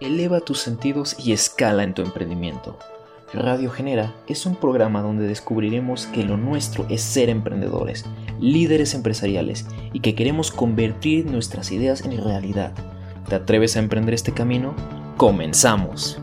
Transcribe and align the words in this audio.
eleva 0.00 0.40
tus 0.40 0.58
sentidos 0.58 1.14
y 1.18 1.32
escala 1.32 1.84
en 1.84 1.92
tu 1.92 2.00
emprendimiento. 2.00 2.78
Radio 3.34 3.70
Genera 3.70 4.14
es 4.26 4.46
un 4.46 4.56
programa 4.56 5.02
donde 5.02 5.28
descubriremos 5.28 6.06
que 6.06 6.24
lo 6.24 6.38
nuestro 6.38 6.86
es 6.88 7.02
ser 7.02 7.28
emprendedores, 7.28 8.06
líderes 8.40 8.94
empresariales 8.94 9.66
y 9.92 10.00
que 10.00 10.14
queremos 10.14 10.50
convertir 10.50 11.26
nuestras 11.26 11.70
ideas 11.70 12.00
en 12.04 12.16
realidad. 12.16 12.74
¿Te 13.28 13.34
atreves 13.34 13.76
a 13.76 13.80
emprender 13.80 14.14
este 14.14 14.32
camino? 14.32 14.74
¡Comenzamos! 15.18 16.18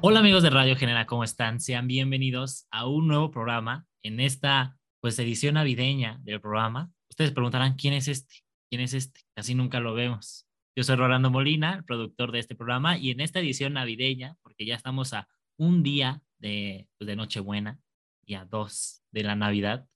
Hola 0.00 0.20
amigos 0.20 0.44
de 0.44 0.50
Radio 0.50 0.76
Genera, 0.76 1.06
¿cómo 1.06 1.24
están? 1.24 1.60
Sean 1.60 1.88
bienvenidos 1.88 2.66
a 2.70 2.86
un 2.86 3.08
nuevo 3.08 3.32
programa 3.32 3.86
en 4.04 4.20
esta 4.20 4.78
pues 5.00 5.18
edición 5.18 5.54
navideña 5.54 6.20
del 6.22 6.40
programa. 6.40 6.92
Ustedes 7.10 7.32
preguntarán, 7.32 7.74
¿quién 7.74 7.94
es 7.94 8.06
este? 8.06 8.44
¿Quién 8.70 8.82
es 8.82 8.94
este? 8.94 9.20
Casi 9.36 9.54
nunca 9.54 9.80
lo 9.80 9.94
vemos. 9.94 10.43
Yo 10.76 10.82
soy 10.82 10.96
Rolando 10.96 11.30
Molina, 11.30 11.84
productor 11.86 12.32
de 12.32 12.40
este 12.40 12.56
programa, 12.56 12.98
y 12.98 13.12
en 13.12 13.20
esta 13.20 13.38
edición 13.38 13.74
navideña, 13.74 14.36
porque 14.42 14.66
ya 14.66 14.74
estamos 14.74 15.12
a 15.12 15.28
un 15.56 15.84
día 15.84 16.20
de, 16.38 16.88
pues, 16.98 17.06
de 17.06 17.14
Nochebuena 17.14 17.78
y 18.26 18.34
a 18.34 18.44
dos 18.44 19.04
de 19.12 19.22
la 19.22 19.36
Navidad, 19.36 19.86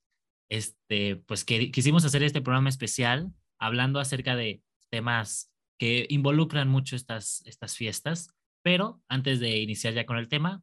este, 0.49 1.17
pues 1.17 1.45
que, 1.45 1.73
quisimos 1.73 2.05
hacer 2.05 2.23
este 2.23 2.43
programa 2.43 2.69
especial 2.69 3.33
hablando 3.59 3.99
acerca 3.99 4.37
de 4.37 4.63
temas 4.89 5.53
que 5.79 6.07
involucran 6.11 6.69
mucho 6.69 6.95
estas, 6.95 7.43
estas 7.45 7.77
fiestas, 7.77 8.33
pero 8.63 9.03
antes 9.09 9.41
de 9.41 9.59
iniciar 9.59 9.95
ya 9.95 10.07
con 10.07 10.17
el 10.17 10.29
tema, 10.29 10.63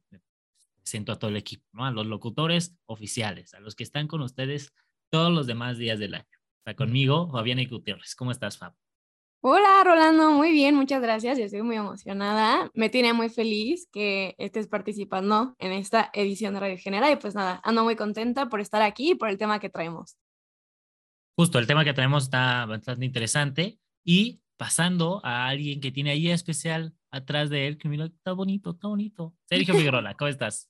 presento 0.77 1.11
a 1.11 1.19
todo 1.19 1.29
el 1.29 1.37
equipo, 1.37 1.65
a 1.83 1.91
los 1.91 2.05
locutores 2.05 2.77
oficiales, 2.85 3.53
a 3.53 3.59
los 3.59 3.75
que 3.75 3.83
están 3.83 4.07
con 4.07 4.21
ustedes 4.21 4.71
todos 5.09 5.33
los 5.33 5.45
demás 5.45 5.77
días 5.77 5.99
del 5.99 6.15
año. 6.15 6.25
Está 6.59 6.73
conmigo 6.73 7.29
Fabiana 7.31 7.63
Gutiérrez. 7.69 8.15
¿Cómo 8.15 8.31
estás, 8.31 8.57
Fab? 8.57 8.84
Hola, 9.41 9.83
Rolando, 9.83 10.31
muy 10.31 10.51
bien, 10.51 10.75
muchas 10.75 11.01
gracias. 11.01 11.37
Yo 11.37 11.45
estoy 11.45 11.61
muy 11.61 11.75
emocionada. 11.75 12.71
Me 12.73 12.89
tiene 12.89 13.13
muy 13.13 13.29
feliz 13.29 13.87
que 13.91 14.35
estés 14.37 14.67
participando 14.67 15.55
en 15.59 15.71
esta 15.71 16.09
edición 16.13 16.55
de 16.55 16.59
Radio 16.61 16.77
General 16.77 17.13
y 17.13 17.15
pues 17.17 17.35
nada, 17.35 17.61
ando 17.63 17.83
muy 17.83 17.95
contenta 17.95 18.49
por 18.49 18.59
estar 18.59 18.81
aquí 18.81 19.11
y 19.11 19.15
por 19.15 19.29
el 19.29 19.37
tema 19.37 19.59
que 19.59 19.69
traemos. 19.69 20.17
Justo, 21.37 21.59
el 21.59 21.67
tema 21.67 21.83
que 21.83 21.93
traemos 21.93 22.23
está 22.23 22.65
bastante 22.65 23.05
interesante 23.05 23.79
y 24.03 24.41
pasando 24.57 25.21
a 25.23 25.47
alguien 25.47 25.81
que 25.81 25.91
tiene 25.91 26.11
ahí 26.11 26.29
especial 26.29 26.93
atrás 27.11 27.49
de 27.49 27.67
él, 27.67 27.77
que 27.77 27.89
mira, 27.89 28.05
está 28.05 28.33
bonito, 28.33 28.71
está 28.71 28.87
bonito. 28.87 29.35
Sergio 29.45 29.73
Figueroa, 29.75 30.13
¿cómo 30.15 30.29
estás? 30.29 30.69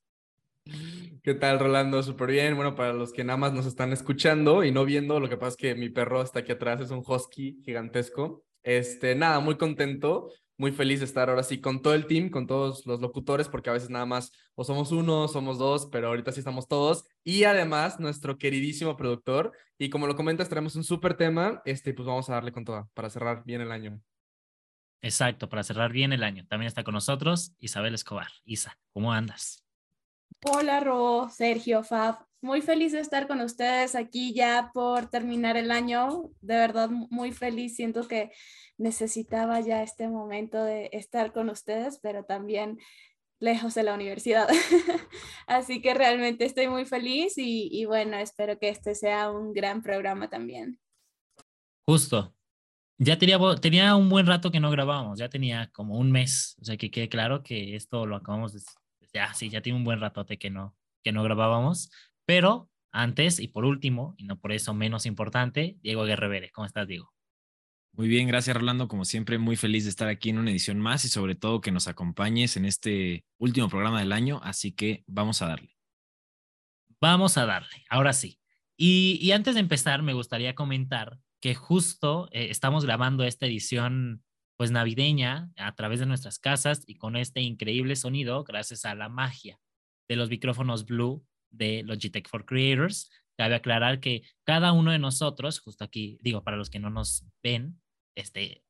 ¿Qué 1.23 1.33
tal, 1.35 1.59
Rolando? 1.59 2.01
Súper 2.01 2.31
bien. 2.31 2.55
Bueno, 2.55 2.75
para 2.75 2.93
los 2.93 3.11
que 3.11 3.23
nada 3.23 3.37
más 3.37 3.53
nos 3.53 3.65
están 3.65 3.93
escuchando 3.93 4.63
y 4.63 4.71
no 4.71 4.85
viendo, 4.85 5.19
lo 5.19 5.29
que 5.29 5.37
pasa 5.37 5.49
es 5.49 5.57
que 5.57 5.75
mi 5.75 5.89
perro 5.89 6.21
está 6.21 6.39
aquí 6.39 6.51
atrás, 6.51 6.81
es 6.81 6.91
un 6.91 7.03
husky 7.05 7.61
gigantesco. 7.63 8.44
Este, 8.65 9.13
nada, 9.13 9.39
muy 9.39 9.57
contento, 9.57 10.31
muy 10.57 10.71
feliz 10.71 10.99
de 10.99 11.05
estar 11.05 11.29
ahora 11.29 11.43
sí 11.43 11.61
con 11.61 11.83
todo 11.83 11.93
el 11.93 12.07
team, 12.07 12.31
con 12.31 12.47
todos 12.47 12.83
los 12.87 12.99
locutores, 12.99 13.47
porque 13.47 13.69
a 13.69 13.73
veces 13.73 13.91
nada 13.91 14.07
más 14.07 14.31
o 14.55 14.63
somos 14.63 14.91
uno, 14.91 15.27
somos 15.27 15.59
dos, 15.59 15.87
pero 15.91 16.07
ahorita 16.07 16.31
sí 16.31 16.39
estamos 16.39 16.67
todos. 16.67 17.05
Y 17.23 17.43
además, 17.43 17.99
nuestro 17.99 18.39
queridísimo 18.39 18.97
productor. 18.97 19.51
Y 19.77 19.91
como 19.91 20.07
lo 20.07 20.15
comentas, 20.15 20.49
tenemos 20.49 20.75
un 20.75 20.83
súper 20.83 21.15
tema, 21.15 21.61
este, 21.63 21.93
pues 21.93 22.07
vamos 22.07 22.27
a 22.27 22.33
darle 22.33 22.51
con 22.51 22.65
toda 22.65 22.89
para 22.95 23.11
cerrar 23.11 23.43
bien 23.45 23.61
el 23.61 23.71
año. 23.71 24.01
Exacto, 25.03 25.47
para 25.47 25.61
cerrar 25.61 25.91
bien 25.91 26.11
el 26.11 26.23
año. 26.23 26.47
También 26.47 26.67
está 26.67 26.83
con 26.83 26.95
nosotros 26.95 27.53
Isabel 27.59 27.93
Escobar. 27.93 28.29
Isa, 28.45 28.79
¿cómo 28.93 29.13
andas? 29.13 29.63
Hola, 30.43 30.79
Ro, 30.79 31.29
Sergio, 31.29 31.83
Fab. 31.83 32.24
Muy 32.41 32.61
feliz 32.61 32.91
de 32.91 32.99
estar 32.99 33.27
con 33.27 33.41
ustedes 33.41 33.95
aquí 33.95 34.33
ya 34.33 34.71
por 34.73 35.09
terminar 35.09 35.57
el 35.57 35.71
año. 35.71 36.29
De 36.41 36.55
verdad, 36.55 36.89
muy 36.89 37.31
feliz. 37.31 37.75
Siento 37.75 38.07
que 38.07 38.31
necesitaba 38.77 39.59
ya 39.61 39.81
este 39.81 40.07
momento 40.07 40.63
de 40.63 40.89
estar 40.91 41.33
con 41.33 41.49
ustedes, 41.49 41.99
pero 42.01 42.23
también 42.23 42.77
lejos 43.39 43.73
de 43.75 43.83
la 43.83 43.93
universidad. 43.93 44.47
Así 45.47 45.81
que 45.81 45.93
realmente 45.93 46.45
estoy 46.45 46.67
muy 46.67 46.85
feliz 46.85 47.33
y, 47.37 47.85
bueno, 47.85 48.17
espero 48.17 48.57
que 48.59 48.69
este 48.69 48.95
sea 48.95 49.31
un 49.31 49.53
gran 49.53 49.81
programa 49.81 50.29
también. 50.29 50.79
Justo. 51.87 52.33
Ya 52.97 53.17
tenía, 53.17 53.37
tenía 53.59 53.95
un 53.95 54.09
buen 54.09 54.25
rato 54.25 54.51
que 54.51 54.61
no 54.61 54.71
grabábamos, 54.71 55.19
ya 55.19 55.27
tenía 55.27 55.69
como 55.73 55.97
un 55.97 56.13
mes, 56.13 56.55
o 56.61 56.63
sea 56.63 56.77
que 56.77 56.89
quede 56.89 57.09
claro 57.09 57.43
que 57.43 57.75
esto 57.75 58.05
lo 58.05 58.15
acabamos 58.15 58.53
de, 58.53 58.61
ya, 59.13 59.33
sí, 59.33 59.49
ya 59.49 59.61
tiene 59.61 59.77
un 59.77 59.83
buen 59.83 59.99
ratote 59.99 60.37
que 60.37 60.49
no, 60.49 60.77
que 61.03 61.11
no 61.11 61.21
grabábamos. 61.21 61.89
Pero 62.25 62.69
antes 62.91 63.39
y 63.39 63.47
por 63.47 63.65
último, 63.65 64.15
y 64.17 64.23
no 64.23 64.39
por 64.39 64.51
eso 64.51 64.73
menos 64.73 65.05
importante, 65.05 65.77
Diego 65.81 66.05
Guerrevere. 66.05 66.51
¿Cómo 66.51 66.65
estás, 66.65 66.87
Diego? 66.87 67.13
Muy 67.91 68.07
bien, 68.07 68.27
gracias 68.27 68.55
Rolando. 68.55 68.87
Como 68.87 69.05
siempre, 69.05 69.37
muy 69.37 69.55
feliz 69.55 69.85
de 69.85 69.89
estar 69.89 70.07
aquí 70.07 70.29
en 70.29 70.37
una 70.37 70.51
edición 70.51 70.79
más 70.79 71.05
y 71.05 71.09
sobre 71.09 71.35
todo 71.35 71.61
que 71.61 71.71
nos 71.71 71.87
acompañes 71.87 72.57
en 72.57 72.65
este 72.65 73.25
último 73.37 73.69
programa 73.69 73.99
del 73.99 74.11
año. 74.11 74.41
Así 74.43 74.73
que 74.73 75.03
vamos 75.07 75.41
a 75.41 75.47
darle. 75.47 75.75
Vamos 76.99 77.37
a 77.37 77.45
darle, 77.45 77.85
ahora 77.89 78.13
sí. 78.13 78.39
Y, 78.77 79.31
antes 79.31 79.55
de 79.55 79.61
empezar, 79.61 80.01
me 80.01 80.13
gustaría 80.13 80.55
comentar 80.55 81.19
que 81.39 81.55
justo 81.55 82.27
eh, 82.31 82.47
estamos 82.49 82.83
grabando 82.83 83.23
esta 83.23 83.45
edición 83.45 84.23
pues 84.57 84.71
navideña 84.71 85.51
a 85.57 85.75
través 85.75 85.99
de 85.99 86.05
nuestras 86.05 86.39
casas 86.39 86.83
y 86.87 86.95
con 86.95 87.15
este 87.15 87.41
increíble 87.41 87.95
sonido 87.95 88.43
gracias 88.43 88.85
a 88.85 88.95
la 88.95 89.09
magia 89.09 89.59
de 90.07 90.15
los 90.15 90.29
micrófonos 90.29 90.85
Blue 90.85 91.25
de 91.55 91.83
Logitech 91.83 92.27
for 92.29 92.45
Creators. 92.45 93.09
Cabe 93.37 93.55
aclarar 93.55 93.99
que 93.99 94.23
cada 94.43 94.71
uno 94.71 94.91
de 94.91 94.99
nosotros, 94.99 95.59
justo 95.59 95.83
aquí, 95.83 96.17
digo, 96.21 96.43
para 96.43 96.57
los 96.57 96.69
que 96.69 96.79
no 96.79 96.89
nos 96.89 97.25
ven, 97.43 97.81
este, 98.15 98.63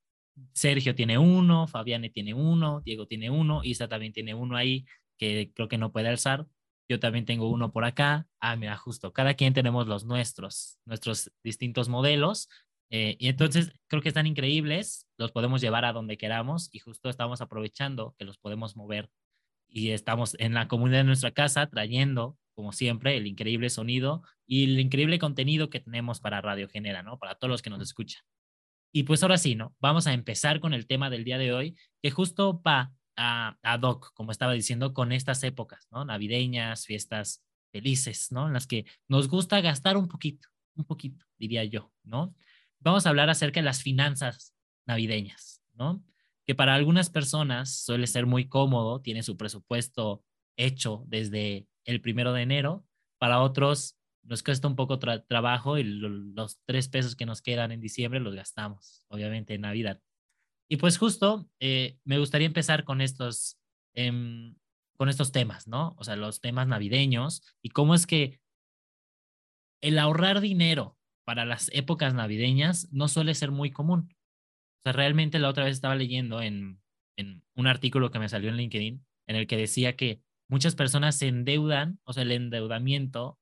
Sergio 0.54 0.96
tiene 0.96 1.18
uno, 1.18 1.68
Fabiane 1.68 2.10
tiene 2.10 2.34
uno, 2.34 2.82
Diego 2.82 3.06
tiene 3.08 3.30
uno, 3.30 3.64
Isa 3.64 3.88
también 3.88 4.14
tiene 4.14 4.34
uno 4.34 4.58
ahí 4.58 4.86
que 5.18 5.52
creo 5.54 5.68
que 5.68 5.78
no 5.78 5.92
puede 5.92 6.10
alzar. 6.10 6.48
Yo 6.90 7.00
también 7.00 7.26
tengo 7.26 7.50
uno 7.50 7.72
por 7.72 7.86
acá. 7.86 8.28
Ah, 8.40 8.56
mira, 8.56 8.78
justo, 8.78 9.14
cada 9.14 9.34
quien 9.34 9.54
tenemos 9.54 9.88
los 9.88 10.06
nuestros, 10.06 10.80
nuestros 10.86 11.32
distintos 11.44 11.90
modelos 11.90 12.48
eh, 12.90 13.18
y 13.20 13.28
entonces 13.28 13.72
creo 13.88 14.02
que 14.02 14.10
están 14.10 14.28
increíbles, 14.28 15.08
los 15.18 15.32
podemos 15.32 15.62
llevar 15.62 15.86
a 15.86 15.94
donde 15.94 16.18
queramos 16.18 16.70
y 16.72 16.80
justo 16.80 17.10
estamos 17.10 17.42
aprovechando 17.42 18.16
que 18.18 18.26
los 18.26 18.38
podemos 18.38 18.76
mover 18.76 19.10
y 19.68 19.92
estamos 19.92 20.36
en 20.40 20.54
la 20.54 20.68
comunidad 20.68 21.00
de 21.00 21.06
nuestra 21.06 21.32
casa 21.32 21.68
trayendo, 21.68 22.38
como 22.56 22.72
siempre, 22.72 23.18
el 23.18 23.28
increíble 23.28 23.70
sonido 23.70 24.24
y 24.48 24.64
el 24.64 24.80
increíble 24.80 25.20
contenido 25.20 25.70
que 25.70 25.80
tenemos 25.80 26.20
para 26.20 26.42
Radio 26.42 26.68
Genera, 26.70 27.04
¿no? 27.04 27.20
Para 27.20 27.36
todos 27.36 27.50
los 27.52 27.62
que 27.62 27.70
nos 27.70 27.82
escuchan. 27.82 28.24
Y 28.92 29.04
pues 29.04 29.22
ahora 29.24 29.38
sí, 29.38 29.56
¿no? 29.56 29.76
Vamos 29.80 30.08
a 30.08 30.14
empezar 30.14 30.60
con 30.60 30.74
el 30.74 30.88
tema 30.88 31.10
del 31.10 31.24
día 31.24 31.38
de 31.38 31.54
hoy, 31.54 31.76
que 32.02 32.12
justo 32.12 32.62
va 32.62 32.94
a, 33.18 33.58
a 33.62 33.78
doc, 33.78 34.14
como 34.14 34.32
estaba 34.32 34.54
diciendo, 34.54 34.94
con 34.94 35.12
estas 35.12 35.44
épocas, 35.44 35.88
¿no? 35.92 36.06
Navideñas, 36.06 36.86
fiestas 36.86 37.44
felices, 37.72 38.32
¿no? 38.32 38.48
En 38.48 38.54
las 38.54 38.68
que 38.68 38.86
nos 39.08 39.28
gusta 39.28 39.60
gastar 39.62 39.98
un 39.98 40.08
poquito, 40.08 40.48
un 40.76 40.86
poquito, 40.86 41.26
diría 41.38 41.66
yo, 41.66 41.92
¿no? 42.04 42.34
vamos 42.86 43.06
a 43.06 43.10
hablar 43.10 43.30
acerca 43.30 43.60
de 43.60 43.66
las 43.66 43.82
finanzas 43.82 44.54
navideñas, 44.86 45.62
¿no? 45.74 46.04
Que 46.46 46.54
para 46.54 46.76
algunas 46.76 47.10
personas 47.10 47.80
suele 47.84 48.06
ser 48.06 48.28
muy 48.28 48.48
cómodo, 48.48 49.02
tiene 49.02 49.24
su 49.24 49.36
presupuesto 49.36 50.24
hecho 50.56 51.04
desde 51.08 51.68
el 51.86 52.02
primero 52.02 52.34
de 52.34 52.42
enero, 52.42 52.86
para 53.18 53.42
otros 53.42 53.98
nos 54.24 54.44
cuesta 54.44 54.68
un 54.68 54.76
poco 54.76 55.00
trabajo 55.00 55.78
y 55.78 55.84
los 55.84 56.60
tres 56.66 56.90
pesos 56.90 57.16
que 57.16 57.26
nos 57.26 57.42
quedan 57.42 57.72
en 57.72 57.80
diciembre 57.80 58.20
los 58.20 58.36
gastamos, 58.36 59.06
obviamente 59.08 59.54
en 59.54 59.62
Navidad. 59.62 60.02
Y 60.68 60.78
pues 60.78 60.98
justo 60.98 61.48
eh, 61.60 62.00
me 62.04 62.18
gustaría 62.18 62.48
empezar 62.48 62.84
con 62.84 63.02
estos, 63.02 63.60
em, 63.94 64.56
con 64.98 65.10
estos 65.10 65.32
temas, 65.32 65.68
¿no? 65.68 65.96
O 65.98 66.04
sea, 66.04 66.16
los 66.16 66.42
temas 66.42 66.68
navideños 66.68 67.44
y 67.62 67.70
cómo 67.70 67.94
es 67.94 68.08
que 68.08 68.40
el 69.82 70.00
ahorrar 70.00 70.42
dinero 70.42 70.98
para 71.24 71.46
las 71.46 71.70
épocas 71.74 72.16
navideñas 72.16 72.92
no 72.92 73.08
suele 73.08 73.36
ser 73.36 73.52
muy 73.52 73.70
común. 73.72 74.10
O 74.80 74.82
sea, 74.84 74.92
realmente 74.92 75.38
la 75.38 75.50
otra 75.50 75.66
vez 75.66 75.74
estaba 75.74 75.96
leyendo 75.96 76.42
en, 76.42 76.82
en 77.16 77.44
un 77.54 77.68
artículo 77.68 78.10
que 78.10 78.20
me 78.20 78.30
salió 78.30 78.50
en 78.50 78.58
LinkedIn 78.58 79.06
en 79.28 79.36
el 79.36 79.46
que 79.46 79.58
decía 79.58 79.96
que 79.96 80.22
muchas 80.50 80.76
personas 80.76 81.18
se 81.18 81.28
endeudan, 81.28 82.00
o 82.04 82.14
sea, 82.14 82.24
el 82.24 82.32
endeudamiento 82.32 83.40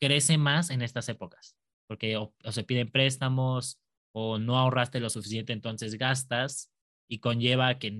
crece 0.00 0.38
más 0.38 0.70
en 0.70 0.82
estas 0.82 1.08
épocas, 1.08 1.56
porque 1.86 2.16
o, 2.16 2.34
se 2.50 2.64
piden 2.64 2.90
préstamos 2.90 3.80
o 4.12 4.38
no 4.38 4.58
ahorraste 4.58 5.00
lo 5.00 5.10
suficiente, 5.10 5.52
entonces 5.52 5.96
gastas 5.96 6.70
y 7.08 7.18
conlleva 7.18 7.78
que 7.78 7.96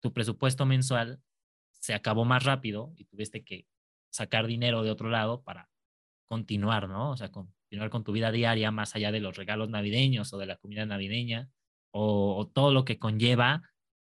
tu 0.00 0.12
presupuesto 0.12 0.66
mensual 0.66 1.20
se 1.70 1.94
acabó 1.94 2.24
más 2.24 2.44
rápido 2.44 2.92
y 2.96 3.04
tuviste 3.04 3.44
que 3.44 3.66
sacar 4.10 4.46
dinero 4.46 4.82
de 4.82 4.90
otro 4.90 5.10
lado 5.10 5.42
para 5.42 5.70
continuar, 6.28 6.88
¿no? 6.88 7.10
O 7.10 7.16
sea, 7.16 7.30
con, 7.30 7.52
continuar 7.72 7.90
con 7.90 8.04
tu 8.04 8.12
vida 8.12 8.30
diaria 8.30 8.70
más 8.70 8.94
allá 8.94 9.10
de 9.12 9.20
los 9.20 9.36
regalos 9.36 9.70
navideños 9.70 10.32
o 10.32 10.38
de 10.38 10.46
la 10.46 10.56
comida 10.56 10.84
navideña 10.84 11.50
o, 11.90 12.50
todo 12.52 12.72
lo 12.72 12.84
que 12.84 12.98
conlleva 12.98 13.62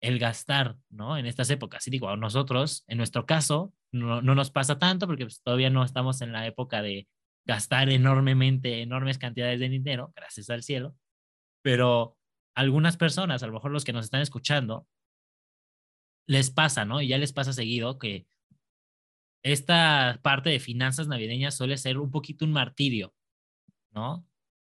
el 0.04 0.18
gastar, 0.18 0.76
¿no? 0.90 1.16
En 1.16 1.24
estas 1.24 1.48
épocas. 1.48 1.86
Y 1.86 1.90
digo, 1.90 2.10
a 2.10 2.16
nosotros, 2.16 2.84
en 2.88 2.98
nuestro 2.98 3.24
caso, 3.24 3.72
no, 3.90 4.20
no 4.20 4.34
nos 4.34 4.50
pasa 4.50 4.78
tanto 4.78 5.06
porque 5.06 5.24
pues, 5.24 5.40
todavía 5.42 5.70
no 5.70 5.82
estamos 5.82 6.20
en 6.20 6.30
la 6.30 6.46
época 6.46 6.82
de 6.82 7.08
gastar 7.46 7.88
enormemente, 7.88 8.82
enormes 8.82 9.16
cantidades 9.16 9.60
de 9.60 9.70
dinero, 9.70 10.12
gracias 10.14 10.50
al 10.50 10.62
cielo, 10.62 10.94
pero 11.62 12.18
algunas 12.54 12.98
personas, 12.98 13.42
a 13.42 13.46
lo 13.46 13.54
mejor 13.54 13.70
los 13.70 13.84
que 13.84 13.94
nos 13.94 14.04
están 14.04 14.20
escuchando, 14.20 14.86
les 16.26 16.50
pasa, 16.50 16.84
¿no? 16.84 17.00
Y 17.00 17.08
ya 17.08 17.16
les 17.16 17.32
pasa 17.32 17.54
seguido 17.54 17.98
que 17.98 18.26
esta 19.42 20.20
parte 20.22 20.50
de 20.50 20.60
finanzas 20.60 21.08
navideñas 21.08 21.56
suele 21.56 21.78
ser 21.78 21.98
un 21.98 22.10
poquito 22.10 22.44
un 22.44 22.52
martirio, 22.52 23.14
¿no? 23.90 24.26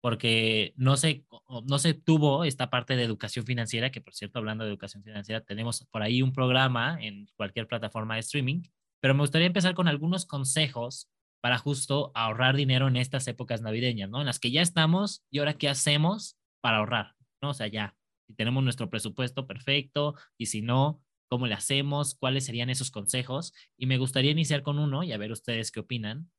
Porque 0.04 0.74
no 0.76 0.98
se, 0.98 1.24
no 1.64 1.78
se 1.78 1.94
tuvo 1.94 2.44
esta 2.44 2.68
parte 2.68 2.94
de 2.94 3.04
educación 3.04 3.46
financiera, 3.46 3.88
que 3.90 4.02
por 4.02 4.12
cierto, 4.12 4.38
hablando 4.38 4.62
de 4.62 4.68
educación 4.68 5.02
financiera, 5.02 5.40
tenemos 5.40 5.86
por 5.90 6.02
ahí 6.02 6.20
un 6.20 6.34
programa 6.34 6.98
en 7.00 7.26
cualquier 7.36 7.66
plataforma 7.66 8.12
de 8.12 8.20
streaming, 8.20 8.64
pero 9.00 9.14
me 9.14 9.22
gustaría 9.22 9.46
empezar 9.46 9.72
con 9.72 9.88
algunos 9.88 10.26
consejos 10.26 11.08
para 11.40 11.56
justo 11.56 12.12
ahorrar 12.14 12.54
dinero 12.54 12.86
en 12.86 12.96
estas 12.96 13.26
épocas 13.28 13.62
navideñas, 13.62 14.10
¿no? 14.10 14.20
En 14.20 14.26
las 14.26 14.38
que 14.38 14.50
ya 14.50 14.60
estamos 14.60 15.24
y 15.30 15.38
ahora 15.38 15.54
qué 15.54 15.70
hacemos 15.70 16.36
para 16.60 16.78
ahorrar, 16.78 17.14
¿no? 17.40 17.48
O 17.48 17.54
sea, 17.54 17.68
ya, 17.68 17.96
tenemos 18.36 18.62
nuestro 18.62 18.90
presupuesto 18.90 19.46
perfecto 19.46 20.16
y 20.36 20.46
si 20.46 20.60
no, 20.60 21.02
¿cómo 21.30 21.46
le 21.46 21.54
hacemos? 21.54 22.14
¿Cuáles 22.14 22.44
serían 22.44 22.68
esos 22.68 22.90
consejos? 22.90 23.54
Y 23.78 23.86
me 23.86 23.96
gustaría 23.96 24.32
iniciar 24.32 24.62
con 24.62 24.78
uno 24.78 25.02
y 25.02 25.12
a 25.12 25.16
ver 25.16 25.32
ustedes 25.32 25.70
qué 25.70 25.80
opinan. 25.80 26.30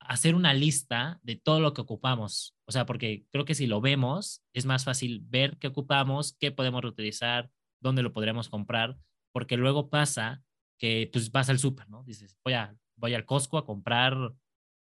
Hacer 0.00 0.34
una 0.34 0.54
lista 0.54 1.20
de 1.22 1.36
todo 1.36 1.60
lo 1.60 1.72
que 1.72 1.82
ocupamos. 1.82 2.56
O 2.66 2.72
sea, 2.72 2.86
porque 2.86 3.26
creo 3.30 3.44
que 3.44 3.54
si 3.54 3.66
lo 3.66 3.80
vemos, 3.80 4.42
es 4.52 4.66
más 4.66 4.84
fácil 4.84 5.22
ver 5.24 5.58
qué 5.58 5.68
ocupamos, 5.68 6.36
qué 6.40 6.50
podemos 6.50 6.82
reutilizar, 6.82 7.50
dónde 7.80 8.02
lo 8.02 8.12
podremos 8.12 8.48
comprar, 8.48 8.96
porque 9.32 9.56
luego 9.56 9.90
pasa 9.90 10.42
que 10.78 11.08
pues 11.12 11.30
vas 11.30 11.50
al 11.50 11.58
súper, 11.58 11.88
¿no? 11.88 12.02
Dices, 12.04 12.36
voy, 12.44 12.54
a, 12.54 12.74
voy 12.96 13.14
al 13.14 13.26
Costco 13.26 13.58
a 13.58 13.66
comprar 13.66 14.16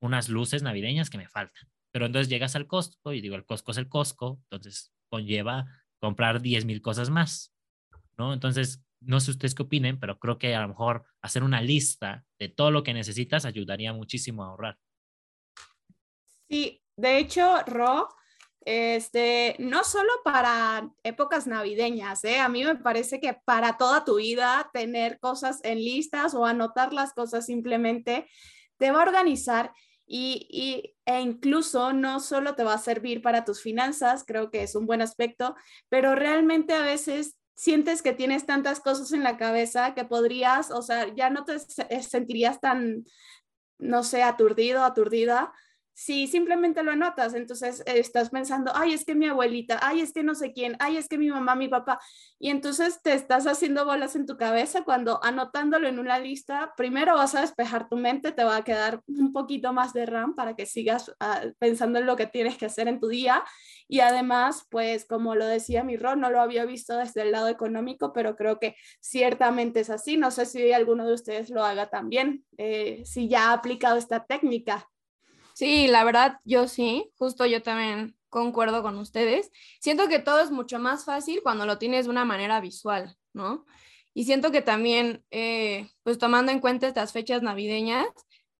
unas 0.00 0.28
luces 0.28 0.62
navideñas 0.62 1.10
que 1.10 1.18
me 1.18 1.28
faltan. 1.28 1.68
Pero 1.92 2.06
entonces 2.06 2.28
llegas 2.28 2.56
al 2.56 2.66
Costco 2.66 3.12
y 3.12 3.20
digo, 3.20 3.36
el 3.36 3.44
Costco 3.44 3.72
es 3.72 3.78
el 3.78 3.88
Costco, 3.88 4.40
entonces 4.44 4.92
conlleva 5.08 5.66
comprar 6.00 6.40
10 6.40 6.64
mil 6.64 6.80
cosas 6.80 7.10
más, 7.10 7.54
¿no? 8.16 8.32
Entonces, 8.32 8.82
no 9.00 9.20
sé 9.20 9.32
ustedes 9.32 9.54
qué 9.54 9.62
opinen, 9.62 9.98
pero 10.00 10.18
creo 10.18 10.38
que 10.38 10.54
a 10.54 10.62
lo 10.62 10.68
mejor 10.68 11.04
hacer 11.20 11.42
una 11.42 11.60
lista 11.60 12.24
de 12.38 12.48
todo 12.48 12.70
lo 12.70 12.82
que 12.82 12.94
necesitas 12.94 13.44
ayudaría 13.44 13.92
muchísimo 13.92 14.42
a 14.42 14.48
ahorrar. 14.48 14.78
Sí, 16.52 16.82
de 16.98 17.16
hecho, 17.16 17.62
Ro, 17.64 18.10
este, 18.66 19.56
no 19.58 19.84
solo 19.84 20.10
para 20.22 20.86
épocas 21.02 21.46
navideñas, 21.46 22.22
¿eh? 22.24 22.40
a 22.40 22.50
mí 22.50 22.62
me 22.62 22.76
parece 22.76 23.20
que 23.20 23.32
para 23.46 23.78
toda 23.78 24.04
tu 24.04 24.16
vida 24.16 24.68
tener 24.74 25.18
cosas 25.18 25.60
en 25.62 25.78
listas 25.78 26.34
o 26.34 26.44
anotar 26.44 26.92
las 26.92 27.14
cosas 27.14 27.46
simplemente 27.46 28.28
te 28.76 28.90
va 28.90 28.98
a 28.98 29.06
organizar 29.06 29.72
y, 30.06 30.94
e 31.06 31.20
incluso 31.22 31.94
no 31.94 32.20
solo 32.20 32.54
te 32.54 32.64
va 32.64 32.74
a 32.74 32.78
servir 32.78 33.22
para 33.22 33.46
tus 33.46 33.62
finanzas, 33.62 34.22
creo 34.26 34.50
que 34.50 34.62
es 34.62 34.74
un 34.74 34.84
buen 34.84 35.00
aspecto, 35.00 35.56
pero 35.88 36.14
realmente 36.14 36.74
a 36.74 36.82
veces 36.82 37.38
sientes 37.54 38.02
que 38.02 38.12
tienes 38.12 38.44
tantas 38.44 38.80
cosas 38.80 39.12
en 39.12 39.22
la 39.22 39.38
cabeza 39.38 39.94
que 39.94 40.04
podrías, 40.04 40.70
o 40.70 40.82
sea, 40.82 41.14
ya 41.14 41.30
no 41.30 41.46
te 41.46 41.58
sentirías 42.02 42.60
tan, 42.60 43.04
no 43.78 44.02
sé, 44.02 44.22
aturdido, 44.22 44.84
aturdida 44.84 45.50
si 45.94 46.26
simplemente 46.26 46.82
lo 46.82 46.92
anotas, 46.92 47.34
entonces 47.34 47.80
eh, 47.86 47.98
estás 47.98 48.30
pensando, 48.30 48.72
ay, 48.74 48.92
es 48.94 49.04
que 49.04 49.14
mi 49.14 49.26
abuelita, 49.26 49.78
ay, 49.82 50.00
es 50.00 50.12
que 50.12 50.22
no 50.22 50.34
sé 50.34 50.52
quién, 50.52 50.76
ay, 50.78 50.96
es 50.96 51.08
que 51.08 51.18
mi 51.18 51.28
mamá, 51.28 51.54
mi 51.54 51.68
papá, 51.68 52.00
y 52.38 52.50
entonces 52.50 53.00
te 53.02 53.12
estás 53.12 53.46
haciendo 53.46 53.84
bolas 53.84 54.16
en 54.16 54.26
tu 54.26 54.36
cabeza 54.36 54.84
cuando 54.84 55.22
anotándolo 55.22 55.88
en 55.88 55.98
una 55.98 56.18
lista, 56.18 56.72
primero 56.76 57.14
vas 57.14 57.34
a 57.34 57.40
despejar 57.42 57.88
tu 57.88 57.96
mente, 57.96 58.32
te 58.32 58.44
va 58.44 58.56
a 58.56 58.64
quedar 58.64 59.02
un 59.06 59.32
poquito 59.32 59.72
más 59.72 59.92
de 59.92 60.06
RAM 60.06 60.34
para 60.34 60.56
que 60.56 60.66
sigas 60.66 61.12
ah, 61.20 61.42
pensando 61.58 61.98
en 61.98 62.06
lo 62.06 62.16
que 62.16 62.26
tienes 62.26 62.56
que 62.56 62.66
hacer 62.66 62.88
en 62.88 63.00
tu 63.00 63.08
día, 63.08 63.44
y 63.88 64.00
además, 64.00 64.66
pues 64.70 65.04
como 65.04 65.34
lo 65.34 65.46
decía 65.46 65.84
mi 65.84 65.96
Ron, 65.96 66.20
no 66.20 66.30
lo 66.30 66.40
había 66.40 66.64
visto 66.64 66.96
desde 66.96 67.22
el 67.22 67.32
lado 67.32 67.48
económico, 67.48 68.12
pero 68.12 68.36
creo 68.36 68.58
que 68.58 68.76
ciertamente 69.00 69.80
es 69.80 69.90
así, 69.90 70.16
no 70.16 70.30
sé 70.30 70.46
si 70.46 70.72
alguno 70.72 71.06
de 71.06 71.14
ustedes 71.14 71.50
lo 71.50 71.64
haga 71.64 71.90
también, 71.90 72.44
eh, 72.56 73.02
si 73.04 73.28
ya 73.28 73.50
ha 73.50 73.52
aplicado 73.52 73.98
esta 73.98 74.24
técnica. 74.24 74.88
Sí, 75.62 75.86
la 75.86 76.02
verdad, 76.02 76.40
yo 76.44 76.66
sí, 76.66 77.12
justo 77.16 77.46
yo 77.46 77.62
también 77.62 78.16
concuerdo 78.30 78.82
con 78.82 78.98
ustedes. 78.98 79.52
Siento 79.80 80.08
que 80.08 80.18
todo 80.18 80.40
es 80.40 80.50
mucho 80.50 80.80
más 80.80 81.04
fácil 81.04 81.40
cuando 81.40 81.66
lo 81.66 81.78
tienes 81.78 82.06
de 82.06 82.10
una 82.10 82.24
manera 82.24 82.60
visual, 82.60 83.16
¿no? 83.32 83.64
Y 84.12 84.24
siento 84.24 84.50
que 84.50 84.60
también, 84.60 85.24
eh, 85.30 85.88
pues 86.02 86.18
tomando 86.18 86.50
en 86.50 86.58
cuenta 86.58 86.88
estas 86.88 87.12
fechas 87.12 87.42
navideñas, 87.42 88.08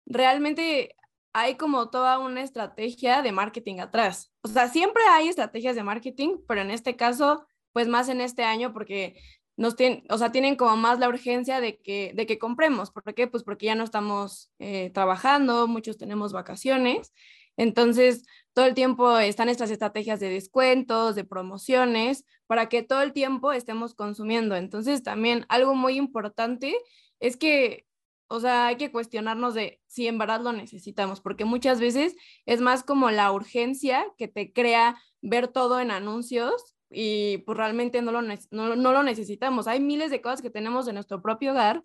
realmente 0.06 0.94
hay 1.32 1.56
como 1.56 1.90
toda 1.90 2.20
una 2.20 2.40
estrategia 2.40 3.20
de 3.22 3.32
marketing 3.32 3.81
atrás. 3.81 4.32
O 4.43 4.48
sea, 4.48 4.69
siempre 4.69 5.02
hay 5.10 5.26
estrategias 5.26 5.75
de 5.75 5.82
marketing, 5.82 6.37
pero 6.46 6.60
en 6.60 6.70
este 6.70 6.94
caso, 6.94 7.48
pues 7.72 7.88
más 7.88 8.10
en 8.10 8.20
este 8.20 8.44
año, 8.44 8.72
porque 8.72 9.20
nos 9.56 9.76
tienen, 9.76 10.04
o 10.08 10.19
sea, 10.19 10.32
tienen 10.32 10.56
como 10.56 10.76
más 10.76 10.99
la 10.99 11.08
urgencia 11.08 11.60
de 11.60 11.78
que, 11.78 12.12
de 12.14 12.26
que 12.26 12.38
compremos. 12.38 12.90
¿Por 12.90 13.02
qué? 13.14 13.26
Pues 13.26 13.43
porque 13.44 13.66
ya 13.66 13.75
no 13.75 13.84
estamos 13.84 14.50
eh, 14.58 14.90
trabajando, 14.90 15.66
muchos 15.69 15.99
tenemos 15.99 16.32
vacaciones. 16.32 17.12
Entonces, 17.56 18.25
todo 18.54 18.66
el 18.66 18.75
tiempo 18.75 19.19
están 19.19 19.49
estas 19.49 19.70
estrategias 19.70 20.20
de 20.20 20.31
descuentos, 20.31 21.14
de 21.14 21.25
promociones, 21.25 22.25
para 22.46 22.69
que 22.69 22.82
todo 22.82 23.02
el 23.02 23.12
tiempo 23.12 23.52
estemos 23.52 23.94
consumiendo. 23.94 24.56
Entonces, 24.56 25.02
también 25.02 25.44
algo 25.49 25.75
muy 25.75 25.96
importante 25.96 26.75
es 27.20 27.37
que, 27.37 27.87
o 28.28 28.40
sea, 28.40 28.69
hay 28.69 28.76
que 28.76 28.90
cuestionarnos 28.90 29.55
de 29.55 29.81
si 29.87 30.06
en 30.08 30.19
verdad 30.19 30.40
lo 30.40 30.52
necesitamos, 30.52 31.20
porque 31.20 31.44
muchas 31.44 31.81
veces 31.81 32.16
es 32.46 32.60
más 32.60 32.82
como 32.84 33.10
la 33.10 33.31
urgencia 33.32 34.06
que 34.16 34.28
te 34.28 34.52
crea 34.52 35.00
ver 35.20 35.48
todo 35.48 35.78
en 35.81 35.90
anuncios 35.90 36.71
y 36.93 37.39
pues 37.39 37.56
realmente 37.56 38.03
no 38.03 38.12
lo, 38.12 38.23
no, 38.23 38.77
lo 38.77 39.03
necesitamos. 39.03 39.67
Hay 39.67 39.81
miles 39.81 40.11
de 40.11 40.21
cosas 40.21 40.43
que 40.43 40.50
tenemos 40.50 40.89
en 40.89 40.94
nuestro 40.94 41.23
propio 41.23 41.53
hogar 41.53 41.85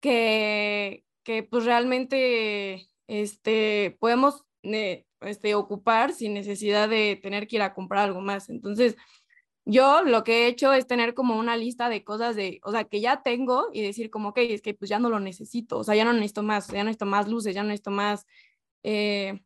que, 0.00 1.04
que 1.22 1.42
pues 1.42 1.64
realmente 1.64 2.88
este, 3.06 3.96
podemos 4.00 4.44
este, 4.62 5.54
ocupar 5.54 6.12
sin 6.12 6.34
necesidad 6.34 6.88
de 6.88 7.18
tener 7.22 7.46
que 7.46 7.56
ir 7.56 7.62
a 7.62 7.74
comprar 7.74 8.04
algo 8.04 8.20
más. 8.20 8.48
Entonces, 8.48 8.96
yo 9.64 10.02
lo 10.02 10.24
que 10.24 10.44
he 10.44 10.46
hecho 10.48 10.72
es 10.72 10.86
tener 10.86 11.14
como 11.14 11.38
una 11.38 11.56
lista 11.56 11.88
de 11.88 12.04
cosas 12.04 12.34
de, 12.36 12.60
o 12.64 12.72
sea, 12.72 12.84
que 12.84 13.00
ya 13.00 13.22
tengo 13.22 13.68
y 13.72 13.82
decir 13.82 14.10
como, 14.10 14.30
ok, 14.30 14.38
es 14.38 14.62
que 14.62 14.74
pues 14.74 14.88
ya 14.88 14.98
no 14.98 15.08
lo 15.08 15.20
necesito, 15.20 15.78
o 15.78 15.84
sea, 15.84 15.94
ya 15.94 16.04
no 16.04 16.12
necesito 16.12 16.42
más, 16.42 16.68
ya 16.68 16.78
no 16.78 16.84
necesito 16.84 17.06
más 17.06 17.28
luces, 17.28 17.54
ya 17.54 17.62
no 17.62 17.68
necesito 17.68 17.92
más, 17.92 18.26
eh, 18.82 19.40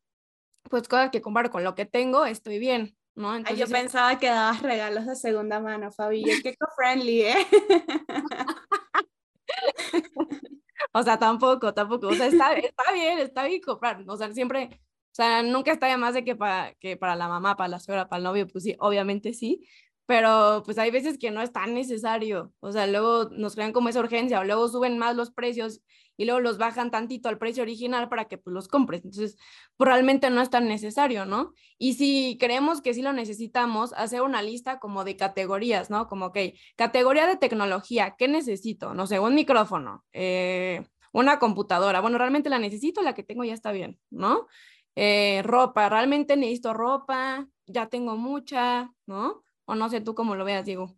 pues 0.71 0.89
cosas 0.89 1.11
que 1.11 1.21
comprar 1.23 1.51
con 1.51 1.65
lo 1.65 1.75
que 1.75 1.87
tengo, 1.87 2.25
estoy 2.27 2.59
bien. 2.59 2.96
Entonces, 3.17 3.59
yo 3.59 3.67
pensaba 3.67 4.19
que 4.19 4.27
dabas 4.27 4.63
regalos 4.63 5.07
de 5.07 5.17
segunda 5.17 5.59
mano, 5.59 5.91
Fabi. 5.91 6.23
que 6.43 6.51
eco-friendly, 6.51 7.23
¿eh? 7.23 7.47
o 10.93 11.03
sea, 11.03 11.19
tampoco, 11.19 11.73
tampoco. 11.73 12.09
O 12.09 12.15
sea, 12.15 12.27
está, 12.27 12.53
está 12.53 12.93
bien, 12.93 13.19
está 13.19 13.45
bien 13.45 13.63
comprar. 13.63 14.05
O 14.07 14.17
sea, 14.19 14.31
siempre, 14.35 14.69
o 14.73 15.15
sea, 15.15 15.43
nunca 15.43 15.73
está 15.73 15.87
de 15.87 15.97
más 15.97 16.13
de 16.13 16.25
que 16.25 16.37
para, 16.37 16.75
que 16.75 16.99
para 16.99 17.17
la 17.17 17.27
mamá, 17.27 17.57
para 17.57 17.69
la 17.69 17.81
suegra, 17.81 18.07
para 18.07 18.19
el 18.19 18.25
novio, 18.25 18.47
pues 18.47 18.65
sí, 18.65 18.77
obviamente 18.79 19.33
sí 19.33 19.67
pero 20.07 20.63
pues 20.65 20.79
hay 20.79 20.91
veces 20.91 21.19
que 21.19 21.31
no 21.31 21.43
es 21.43 21.53
tan 21.53 21.75
necesario, 21.75 22.53
o 22.61 22.73
sea, 22.73 22.87
luego 22.87 23.29
nos 23.33 23.55
crean 23.55 23.73
como 23.73 23.89
esa 23.89 24.01
urgencia 24.01 24.41
o 24.41 24.45
luego 24.45 24.69
suben 24.69 24.99
más 24.99 25.17
los 25.17 25.31
precios 25.33 25.83
y 26.17 26.25
luego 26.25 26.41
los 26.41 26.59
bajan 26.59 26.91
tantito 26.91 27.29
al 27.29 27.39
precio 27.39 27.63
original 27.63 28.09
para 28.09 28.27
que 28.27 28.39
pues 28.39 28.55
los 28.55 28.69
compres, 28.69 29.05
entonces 29.05 29.37
pues, 29.77 29.89
realmente 29.89 30.31
no 30.31 30.41
es 30.41 30.51
tan 30.51 30.69
necesario, 30.69 31.27
¿no? 31.27 31.53
Y 31.79 31.95
si 31.95 32.39
creemos 32.39 32.81
que 32.83 32.95
sí 32.95 33.03
lo 33.03 33.13
necesitamos, 33.13 33.93
hacer 33.95 34.23
una 34.23 34.43
lista 34.43 34.79
como 34.79 35.05
de 35.05 35.17
categorías, 35.17 35.91
¿no? 35.91 36.09
Como, 36.09 36.27
ok, 36.27 36.39
categoría 36.77 37.27
de 37.27 37.37
tecnología, 37.37 38.15
¿qué 38.17 38.29
necesito? 38.29 38.95
No 38.95 39.07
sé, 39.07 39.19
un 39.21 39.35
micrófono, 39.35 40.05
eh, 40.13 40.87
una 41.13 41.39
computadora, 41.39 42.01
bueno, 42.01 42.19
realmente 42.19 42.51
la 42.51 42.59
necesito, 42.59 43.03
la 43.03 43.15
que 43.15 43.23
tengo 43.23 43.45
ya 43.45 43.55
está 43.55 43.73
bien, 43.73 43.99
¿no? 44.11 44.47
Eh, 44.95 45.43
ropa, 45.45 45.89
realmente 45.89 46.37
necesito 46.37 46.73
ropa, 46.73 47.47
ya 47.67 47.89
tengo 47.89 48.17
mucha, 48.17 48.93
¿no? 49.07 49.46
O 49.67 49.75
no 49.75 49.89
sé 49.91 50.01
tú 50.01 50.15
cómo 50.15 50.35
lo 50.35 50.45
veas, 50.45 50.65
Diego. 50.65 50.97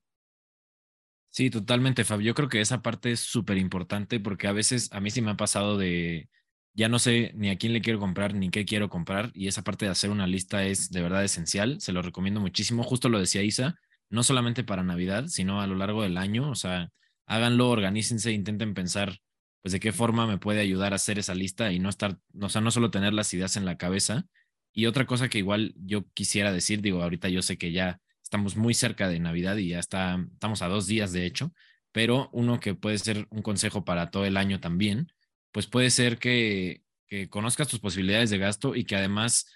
Sí, 1.30 1.50
totalmente, 1.50 2.04
Fabio. 2.04 2.28
Yo 2.28 2.34
creo 2.34 2.48
que 2.48 2.60
esa 2.60 2.82
parte 2.82 3.12
es 3.12 3.20
súper 3.20 3.58
importante 3.58 4.18
porque 4.20 4.48
a 4.48 4.52
veces 4.52 4.88
a 4.92 5.00
mí 5.00 5.10
sí 5.10 5.20
me 5.22 5.30
ha 5.32 5.36
pasado 5.36 5.78
de 5.78 6.28
ya 6.74 6.88
no 6.88 6.98
sé 6.98 7.32
ni 7.34 7.50
a 7.50 7.56
quién 7.58 7.72
le 7.72 7.80
quiero 7.80 7.98
comprar 7.98 8.34
ni 8.34 8.50
qué 8.50 8.64
quiero 8.64 8.88
comprar 8.88 9.30
y 9.34 9.48
esa 9.48 9.62
parte 9.62 9.84
de 9.84 9.90
hacer 9.92 10.10
una 10.10 10.26
lista 10.26 10.64
es 10.64 10.90
de 10.90 11.02
verdad 11.02 11.24
esencial. 11.24 11.80
Se 11.80 11.92
lo 11.92 12.02
recomiendo 12.02 12.40
muchísimo. 12.40 12.82
Justo 12.82 13.08
lo 13.08 13.18
decía 13.20 13.42
Isa, 13.42 13.76
no 14.10 14.22
solamente 14.22 14.64
para 14.64 14.82
Navidad, 14.82 15.26
sino 15.28 15.60
a 15.60 15.66
lo 15.66 15.74
largo 15.76 16.02
del 16.02 16.16
año. 16.16 16.50
O 16.50 16.54
sea, 16.54 16.90
háganlo, 17.26 17.68
organícense, 17.70 18.32
intenten 18.32 18.74
pensar 18.74 19.18
pues 19.62 19.72
de 19.72 19.80
qué 19.80 19.92
forma 19.92 20.26
me 20.26 20.38
puede 20.38 20.60
ayudar 20.60 20.92
a 20.92 20.96
hacer 20.96 21.18
esa 21.18 21.34
lista 21.34 21.72
y 21.72 21.78
no 21.80 21.88
estar, 21.88 22.18
o 22.40 22.48
sea, 22.48 22.60
no 22.60 22.70
solo 22.70 22.90
tener 22.90 23.12
las 23.12 23.32
ideas 23.34 23.56
en 23.56 23.64
la 23.64 23.76
cabeza. 23.76 24.24
Y 24.72 24.86
otra 24.86 25.06
cosa 25.06 25.28
que 25.28 25.38
igual 25.38 25.74
yo 25.76 26.04
quisiera 26.14 26.52
decir, 26.52 26.80
digo, 26.80 27.02
ahorita 27.02 27.28
yo 27.28 27.42
sé 27.42 27.58
que 27.58 27.72
ya 27.72 28.00
estamos 28.28 28.56
muy 28.56 28.74
cerca 28.74 29.08
de 29.08 29.18
Navidad 29.20 29.56
y 29.56 29.70
ya 29.70 29.78
está, 29.78 30.22
estamos 30.34 30.60
a 30.60 30.68
dos 30.68 30.86
días 30.86 31.12
de 31.12 31.24
hecho, 31.24 31.50
pero 31.92 32.28
uno 32.32 32.60
que 32.60 32.74
puede 32.74 32.98
ser 32.98 33.26
un 33.30 33.40
consejo 33.40 33.86
para 33.86 34.10
todo 34.10 34.26
el 34.26 34.36
año 34.36 34.60
también, 34.60 35.08
pues 35.50 35.66
puede 35.66 35.88
ser 35.88 36.18
que, 36.18 36.82
que 37.06 37.30
conozcas 37.30 37.68
tus 37.68 37.80
posibilidades 37.80 38.28
de 38.28 38.36
gasto 38.36 38.76
y 38.76 38.84
que 38.84 38.96
además 38.96 39.46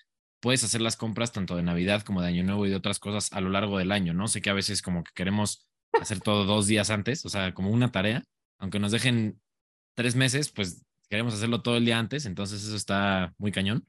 puedes 0.40 0.64
hacer 0.64 0.80
las 0.80 0.96
compras 0.96 1.32
tanto 1.32 1.54
de 1.54 1.62
Navidad 1.62 2.02
como 2.02 2.22
de 2.22 2.28
Año 2.28 2.44
Nuevo 2.44 2.64
y 2.64 2.70
de 2.70 2.76
otras 2.76 2.98
cosas 2.98 3.30
a 3.34 3.42
lo 3.42 3.50
largo 3.50 3.76
del 3.76 3.92
año, 3.92 4.14
¿no? 4.14 4.26
Sé 4.26 4.40
que 4.40 4.48
a 4.48 4.54
veces 4.54 4.80
como 4.80 5.04
que 5.04 5.12
queremos 5.14 5.68
hacer 5.92 6.20
todo 6.20 6.46
dos 6.46 6.66
días 6.66 6.88
antes, 6.88 7.26
o 7.26 7.28
sea, 7.28 7.52
como 7.52 7.68
una 7.68 7.92
tarea, 7.92 8.24
aunque 8.58 8.78
nos 8.78 8.90
dejen 8.90 9.38
tres 9.94 10.16
meses, 10.16 10.50
pues 10.50 10.82
queremos 11.10 11.34
hacerlo 11.34 11.60
todo 11.60 11.76
el 11.76 11.84
día 11.84 11.98
antes, 11.98 12.24
entonces 12.24 12.64
eso 12.64 12.74
está 12.74 13.34
muy 13.36 13.52
cañón. 13.52 13.86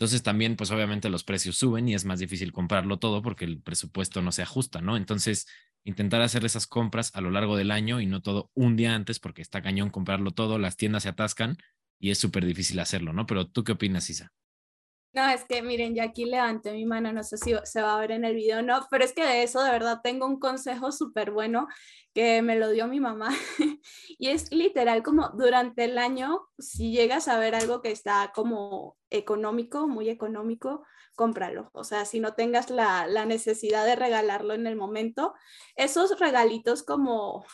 Entonces 0.00 0.22
también, 0.22 0.56
pues 0.56 0.70
obviamente 0.70 1.10
los 1.10 1.24
precios 1.24 1.58
suben 1.58 1.86
y 1.86 1.94
es 1.94 2.06
más 2.06 2.18
difícil 2.18 2.52
comprarlo 2.52 2.98
todo 2.98 3.20
porque 3.20 3.44
el 3.44 3.60
presupuesto 3.60 4.22
no 4.22 4.32
se 4.32 4.40
ajusta, 4.40 4.80
¿no? 4.80 4.96
Entonces, 4.96 5.46
intentar 5.84 6.22
hacer 6.22 6.42
esas 6.46 6.66
compras 6.66 7.10
a 7.14 7.20
lo 7.20 7.30
largo 7.30 7.54
del 7.54 7.70
año 7.70 8.00
y 8.00 8.06
no 8.06 8.22
todo 8.22 8.50
un 8.54 8.76
día 8.76 8.94
antes 8.94 9.20
porque 9.20 9.42
está 9.42 9.60
cañón 9.60 9.90
comprarlo 9.90 10.30
todo, 10.30 10.58
las 10.58 10.78
tiendas 10.78 11.02
se 11.02 11.10
atascan 11.10 11.58
y 11.98 12.12
es 12.12 12.18
súper 12.18 12.46
difícil 12.46 12.78
hacerlo, 12.78 13.12
¿no? 13.12 13.26
Pero 13.26 13.46
tú 13.48 13.62
qué 13.62 13.72
opinas, 13.72 14.08
Isa? 14.08 14.32
No, 15.12 15.26
es 15.28 15.44
que 15.44 15.60
miren, 15.60 15.94
ya 15.96 16.04
aquí 16.04 16.24
levanté 16.24 16.72
mi 16.72 16.84
mano, 16.84 17.12
no 17.12 17.24
sé 17.24 17.36
si 17.36 17.52
se 17.64 17.82
va 17.82 17.96
a 17.96 18.00
ver 18.00 18.12
en 18.12 18.24
el 18.24 18.36
video 18.36 18.60
o 18.60 18.62
no, 18.62 18.86
pero 18.92 19.04
es 19.04 19.12
que 19.12 19.24
de 19.24 19.42
eso 19.42 19.60
de 19.62 19.70
verdad 19.72 20.00
tengo 20.04 20.24
un 20.26 20.38
consejo 20.38 20.92
súper 20.92 21.32
bueno 21.32 21.66
que 22.14 22.42
me 22.42 22.56
lo 22.56 22.70
dio 22.70 22.86
mi 22.86 23.00
mamá 23.00 23.30
y 24.18 24.28
es 24.28 24.52
literal 24.52 25.02
como 25.02 25.30
durante 25.30 25.84
el 25.84 25.98
año, 25.98 26.42
si 26.58 26.92
llegas 26.92 27.26
a 27.26 27.38
ver 27.38 27.56
algo 27.56 27.82
que 27.82 27.90
está 27.90 28.30
como 28.34 28.96
económico, 29.10 29.88
muy 29.88 30.08
económico, 30.08 30.84
cómpralo. 31.16 31.70
O 31.72 31.82
sea, 31.82 32.04
si 32.04 32.20
no 32.20 32.34
tengas 32.34 32.70
la, 32.70 33.06
la 33.08 33.26
necesidad 33.26 33.84
de 33.86 33.96
regalarlo 33.96 34.54
en 34.54 34.68
el 34.68 34.76
momento, 34.76 35.34
esos 35.74 36.20
regalitos 36.20 36.84
como 36.84 37.44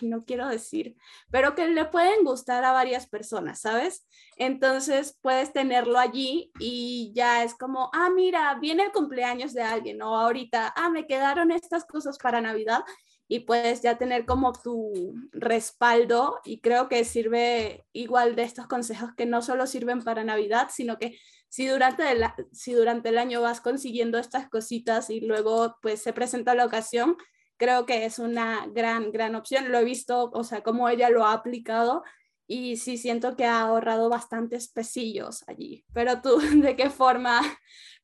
no 0.00 0.24
quiero 0.24 0.48
decir, 0.48 0.96
pero 1.30 1.54
que 1.54 1.68
le 1.68 1.84
pueden 1.86 2.24
gustar 2.24 2.64
a 2.64 2.72
varias 2.72 3.06
personas, 3.06 3.60
¿sabes? 3.60 4.06
Entonces 4.36 5.18
puedes 5.20 5.52
tenerlo 5.52 5.98
allí 5.98 6.52
y 6.58 7.12
ya 7.14 7.44
es 7.44 7.54
como, 7.54 7.90
ah, 7.92 8.10
mira, 8.10 8.54
viene 8.60 8.84
el 8.84 8.92
cumpleaños 8.92 9.52
de 9.52 9.62
alguien 9.62 10.02
o 10.02 10.16
ahorita, 10.16 10.72
ah, 10.76 10.90
me 10.90 11.06
quedaron 11.06 11.50
estas 11.50 11.84
cosas 11.84 12.18
para 12.18 12.40
Navidad 12.40 12.84
y 13.28 13.40
puedes 13.40 13.80
ya 13.80 13.96
tener 13.96 14.26
como 14.26 14.52
tu 14.52 15.14
respaldo 15.32 16.40
y 16.44 16.60
creo 16.60 16.88
que 16.88 17.04
sirve 17.04 17.86
igual 17.92 18.36
de 18.36 18.42
estos 18.42 18.66
consejos 18.66 19.10
que 19.16 19.24
no 19.24 19.40
solo 19.40 19.66
sirven 19.66 20.02
para 20.02 20.22
Navidad, 20.22 20.68
sino 20.70 20.98
que 20.98 21.18
si 21.48 21.66
durante, 21.66 22.10
el, 22.10 22.24
si 22.52 22.72
durante 22.72 23.10
el 23.10 23.18
año 23.18 23.40
vas 23.40 23.60
consiguiendo 23.60 24.18
estas 24.18 24.48
cositas 24.48 25.10
y 25.10 25.20
luego 25.20 25.76
pues 25.80 26.02
se 26.02 26.12
presenta 26.12 26.54
la 26.54 26.66
ocasión, 26.66 27.16
creo 27.62 27.86
que 27.86 28.04
es 28.04 28.18
una 28.18 28.66
gran, 28.66 29.12
gran 29.12 29.36
opción. 29.36 29.70
Lo 29.70 29.78
he 29.78 29.84
visto, 29.84 30.32
o 30.34 30.42
sea, 30.42 30.64
cómo 30.64 30.88
ella 30.88 31.10
lo 31.10 31.24
ha 31.24 31.32
aplicado 31.32 32.02
y 32.48 32.76
sí 32.76 32.98
siento 32.98 33.36
que 33.36 33.44
ha 33.44 33.60
ahorrado 33.60 34.08
bastantes 34.08 34.66
pesillos 34.66 35.44
allí. 35.46 35.84
Pero 35.94 36.20
tú, 36.20 36.38
¿de 36.60 36.74
qué 36.74 36.90
forma 36.90 37.40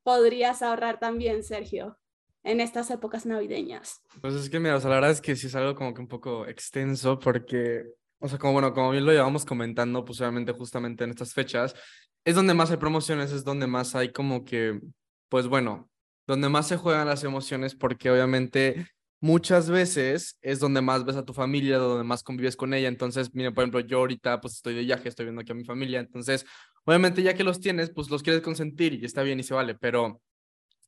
podrías 0.04 0.62
ahorrar 0.62 1.00
también, 1.00 1.42
Sergio, 1.42 1.98
en 2.44 2.60
estas 2.60 2.88
épocas 2.92 3.26
navideñas? 3.26 4.00
Pues 4.20 4.34
es 4.34 4.48
que, 4.48 4.60
mira, 4.60 4.76
o 4.76 4.80
sea, 4.80 4.90
la 4.90 4.96
verdad 4.96 5.10
es 5.10 5.20
que 5.20 5.34
sí 5.34 5.48
es 5.48 5.56
algo 5.56 5.74
como 5.74 5.92
que 5.92 6.02
un 6.02 6.08
poco 6.08 6.46
extenso 6.46 7.18
porque, 7.18 7.82
o 8.20 8.28
sea, 8.28 8.38
como 8.38 8.52
bueno, 8.52 8.72
como 8.72 8.92
bien 8.92 9.06
lo 9.06 9.10
llevamos 9.10 9.44
comentando, 9.44 10.04
pues 10.04 10.20
obviamente 10.20 10.52
justamente 10.52 11.02
en 11.02 11.10
estas 11.10 11.34
fechas, 11.34 11.74
es 12.24 12.36
donde 12.36 12.54
más 12.54 12.70
hay 12.70 12.76
promociones, 12.76 13.32
es 13.32 13.42
donde 13.42 13.66
más 13.66 13.96
hay 13.96 14.12
como 14.12 14.44
que, 14.44 14.80
pues 15.28 15.48
bueno, 15.48 15.90
donde 16.28 16.48
más 16.48 16.68
se 16.68 16.76
juegan 16.76 17.08
las 17.08 17.24
emociones 17.24 17.74
porque 17.74 18.08
obviamente 18.08 18.86
muchas 19.20 19.68
veces 19.70 20.38
es 20.42 20.60
donde 20.60 20.80
más 20.80 21.04
ves 21.04 21.16
a 21.16 21.24
tu 21.24 21.32
familia, 21.32 21.78
donde 21.78 22.04
más 22.04 22.22
convives 22.22 22.56
con 22.56 22.74
ella. 22.74 22.88
Entonces, 22.88 23.34
mira, 23.34 23.52
por 23.52 23.62
ejemplo, 23.62 23.80
yo 23.80 23.98
ahorita 23.98 24.40
pues 24.40 24.54
estoy 24.54 24.74
de 24.74 24.82
viaje, 24.82 25.08
estoy 25.08 25.26
viendo 25.26 25.42
aquí 25.42 25.52
a 25.52 25.54
mi 25.54 25.64
familia. 25.64 26.00
Entonces, 26.00 26.46
obviamente 26.84 27.22
ya 27.22 27.34
que 27.34 27.44
los 27.44 27.60
tienes, 27.60 27.90
pues 27.90 28.10
los 28.10 28.22
quieres 28.22 28.42
consentir 28.42 28.94
y 28.94 29.04
está 29.04 29.22
bien 29.22 29.40
y 29.40 29.42
se 29.42 29.54
vale. 29.54 29.74
Pero 29.74 30.20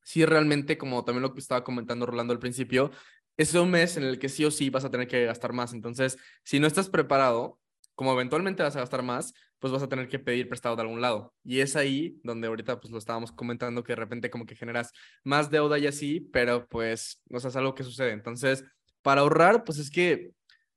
sí 0.05 0.25
realmente, 0.25 0.79
como 0.79 1.05
también 1.05 1.23
lo 1.23 1.35
que 1.35 1.41
estaba 1.41 1.65
comentando 1.65 2.07
Rolando 2.07 2.33
al 2.33 2.39
principio, 2.41 2.91
es 3.37 3.55
un 3.55 3.71
mes 3.71 3.97
en 3.97 4.05
el 4.05 4.19
que 4.19 4.29
sí 4.29 4.45
o 4.45 4.51
sí 4.51 4.71
vas 4.71 4.85
a 4.85 4.91
tener 4.91 5.09
que 5.09 5.27
gastar 5.27 5.53
más. 5.53 5.73
Entonces, 5.73 6.19
si 6.45 6.61
no 6.61 6.67
estás 6.67 6.91
preparado, 6.91 7.60
como 8.01 8.15
eventualmente 8.15 8.63
vas 8.63 8.75
a 8.77 8.81
gastar 8.81 9.03
más, 9.03 9.35
pues 9.59 9.75
vas 9.75 9.83
a 9.83 9.89
tener 9.91 10.09
que 10.09 10.19
pedir 10.19 10.49
prestado 10.49 10.75
de 10.75 10.81
algún 10.81 11.03
lado. 11.03 11.35
Y 11.45 11.61
es 11.61 11.77
ahí 11.77 12.19
donde 12.23 12.47
ahorita 12.47 12.81
pues 12.81 12.91
lo 12.91 12.97
estábamos 12.97 13.31
comentando 13.31 13.85
que 13.85 13.93
de 13.93 13.97
repente 13.97 14.31
como 14.31 14.47
que 14.47 14.57
generas 14.57 14.91
más 15.23 15.51
deuda 15.51 15.79
y 15.79 15.87
así, 15.87 16.21
pero 16.33 16.67
pues 16.67 17.21
no 17.29 17.41
sé, 17.41 17.49
es 17.49 17.57
algo 17.57 17.75
que 17.75 17.85
sucede. 17.85 18.13
Entonces, 18.13 18.65
para 19.03 19.21
ahorrar, 19.21 19.65
pues 19.65 19.77
es 19.77 19.91
que 19.91 20.31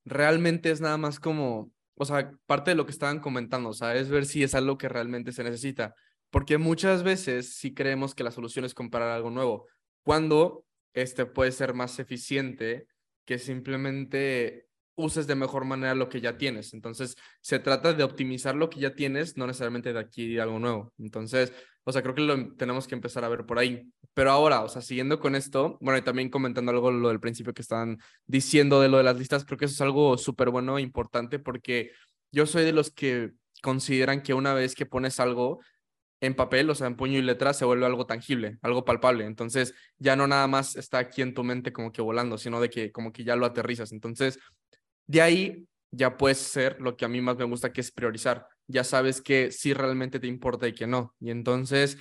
realmente 0.03 0.70
es 0.70 0.82
nada 0.82 0.98
más 0.98 1.18
como, 1.22 1.72
o 1.96 2.03
sea, 2.03 2.34
parte 2.46 2.72
de 2.72 2.75
lo 2.75 2.86
que 2.86 2.92
estaban 2.92 3.22
comentando, 3.22 3.70
o 3.70 3.74
sea, 3.74 3.96
es 3.96 4.10
ver 4.10 4.25
si 4.25 4.44
es 4.44 4.53
algo 4.53 4.77
que 4.77 4.89
realmente 4.89 5.32
se 5.32 5.46
necesita. 5.46 5.96
Porque 6.30 6.58
muchas 6.58 7.03
veces 7.03 7.56
sí 7.56 7.74
creemos 7.74 8.15
que 8.15 8.25
la 8.25 8.32
solución 8.32 8.65
es 8.65 8.74
comprar 8.74 9.03
algo 9.03 9.30
nuevo, 9.30 9.65
cuando 10.03 10.65
este 10.94 11.25
puede 11.25 11.53
ser 11.53 11.74
más 11.74 12.00
eficiente 12.00 12.86
que 13.24 13.39
simplemente 13.39 14.68
uses 14.96 15.28
de 15.28 15.36
mejor 15.36 15.66
manera 15.66 15.96
lo 15.96 16.10
que 16.10 16.22
ya 16.22 16.38
tienes. 16.38 16.74
Entonces, 16.74 17.16
se 17.42 17.60
trata 17.60 17.94
de 17.94 18.04
optimizar 18.04 18.56
lo 18.56 18.70
que 18.70 18.80
ya 18.80 18.96
tienes, 18.96 19.38
no 19.38 19.48
necesariamente 19.48 19.94
de 19.94 20.00
adquirir 20.00 20.42
algo 20.42 20.60
nuevo. 20.60 20.94
Entonces, 20.98 21.54
o 21.84 21.92
sea, 21.92 22.02
creo 22.02 22.16
que 22.16 22.22
lo 22.22 22.56
tenemos 22.56 22.88
que 22.88 22.96
empezar 22.96 23.26
a 23.26 23.30
ver 23.30 23.46
por 23.46 23.60
ahí. 23.60 23.92
Pero 24.14 24.32
ahora, 24.32 24.62
o 24.62 24.70
sea, 24.70 24.82
siguiendo 24.82 25.20
con 25.20 25.36
esto, 25.36 25.78
bueno, 25.82 25.98
y 25.98 26.02
también 26.04 26.30
comentando 26.30 26.72
algo 26.72 26.92
lo 26.92 27.10
del 27.10 27.20
principio 27.20 27.54
que 27.54 27.62
estaban 27.62 27.98
diciendo 28.26 28.80
de 28.80 28.90
lo 28.90 28.98
de 28.98 29.04
las 29.04 29.18
listas, 29.18 29.46
creo 29.46 29.58
que 29.58 29.66
eso 29.66 29.74
es 29.74 29.82
algo 29.82 30.18
súper 30.18 30.50
bueno 30.50 30.78
e 30.78 30.82
importante 30.82 31.40
porque 31.40 31.92
yo 32.32 32.46
soy 32.46 32.64
de 32.64 32.74
los 32.74 32.92
que 32.92 33.32
consideran 33.62 34.22
que 34.22 34.34
una 34.34 34.54
vez 34.54 34.76
que 34.76 34.86
pones 34.86 35.20
algo 35.20 35.60
en 36.22 36.36
papel, 36.36 36.70
o 36.70 36.76
sea, 36.76 36.88
en 36.88 36.96
puño 36.96 37.20
y 37.20 37.22
letra, 37.22 37.54
se 37.54 37.66
vuelve 37.66 37.86
algo 37.86 38.06
tangible, 38.06 38.58
algo 38.62 38.86
palpable. 38.86 39.26
Entonces, 39.26 39.74
ya 39.98 40.16
no 40.16 40.26
nada 40.26 40.48
más 40.48 40.78
está 40.78 41.00
aquí 41.00 41.22
en 41.22 41.34
tu 41.34 41.44
mente 41.44 41.74
como 41.74 41.92
que 41.92 42.02
volando, 42.02 42.38
sino 42.38 42.62
de 42.62 42.70
que 42.70 42.94
como 42.94 43.12
que 43.12 43.26
ya 43.26 43.36
lo 43.36 43.46
aterrizas. 43.46 43.92
Entonces, 43.92 44.40
de 45.07 45.22
ahí 45.22 45.67
ya 45.91 46.17
puedes 46.17 46.39
ser 46.39 46.79
lo 46.79 46.98
que 46.98 47.05
a 47.05 47.07
mí 47.07 47.22
más 47.22 47.38
me 47.38 47.45
gusta, 47.45 47.72
que 47.72 47.81
es 47.81 47.91
priorizar. 47.91 48.48
Ya 48.67 48.83
sabes 48.83 49.22
que 49.22 49.51
sí 49.51 49.74
realmente 49.74 50.19
te 50.19 50.27
importa 50.27 50.67
y 50.67 50.74
que 50.74 50.88
no. 50.88 51.13
Y 51.19 51.29
entonces 51.29 51.98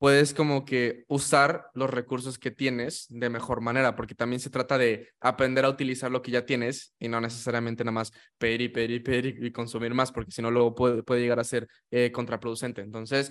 puedes 0.00 0.32
como 0.32 0.64
que 0.64 1.04
usar 1.08 1.66
los 1.74 1.90
recursos 1.90 2.38
que 2.38 2.50
tienes 2.50 3.06
de 3.10 3.28
mejor 3.28 3.60
manera, 3.60 3.94
porque 3.96 4.14
también 4.14 4.40
se 4.40 4.48
trata 4.48 4.78
de 4.78 5.10
aprender 5.20 5.66
a 5.66 5.68
utilizar 5.68 6.10
lo 6.10 6.22
que 6.22 6.30
ya 6.30 6.46
tienes 6.46 6.94
y 6.98 7.08
no 7.08 7.20
necesariamente 7.20 7.84
nada 7.84 7.92
más 7.92 8.12
pedir 8.38 8.62
y 8.62 8.68
pedir 8.70 8.90
y 8.92 9.00
pedir 9.00 9.44
y 9.44 9.52
consumir 9.52 9.92
más, 9.92 10.10
porque 10.10 10.32
si 10.32 10.40
no 10.40 10.50
luego 10.50 10.74
puede, 10.74 11.02
puede 11.02 11.20
llegar 11.20 11.38
a 11.38 11.44
ser 11.44 11.68
eh, 11.90 12.10
contraproducente. 12.10 12.80
Entonces, 12.80 13.30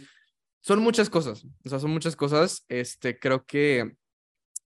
son 0.62 0.80
muchas 0.82 1.10
cosas, 1.10 1.44
o 1.66 1.70
sea, 1.70 1.80
son 1.80 1.90
muchas 1.90 2.16
cosas. 2.16 2.64
Este, 2.68 3.18
creo 3.18 3.46
que 3.46 3.96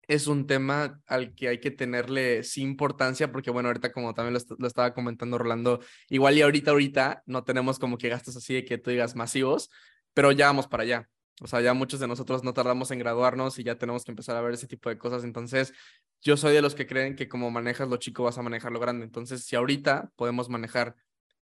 es 0.08 0.26
un 0.26 0.46
tema 0.46 1.00
al 1.06 1.34
que 1.34 1.48
hay 1.48 1.58
que 1.60 1.70
tenerle 1.70 2.44
sí 2.44 2.62
importancia, 2.62 3.32
porque 3.32 3.50
bueno, 3.50 3.68
ahorita 3.68 3.92
como 3.92 4.14
también 4.14 4.40
lo, 4.58 4.66
estaba 4.66 4.94
comentando 4.94 5.38
Rolando, 5.38 5.80
igual 6.08 6.36
y 6.36 6.42
ahorita, 6.42 6.70
ahorita 6.70 7.22
no 7.26 7.44
tenemos 7.44 7.78
como 7.78 7.98
que 7.98 8.08
gastos 8.08 8.36
así 8.36 8.54
de 8.54 8.64
que 8.64 8.78
tú 8.78 8.90
digas 8.90 9.16
masivos, 9.16 9.70
pero 10.14 10.32
ya 10.32 10.46
vamos 10.46 10.68
para 10.68 10.84
allá. 10.84 11.08
O 11.42 11.46
sea, 11.46 11.60
ya 11.60 11.75
muchos 11.75 12.00
de 12.00 12.08
nosotros 12.08 12.44
no 12.44 12.54
tardamos 12.54 12.90
en 12.90 12.98
graduarnos 12.98 13.58
y 13.58 13.64
ya 13.64 13.76
tenemos 13.76 14.04
que 14.04 14.12
empezar 14.12 14.36
a 14.36 14.40
ver 14.40 14.54
ese 14.54 14.66
tipo 14.66 14.88
de 14.88 14.96
cosas. 14.96 15.22
Entonces, 15.22 15.75
yo 16.22 16.36
soy 16.36 16.54
de 16.54 16.62
los 16.62 16.75
que 16.75 16.86
creen 16.86 17.14
que 17.14 17.28
como 17.28 17.50
manejas 17.50 17.88
lo 17.88 17.98
chico 17.98 18.22
vas 18.25 18.38
a 18.38 18.42
manejar 18.42 18.72
lo 18.72 18.80
grande. 18.80 19.04
Entonces, 19.04 19.44
si 19.44 19.54
ahorita 19.54 20.10
podemos 20.16 20.48
manejar 20.48 20.96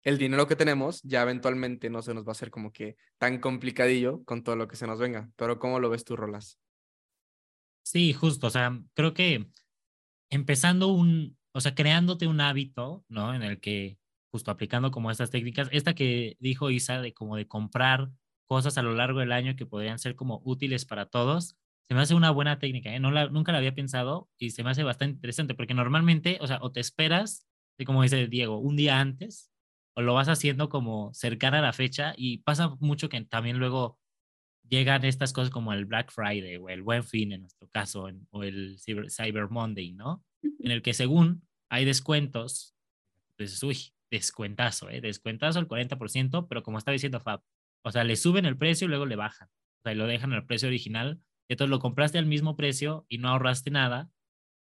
el 0.03 0.18
dinero 0.18 0.48
que 0.48 0.56
tenemos, 0.56 1.01
ya 1.03 1.22
eventualmente 1.24 1.89
no 1.89 2.01
se 2.01 2.13
nos 2.13 2.25
va 2.25 2.30
a 2.30 2.32
hacer 2.32 2.51
como 2.51 2.72
que 2.72 2.96
tan 3.18 3.39
complicadillo 3.39 4.24
con 4.24 4.44
todo 4.44 4.56
lo 4.56 4.68
que 4.68 4.77
se 4.77 4.88
nos 4.88 5.00
venga. 5.00 5.30
Pero 5.36 5.60
¿cómo 5.60 5.80
lo 5.80 5.89
ves 5.89 6.06
tú, 6.06 6.15
Rolas? 6.15 6.58
Sí, 7.86 8.14
justo, 8.14 8.48
o 8.48 8.50
sea, 8.50 8.80
creo 8.94 9.14
que 9.14 9.48
empezando 10.32 10.90
un, 10.90 11.38
o 11.54 11.62
sea, 11.62 11.76
creándote 11.76 12.28
un 12.28 12.42
hábito, 12.42 13.06
¿no? 13.10 13.36
En 13.36 13.44
el 13.44 13.62
que, 13.62 14.00
justo 14.32 14.52
aplicando 14.52 14.92
como 14.92 15.12
estas 15.12 15.32
técnicas, 15.32 15.70
esta 15.74 15.96
que 15.96 16.38
dijo 16.40 16.72
Isa 16.72 17.02
de 17.02 17.14
como 17.14 17.38
de 17.38 17.48
comprar 17.48 18.12
cosas 18.48 18.78
a 18.80 18.84
lo 18.84 18.96
largo 18.96 19.22
del 19.22 19.34
año 19.34 19.58
que 19.58 19.68
podrían 19.68 20.00
ser 20.00 20.16
como 20.18 20.42
útiles 20.46 20.86
para 20.86 21.08
todos, 21.08 21.58
se 21.90 21.96
me 21.96 22.02
hace 22.02 22.16
una 22.16 22.32
buena 22.32 22.60
técnica, 22.60 22.96
¿eh? 22.96 23.02
No 23.02 23.12
la, 23.12 23.30
nunca 23.30 23.54
la 23.54 23.60
había 23.60 23.76
pensado 23.76 24.30
y 24.40 24.52
se 24.52 24.64
me 24.64 24.72
hace 24.72 24.84
bastante 24.84 25.16
interesante 25.18 25.56
porque 25.56 25.76
normalmente, 25.76 26.40
o 26.42 26.48
sea, 26.48 26.60
o 26.64 26.74
te 26.74 26.82
esperas, 26.82 27.48
como 27.88 28.04
dice 28.04 28.28
Diego, 28.28 28.60
un 28.60 28.78
día 28.78 29.00
antes, 29.02 29.52
o 29.96 30.02
lo 30.04 30.16
vas 30.16 30.30
haciendo 30.30 30.70
como 30.70 31.14
cercana 31.14 31.60
a 31.60 31.64
la 31.64 31.74
fecha 31.74 32.16
y 32.18 32.40
pasa 32.40 32.70
mucho 32.82 33.10
que 33.10 33.22
también 33.26 33.60
luego 33.60 34.00
llegan 34.72 35.04
estas 35.04 35.34
cosas 35.34 35.51
como 35.51 35.74
el 35.74 35.86
Black 35.86 36.12
Friday 36.12 36.56
o 36.56 36.70
el 36.70 36.82
Buen 36.82 37.04
Fin 37.04 37.34
en 37.34 37.42
nuestro 37.42 37.68
caso, 37.70 38.08
o 38.30 38.44
el 38.44 38.78
Cyber, 38.80 39.50
Monday, 39.50 39.92
¿no? 39.92 40.24
En 40.42 40.72
el 40.72 40.82
que 40.82 40.94
según 40.94 41.46
hay 41.70 41.84
descuentos, 41.84 42.74
pues, 43.36 43.62
uy, 43.63 43.94
descuentazo, 44.10 44.90
¿eh? 44.90 45.01
Descuentazo 45.01 45.60
al 45.60 45.68
40%, 45.68 46.48
pero 46.48 46.63
como 46.63 46.78
está 46.78 46.92
diciendo 46.92 47.20
Fab, 47.20 47.44
o 47.84 47.92
sea, 47.92 48.06
le 48.06 48.16
suben 48.16 48.46
el 48.46 48.58
precio 48.58 48.86
y 48.86 48.90
luego 48.90 49.06
le 49.06 49.18
bajan, 49.18 49.50
o 49.50 49.82
sea, 49.84 49.92
y 49.92 49.96
lo 49.96 50.08
dejan 50.08 50.32
al 50.32 50.46
precio 50.46 50.70
original, 50.70 51.20
y 51.50 51.54
entonces 51.54 51.70
lo 51.70 51.80
compraste 51.80 52.18
al 52.18 52.25
mismo 52.25 52.56
precio 52.56 53.06
y 53.10 53.18
no 53.18 53.28
ahorraste 53.28 53.72
nada, 53.72 54.10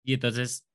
y 0.04 0.16
entonces, 0.16 0.68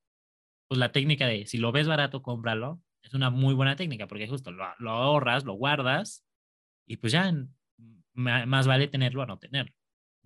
pues 0.69 0.79
la 0.79 0.91
técnica 0.91 1.27
de 1.27 1.45
si 1.45 1.59
lo 1.59 1.71
ves 1.71 1.87
barato, 1.87 2.23
cómpralo, 2.23 2.81
es 3.03 3.13
una 3.13 3.29
muy 3.29 3.53
buena 3.53 3.77
técnica, 3.77 4.07
porque 4.07 4.27
justo 4.27 4.53
lo, 4.53 4.65
lo 4.79 4.91
ahorras, 4.91 5.45
lo 5.45 5.53
guardas, 5.53 6.25
y 6.87 6.97
pues 6.97 7.13
ya 7.13 7.29
en 7.29 7.58
más 8.19 8.67
vale 8.67 8.89
tenerlo 8.89 9.23
a 9.23 9.27
no 9.27 9.39
tenerlo. 9.39 9.75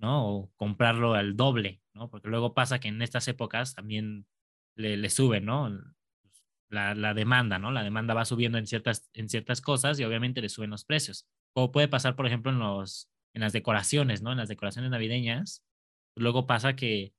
¿no? 0.03 0.29
O 0.29 0.53
comprarlo 0.57 1.15
al 1.15 1.37
doble, 1.37 1.81
¿no? 1.95 2.11
Porque 2.11 2.29
luego 2.29 2.55
pasa 2.55 2.81
que 2.81 2.89
en 2.89 3.01
estas 3.01 3.29
épocas 3.29 3.75
también 3.75 4.27
le, 4.77 4.97
le 4.97 5.09
sube, 5.09 5.41
¿no? 5.41 5.71
La, 6.69 6.95
la, 6.95 7.15
demanda, 7.15 7.59
¿no? 7.59 7.71
La 7.71 7.85
demanda 7.85 8.13
va 8.13 8.25
subiendo 8.25 8.59
en 8.59 8.67
ciertas, 8.67 9.09
en 9.13 9.29
ciertas 9.29 9.61
cosas 9.61 10.01
y 10.01 10.05
obviamente 10.05 10.41
le 10.41 10.49
suben 10.49 10.71
los 10.71 10.85
precios. 10.85 11.29
Como 11.55 11.71
puede 11.71 11.89
pasar, 11.89 12.17
por 12.17 12.27
ejemplo, 12.27 12.51
en, 12.51 12.59
los, 12.59 13.11
en 13.35 13.43
las 13.43 13.53
decoraciones, 13.53 14.23
¿no? 14.23 14.33
En 14.33 14.39
las 14.39 14.49
decoraciones 14.49 14.91
navideñas. 14.91 15.63
Luego 16.17 16.47
pasa 16.47 16.75
que 16.75 17.15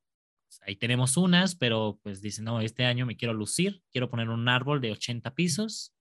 pues, 0.48 0.60
ahí 0.68 0.76
tenemos 0.76 1.16
unas, 1.16 1.56
pero 1.56 2.00
pues 2.04 2.22
dicen, 2.22 2.46
no, 2.46 2.60
este 2.62 2.86
año 2.86 3.06
me 3.06 3.16
quiero 3.16 3.34
lucir, 3.34 3.82
quiero 3.92 4.10
poner 4.10 4.30
un 4.30 4.50
árbol 4.50 4.82
de 4.82 4.92
80 4.92 5.36
pisos, 5.36 5.94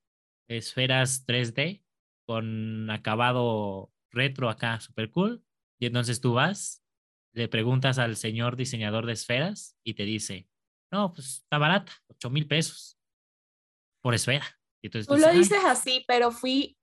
esferas 0.48 1.26
3D 1.26 1.84
con 2.26 2.90
acabado 2.90 3.91
retro 4.12 4.48
acá, 4.48 4.80
super 4.80 5.10
cool. 5.10 5.44
Y 5.80 5.86
entonces 5.86 6.20
tú 6.20 6.34
vas, 6.34 6.84
le 7.32 7.48
preguntas 7.48 7.98
al 7.98 8.16
señor 8.16 8.56
diseñador 8.56 9.06
de 9.06 9.14
esferas 9.14 9.76
y 9.82 9.94
te 9.94 10.04
dice, 10.04 10.48
no, 10.92 11.12
pues 11.12 11.38
está 11.38 11.58
barata, 11.58 11.92
8 12.08 12.30
mil 12.30 12.46
pesos 12.46 12.98
por 14.02 14.14
esfera. 14.14 14.44
Y 14.82 14.88
entonces 14.88 15.08
tú, 15.08 15.16
lo 15.16 15.32
dices 15.32 15.64
así, 15.64 16.04
pero 16.06 16.30
fui 16.30 16.78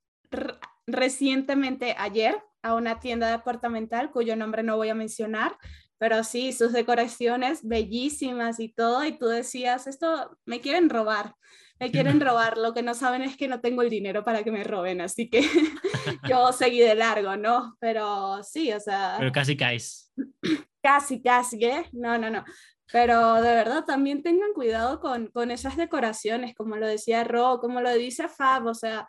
recientemente 0.88 1.96
ayer 1.98 2.36
a 2.62 2.74
una 2.74 3.00
tienda 3.00 3.32
departamental 3.32 4.12
cuyo 4.12 4.36
nombre 4.36 4.64
no 4.64 4.78
voy 4.78 4.90
a 4.90 4.96
mencionar, 4.96 5.58
pero 6.00 6.24
sí, 6.24 6.54
sus 6.54 6.72
decoraciones 6.72 7.60
bellísimas 7.62 8.60
y 8.60 8.70
todo, 8.70 9.04
y 9.06 9.18
tú 9.18 9.28
decías, 9.28 9.86
esto 9.86 10.38
me 10.46 10.62
quieren 10.62 10.90
robar, 10.90 11.36
me 11.78 11.92
quieren 11.92 12.22
robar, 12.22 12.58
lo 12.58 12.74
que 12.74 12.82
no 12.82 12.94
saben 12.94 13.22
es 13.22 13.36
que 13.36 13.50
no 13.50 13.60
tengo 13.60 13.82
el 13.82 13.90
dinero 13.90 14.24
para 14.24 14.44
que 14.44 14.52
me 14.52 14.64
roben, 14.64 15.02
así 15.02 15.30
que 15.30 15.42
yo 16.30 16.54
seguí 16.54 16.80
de 16.80 16.96
largo, 16.96 17.36
¿no? 17.36 17.76
Pero 17.80 18.42
sí, 18.44 18.72
o 18.72 18.80
sea... 18.80 19.16
Pero 19.20 19.32
casi 19.32 19.56
caes. 19.56 20.12
Casi, 20.82 21.22
casi, 21.22 21.66
¿eh? 21.66 21.90
No, 21.92 22.18
no, 22.18 22.30
no. 22.30 22.46
Pero 22.90 23.34
de 23.42 23.54
verdad 23.54 23.84
también 23.84 24.24
tengan 24.24 24.54
cuidado 24.54 25.02
con, 25.02 25.28
con 25.28 25.52
esas 25.52 25.76
decoraciones, 25.76 26.56
como 26.56 26.78
lo 26.78 26.88
decía 26.88 27.26
Ro, 27.26 27.60
como 27.60 27.82
lo 27.82 27.94
dice 27.94 28.30
Fab, 28.30 28.66
o 28.66 28.74
sea, 28.74 29.06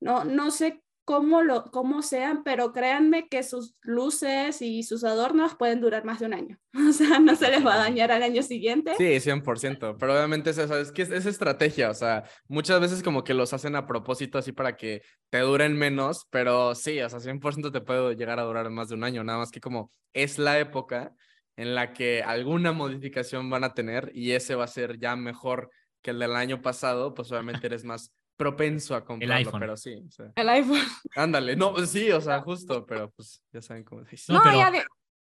no, 0.00 0.24
no 0.24 0.50
sé 0.50 0.82
cómo, 1.04 1.42
lo, 1.42 1.64
cómo 1.66 2.02
sean, 2.02 2.42
pero 2.44 2.72
créanme 2.72 3.28
que 3.28 3.42
sus 3.42 3.74
luces 3.82 4.62
y 4.62 4.82
sus 4.82 5.04
adornos 5.04 5.54
pueden 5.54 5.80
durar 5.80 6.04
más 6.04 6.20
de 6.20 6.26
un 6.26 6.34
año. 6.34 6.58
O 6.88 6.92
sea, 6.92 7.18
no 7.18 7.34
se 7.34 7.50
les 7.50 7.64
va 7.64 7.74
a 7.74 7.78
dañar 7.78 8.12
al 8.12 8.22
año 8.22 8.42
siguiente. 8.42 8.94
Sí, 8.96 9.04
100%, 9.04 9.96
pero 9.98 10.12
obviamente 10.12 10.50
es, 10.50 10.58
es 10.58 10.92
que 10.92 11.02
es, 11.02 11.10
es, 11.10 11.26
estrategia, 11.26 11.90
o 11.90 11.94
sea, 11.94 12.24
muchas 12.48 12.80
veces 12.80 13.02
como 13.02 13.24
que 13.24 13.34
los 13.34 13.52
hacen 13.52 13.74
a 13.76 13.86
propósito 13.86 14.38
así 14.38 14.52
para 14.52 14.76
que 14.76 15.02
te 15.30 15.38
duren 15.40 15.76
menos, 15.76 16.26
pero 16.30 16.74
sí, 16.74 17.00
o 17.00 17.08
sea, 17.08 17.20
100% 17.20 17.72
te 17.72 17.80
puede 17.80 18.16
llegar 18.16 18.38
a 18.38 18.44
durar 18.44 18.68
más 18.70 18.88
de 18.88 18.94
un 18.94 19.04
año, 19.04 19.24
nada 19.24 19.38
más 19.38 19.50
que 19.50 19.60
como 19.60 19.90
es 20.12 20.38
la 20.38 20.58
época 20.58 21.14
en 21.56 21.74
la 21.74 21.92
que 21.92 22.22
alguna 22.22 22.72
modificación 22.72 23.48
van 23.50 23.64
a 23.64 23.74
tener 23.74 24.10
y 24.14 24.32
ese 24.32 24.54
va 24.54 24.64
a 24.64 24.68
ser 24.68 24.98
ya 24.98 25.16
mejor 25.16 25.70
que 26.02 26.10
el 26.10 26.18
del 26.18 26.36
año 26.36 26.60
pasado, 26.60 27.14
pues 27.14 27.30
obviamente 27.32 27.66
eres 27.66 27.84
más 27.84 28.12
propenso 28.36 28.94
a 28.94 29.04
comprarlo, 29.04 29.34
el 29.34 29.38
iPhone. 29.38 29.60
pero 29.60 29.76
sí. 29.76 30.02
O 30.06 30.10
sea, 30.10 30.32
el 30.34 30.48
iPhone. 30.48 30.78
Ándale, 31.16 31.56
no, 31.56 31.74
sí, 31.86 32.10
o 32.10 32.20
sea, 32.20 32.40
justo, 32.40 32.84
pero 32.86 33.10
pues 33.10 33.42
ya 33.52 33.62
saben 33.62 33.84
cómo 33.84 34.02
dice. 34.04 34.32
No, 34.32 34.40
pero... 34.42 34.70
de... 34.70 34.84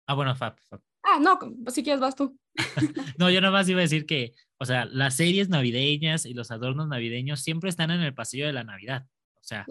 Ah, 0.07 0.13
bueno, 0.15 0.35
Fab, 0.35 0.59
Fab. 0.69 0.81
Ah, 1.03 1.19
no, 1.19 1.37
si 1.69 1.83
quieres 1.83 1.99
vas 1.99 2.15
tú. 2.15 2.37
no, 3.17 3.29
yo 3.29 3.41
nomás 3.41 3.67
iba 3.67 3.79
a 3.79 3.81
decir 3.81 4.05
que, 4.05 4.33
o 4.57 4.65
sea, 4.65 4.85
las 4.85 5.17
series 5.17 5.49
navideñas 5.49 6.25
y 6.25 6.33
los 6.33 6.49
adornos 6.51 6.87
navideños 6.87 7.41
siempre 7.41 7.69
están 7.69 7.91
en 7.91 8.01
el 8.01 8.13
pasillo 8.13 8.45
de 8.45 8.53
la 8.53 8.63
Navidad. 8.63 9.05
O 9.35 9.43
sea, 9.43 9.65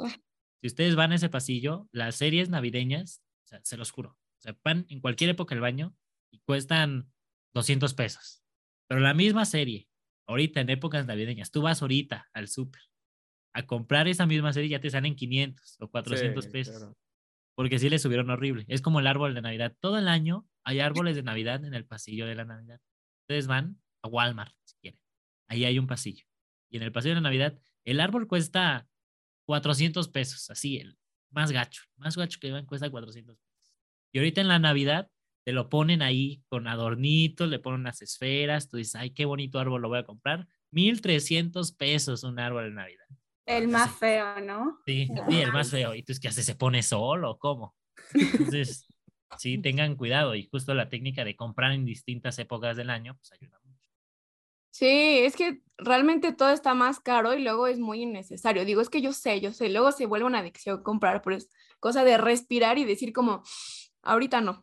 si 0.61 0.67
ustedes 0.67 0.95
van 0.95 1.13
a 1.13 1.15
ese 1.15 1.31
pasillo, 1.31 1.89
las 1.91 2.17
series 2.17 2.51
navideñas, 2.51 3.23
o 3.45 3.47
sea, 3.47 3.61
se 3.65 3.79
los 3.79 3.91
juro, 3.91 4.11
o 4.11 4.41
sea, 4.41 4.57
van 4.63 4.85
en 4.91 5.01
cualquier 5.01 5.31
época 5.31 5.55
del 5.55 5.63
baño 5.63 5.95
y 6.31 6.41
cuestan 6.41 7.11
200 7.55 7.95
pesos. 7.95 8.43
Pero 8.87 9.01
la 9.01 9.15
misma 9.15 9.47
serie, 9.47 9.89
ahorita 10.27 10.61
en 10.61 10.69
épocas 10.69 11.07
navideñas, 11.07 11.51
tú 11.51 11.63
vas 11.63 11.81
ahorita 11.81 12.29
al 12.35 12.49
súper 12.49 12.83
a 13.53 13.67
comprar 13.67 14.09
esa 14.09 14.27
misma 14.27 14.53
serie 14.53 14.71
ya 14.71 14.81
te 14.81 14.91
salen 14.91 15.15
500 15.15 15.77
o 15.81 15.91
400 15.91 16.45
sí, 16.45 16.51
pesos. 16.51 16.77
Claro. 16.77 16.97
Porque 17.55 17.79
sí 17.79 17.91
le 17.91 17.99
subieron 17.99 18.31
horrible. 18.31 18.65
Es 18.69 18.81
como 18.81 19.01
el 19.01 19.07
árbol 19.07 19.35
de 19.35 19.43
Navidad. 19.43 19.77
Todo 19.81 19.99
el 19.99 20.09
año 20.09 20.47
hay 20.65 20.81
árboles 20.81 21.17
de 21.17 21.23
Navidad 21.23 21.65
en 21.65 21.75
el 21.75 21.85
pasillo 21.85 22.27
de 22.27 22.35
la 22.35 22.45
Navidad. 22.45 22.81
Ustedes 23.25 23.47
van 23.47 23.81
a 24.03 24.09
Walmart 24.09 24.55
si 24.65 24.77
quieren. 24.81 25.01
Ahí 25.49 25.65
hay 25.65 25.79
un 25.79 25.87
pasillo. 25.87 26.25
Y 26.71 26.79
en 26.79 26.83
el 26.83 26.93
pasillo 26.93 27.15
de 27.15 27.21
la 27.21 27.29
Navidad, 27.29 27.59
el 27.85 28.01
árbol 28.01 28.27
cuesta 28.27 28.89
400 29.47 30.09
pesos. 30.09 30.49
Así, 30.51 30.79
el 30.79 30.97
más 31.31 31.53
gacho. 31.53 31.83
Más 31.97 32.17
gacho 32.17 32.39
que 32.41 32.51
van 32.51 32.65
cuesta 32.65 32.91
400 32.91 33.37
pesos. 33.37 33.75
Y 34.13 34.19
ahorita 34.19 34.41
en 34.41 34.49
la 34.49 34.59
Navidad 34.59 35.11
te 35.45 35.53
lo 35.53 35.69
ponen 35.69 36.03
ahí 36.03 36.43
con 36.49 36.69
adornitos, 36.69 37.49
le 37.49 37.59
ponen 37.59 37.81
unas 37.81 38.01
esferas. 38.01 38.69
Tú 38.69 38.79
dices, 38.79 38.95
ay, 38.95 39.11
qué 39.11 39.25
bonito 39.25 39.59
árbol 39.59 39.83
lo 39.83 39.89
voy 39.89 39.99
a 39.99 40.05
comprar. 40.05 40.47
1300 40.71 41.73
pesos 41.73 42.23
un 42.23 42.39
árbol 42.39 42.65
de 42.65 42.75
Navidad. 42.75 43.05
El 43.47 43.69
más 43.69 43.91
sí. 43.91 43.97
feo, 43.99 44.41
¿no? 44.41 44.79
Sí, 44.87 45.09
sí, 45.29 45.41
el 45.41 45.53
más 45.53 45.71
feo. 45.71 45.95
¿Y 45.95 46.03
tú 46.03 46.13
es 46.13 46.21
que 46.21 46.29
hace? 46.29 46.43
¿Se 46.43 46.55
pone 46.55 46.83
solo? 46.83 47.39
¿Cómo? 47.39 47.75
Entonces, 48.15 48.87
sí, 49.39 49.59
tengan 49.63 49.97
cuidado. 49.97 50.35
Y 50.35 50.49
justo 50.49 50.75
la 50.75 50.89
técnica 50.89 51.25
de 51.25 51.37
comprar 51.37 51.73
en 51.73 51.85
distintas 51.85 52.39
épocas 52.39 52.77
del 52.77 52.91
año, 52.91 53.17
pues 53.17 53.33
ayuda 53.33 53.59
mucho. 53.65 53.81
Sí, 54.71 54.87
es 54.87 55.37
que 55.37 55.61
realmente 55.77 56.33
todo 56.33 56.49
está 56.51 56.73
más 56.73 56.99
caro 56.99 57.35
y 57.35 57.43
luego 57.43 57.67
es 57.67 57.79
muy 57.79 58.03
innecesario. 58.03 58.65
Digo, 58.65 58.81
es 58.81 58.89
que 58.89 59.03
yo 59.03 59.13
sé, 59.13 59.41
yo 59.41 59.53
sé, 59.53 59.69
luego 59.69 59.93
se 59.93 60.07
vuelve 60.07 60.27
una 60.27 60.39
adicción 60.39 60.83
comprar, 60.83 61.21
pero 61.21 61.37
es 61.37 61.51
cosa 61.79 62.05
de 62.05 62.17
respirar 62.17 62.79
y 62.79 62.87
decir 62.87 63.13
como, 63.13 63.43
ahorita 64.03 64.41
no. 64.41 64.63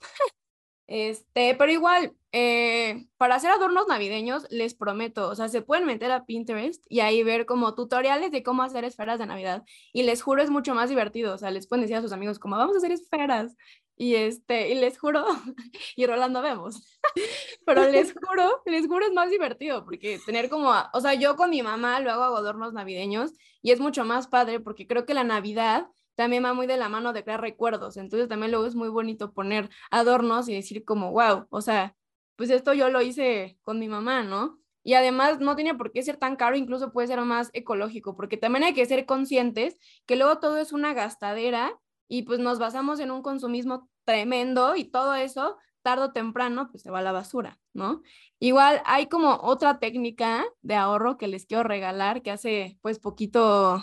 Este, 0.90 1.54
pero 1.54 1.72
igual, 1.72 2.16
eh, 2.32 3.06
para 3.18 3.36
hacer 3.36 3.52
adornos 3.52 3.88
navideños, 3.88 4.48
les 4.50 4.74
prometo, 4.74 5.30
o 5.30 5.36
sea, 5.36 5.48
se 5.48 5.62
pueden 5.62 5.86
meter 5.86 6.12
a 6.12 6.26
Pinterest 6.26 6.84
y 6.90 7.02
ahí 7.02 7.22
ver 7.22 7.46
como 7.46 7.76
tutoriales 7.76 8.32
de 8.32 8.42
cómo 8.42 8.64
hacer 8.64 8.84
esferas 8.86 9.20
de 9.20 9.28
Navidad. 9.28 9.64
Y 9.94 10.02
les 10.02 10.24
juro, 10.24 10.42
es 10.42 10.50
mucho 10.50 10.74
más 10.74 10.90
divertido. 10.90 11.36
O 11.36 11.38
sea, 11.38 11.52
les 11.52 11.68
pueden 11.68 11.84
decir 11.84 11.98
a 11.98 12.02
sus 12.02 12.12
amigos 12.12 12.40
como, 12.40 12.58
vamos 12.58 12.74
a 12.74 12.80
hacer 12.80 12.92
esferas. 12.92 13.56
Y 13.98 14.16
este, 14.16 14.70
y 14.70 14.76
les 14.76 14.98
juro, 14.98 15.26
y 15.96 16.08
Rolando 16.08 16.42
vemos, 16.42 16.82
pero 17.68 17.84
les 17.88 18.14
juro, 18.14 18.64
les 18.66 18.88
juro 18.88 19.06
es 19.06 19.12
más 19.12 19.30
divertido 19.30 19.84
porque 19.84 20.20
tener 20.26 20.50
como, 20.50 20.74
o 20.94 21.02
sea, 21.02 21.16
yo 21.16 21.36
con 21.36 21.50
mi 21.50 21.62
mamá 21.62 22.00
luego 22.00 22.24
hago 22.24 22.38
adornos 22.38 22.74
navideños 22.74 23.34
y 23.62 23.72
es 23.72 23.82
mucho 23.82 24.06
más 24.06 24.28
padre 24.28 24.62
porque 24.62 24.88
creo 24.88 25.06
que 25.06 25.14
la 25.14 25.26
Navidad 25.26 25.88
también 26.20 26.44
va 26.44 26.54
muy 26.54 26.68
de 26.68 26.76
la 26.76 26.90
mano 26.90 27.14
de 27.14 27.24
crear 27.24 27.40
recuerdos. 27.40 27.96
Entonces 27.96 28.28
también 28.28 28.52
luego 28.52 28.66
es 28.66 28.76
muy 28.76 28.90
bonito 28.90 29.32
poner 29.32 29.70
adornos 29.90 30.50
y 30.50 30.54
decir 30.54 30.84
como, 30.84 31.14
wow, 31.14 31.48
o 31.50 31.62
sea, 31.62 31.96
pues 32.36 32.50
esto 32.50 32.74
yo 32.74 32.90
lo 32.90 33.02
hice 33.02 33.58
con 33.64 33.80
mi 33.80 33.88
mamá, 33.88 34.22
¿no? 34.22 34.60
Y 34.84 34.96
además 34.96 35.40
no 35.40 35.56
tiene 35.56 35.76
por 35.76 35.94
qué 35.94 36.04
ser 36.04 36.18
tan 36.18 36.36
caro, 36.36 36.58
incluso 36.58 36.92
puede 36.92 37.08
ser 37.08 37.22
más 37.22 37.52
ecológico, 37.54 38.18
porque 38.18 38.36
también 38.36 38.66
hay 38.66 38.74
que 38.74 38.86
ser 38.86 39.06
conscientes 39.06 39.80
que 40.06 40.18
luego 40.18 40.40
todo 40.40 40.58
es 40.58 40.74
una 40.74 40.94
gastadera 40.94 41.80
y 42.10 42.24
pues 42.24 42.40
nos 42.40 42.60
basamos 42.60 43.00
en 43.00 43.12
un 43.12 43.22
consumismo 43.22 43.90
tremendo 44.04 44.76
y 44.76 44.84
todo 44.84 45.16
eso 45.16 45.56
tarde 45.84 46.04
o 46.04 46.12
temprano 46.12 46.68
pues 46.70 46.84
se 46.84 46.92
va 46.92 47.00
a 47.00 47.02
la 47.02 47.14
basura, 47.14 47.62
¿no? 47.72 48.02
Igual 48.40 48.82
hay 48.84 49.08
como 49.08 49.36
otra 49.42 49.80
técnica 49.80 50.44
de 50.64 50.76
ahorro 50.76 51.18
que 51.18 51.30
les 51.30 51.46
quiero 51.46 51.64
regalar 51.64 52.22
que 52.24 52.32
hace 52.32 52.78
pues 52.82 53.00
poquito 53.00 53.82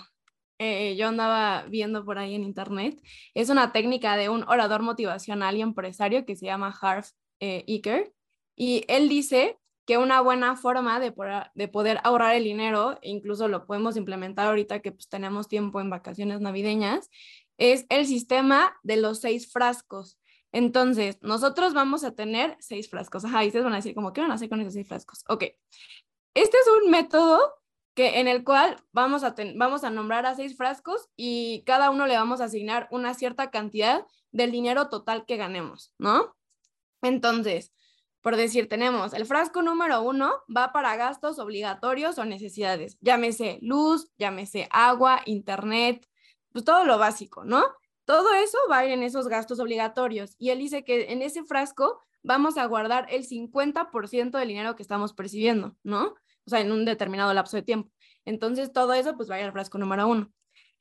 eh, 0.59 0.97
yo 0.97 1.09
andaba 1.09 1.65
viendo 1.69 2.05
por 2.05 2.19
ahí 2.19 2.35
en 2.35 2.45
internet. 2.45 3.01
Es 3.35 3.51
una 3.51 3.73
técnica 3.73 4.17
de 4.17 4.29
un 4.29 4.43
orador 4.45 4.83
motivacional 4.83 5.57
y 5.57 5.63
empresario 5.63 6.25
que 6.25 6.37
se 6.37 6.47
llama 6.47 6.75
Harv 6.81 7.07
eh. 7.41 7.65
Y 8.57 8.85
él 8.89 9.09
dice 9.09 9.59
que 9.87 9.99
una 9.99 10.21
buena 10.21 10.57
forma 10.57 10.99
de, 10.99 11.13
poder 11.69 12.01
ahorrar 12.03 12.35
el 12.35 12.45
dinero, 12.45 12.99
incluso 13.03 13.49
lo 13.49 13.67
podemos 13.67 13.97
implementar 13.97 14.49
ahorita 14.49 14.81
que 14.81 14.93
pues, 14.93 15.09
tenemos 15.09 15.49
tiempo 15.49 15.81
en 15.81 15.91
vacaciones 15.91 16.41
navideñas, 16.41 17.11
es 17.59 17.87
el 17.89 18.07
sistema 18.07 18.77
de 18.83 18.97
los 18.97 19.21
seis 19.21 19.51
frascos. 19.53 20.19
Entonces, 20.53 21.19
nosotros 21.23 21.75
vamos 21.75 22.03
a 22.03 22.15
tener 22.15 22.57
seis 22.61 22.89
frascos. 22.89 23.25
Ajá, 23.25 23.45
y 23.45 23.49
ustedes 23.49 23.65
van 23.65 23.75
a 23.75 23.77
decir, 23.77 23.95
como, 23.95 24.13
¿qué 24.13 24.23
van 24.23 24.31
a 24.31 24.35
hacer 24.35 24.49
con 24.49 24.61
esos 24.61 24.75
seis 24.75 24.89
frascos? 24.89 25.23
Ok. 25.29 25.45
Este 26.35 26.57
es 26.59 26.67
un 26.83 26.91
método 26.91 27.41
que 27.97 28.21
en 28.21 28.29
el 28.29 28.45
cual 28.45 28.77
vamos 28.93 29.25
a, 29.25 29.35
vamos 29.57 29.83
a 29.83 29.89
nombrar 29.89 30.27
a 30.27 30.35
seis 30.35 30.55
frascos 30.55 31.09
y 31.17 31.65
cada 31.65 31.91
uno 31.91 32.07
le 32.07 32.15
vamos 32.15 32.43
a 32.43 32.45
asignar 32.45 32.89
una 32.91 33.15
cierta 33.15 33.51
cantidad 33.51 34.07
del 34.33 34.53
dinero 34.53 34.91
total 34.91 35.25
que 35.25 35.39
ganemos, 35.39 35.95
¿no? 35.97 36.37
Entonces, 37.01 37.73
por 38.21 38.37
decir, 38.37 38.69
tenemos 38.69 39.15
el 39.15 39.25
frasco 39.25 39.63
número 39.63 40.03
uno 40.03 40.31
va 40.55 40.75
para 40.75 40.95
gastos 40.97 41.39
obligatorios 41.39 42.19
o 42.19 42.27
necesidades, 42.27 42.99
llámese 43.01 43.59
luz, 43.63 44.13
llámese 44.19 44.69
agua, 44.71 45.23
internet, 45.25 46.07
pues 46.53 46.67
todo 46.67 46.85
lo 46.85 46.99
básico, 46.99 47.45
¿no? 47.47 47.65
Todo 48.05 48.35
eso 48.35 48.59
va 48.71 48.79
a 48.79 48.85
ir 48.85 48.93
en 48.93 49.05
esos 49.05 49.27
gastos 49.27 49.59
obligatorios 49.59 50.37
y 50.39 50.51
él 50.51 50.59
dice 50.59 50.85
que 50.85 51.13
en 51.13 51.23
ese 51.23 51.45
frasco 51.45 51.99
vamos 52.23 52.59
a 52.59 52.67
guardar 52.67 53.07
el 53.09 53.27
50% 53.27 54.37
del 54.37 54.49
dinero 54.49 54.77
que 54.77 54.83
estamos 54.83 55.15
percibiendo, 55.15 55.75
¿no? 55.83 56.15
O 56.47 56.51
sea, 56.51 56.61
en 56.61 56.73
un 56.73 56.85
determinado 56.85 57.33
lapso 57.35 57.57
de 57.57 57.63
tiempo. 57.63 57.91
Entonces, 58.25 58.73
todo 58.73 58.93
eso 58.95 59.17
pues 59.17 59.31
va 59.31 59.37
a 59.37 59.41
ir 59.41 59.47
al 59.47 59.53
frasco 59.53 59.79
número 59.79 60.09
uno. 60.09 60.33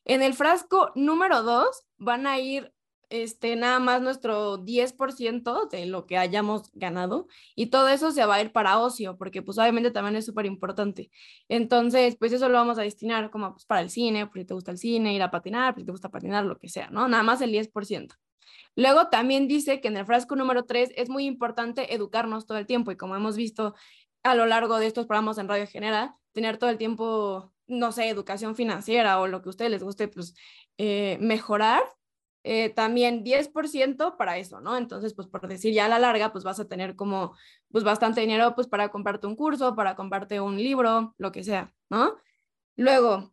En 0.05 0.21
el 0.21 0.33
frasco 0.33 0.91
número 0.95 1.43
dos 1.43 1.85
van 1.97 2.27
a 2.27 2.39
ir 2.39 2.71
este, 3.09 3.55
nada 3.55 3.79
más 3.79 4.01
nuestro 4.01 4.57
10% 4.63 5.69
de 5.69 5.85
lo 5.85 6.05
que 6.05 6.17
hayamos 6.17 6.71
ganado 6.73 7.27
y 7.55 7.67
todo 7.67 7.89
eso 7.89 8.11
se 8.11 8.25
va 8.25 8.35
a 8.35 8.41
ir 8.41 8.51
para 8.51 8.79
ocio, 8.79 9.17
porque 9.17 9.41
pues 9.41 9.57
obviamente 9.57 9.91
también 9.91 10.15
es 10.15 10.25
súper 10.25 10.45
importante. 10.45 11.11
Entonces, 11.47 12.15
pues 12.17 12.33
eso 12.33 12.49
lo 12.49 12.55
vamos 12.55 12.77
a 12.77 12.81
destinar 12.81 13.29
como 13.31 13.53
pues, 13.53 13.65
para 13.65 13.81
el 13.81 13.89
cine, 13.89 14.27
porque 14.27 14.45
te 14.45 14.53
gusta 14.53 14.71
el 14.71 14.77
cine, 14.77 15.13
ir 15.13 15.21
a 15.21 15.31
patinar, 15.31 15.73
porque 15.73 15.85
te 15.85 15.91
gusta 15.91 16.09
patinar, 16.09 16.45
lo 16.45 16.57
que 16.57 16.69
sea, 16.69 16.89
¿no? 16.89 17.07
Nada 17.07 17.23
más 17.23 17.41
el 17.41 17.51
10%. 17.51 18.15
Luego 18.75 19.07
también 19.07 19.47
dice 19.47 19.79
que 19.79 19.87
en 19.87 19.97
el 19.97 20.05
frasco 20.05 20.35
número 20.35 20.65
3 20.65 20.91
es 20.95 21.09
muy 21.09 21.25
importante 21.25 21.93
educarnos 21.93 22.45
todo 22.45 22.57
el 22.57 22.65
tiempo 22.65 22.91
y 22.91 22.97
como 22.97 23.15
hemos 23.15 23.37
visto 23.37 23.73
a 24.25 24.33
lo 24.33 24.47
largo 24.47 24.79
de 24.79 24.87
estos 24.87 25.05
programas 25.05 25.37
en 25.37 25.47
Radio 25.47 25.67
Genera, 25.67 26.17
tener 26.33 26.57
todo 26.57 26.71
el 26.71 26.79
tiempo, 26.79 27.53
no 27.67 27.91
sé, 27.91 28.09
educación 28.09 28.55
financiera 28.55 29.19
o 29.19 29.27
lo 29.27 29.41
que 29.41 29.49
a 29.49 29.51
ustedes 29.51 29.69
les 29.71 29.83
guste, 29.83 30.07
pues 30.07 30.33
eh, 30.79 31.17
mejorar 31.21 31.83
eh, 32.43 32.69
también 32.71 33.23
10% 33.23 34.17
para 34.17 34.37
eso, 34.37 34.61
¿no? 34.61 34.77
Entonces, 34.77 35.13
pues 35.13 35.27
por 35.27 35.47
decir 35.47 35.73
ya 35.73 35.85
a 35.85 35.89
la 35.89 35.99
larga, 35.99 36.31
pues 36.31 36.43
vas 36.43 36.59
a 36.59 36.67
tener 36.67 36.95
como, 36.95 37.35
pues 37.71 37.83
bastante 37.83 38.21
dinero, 38.21 38.55
pues 38.55 38.67
para 38.67 38.89
comprarte 38.89 39.27
un 39.27 39.35
curso, 39.35 39.75
para 39.75 39.95
comprarte 39.95 40.41
un 40.41 40.57
libro, 40.57 41.13
lo 41.19 41.31
que 41.31 41.43
sea, 41.43 41.73
¿no? 41.89 42.15
Luego, 42.77 43.31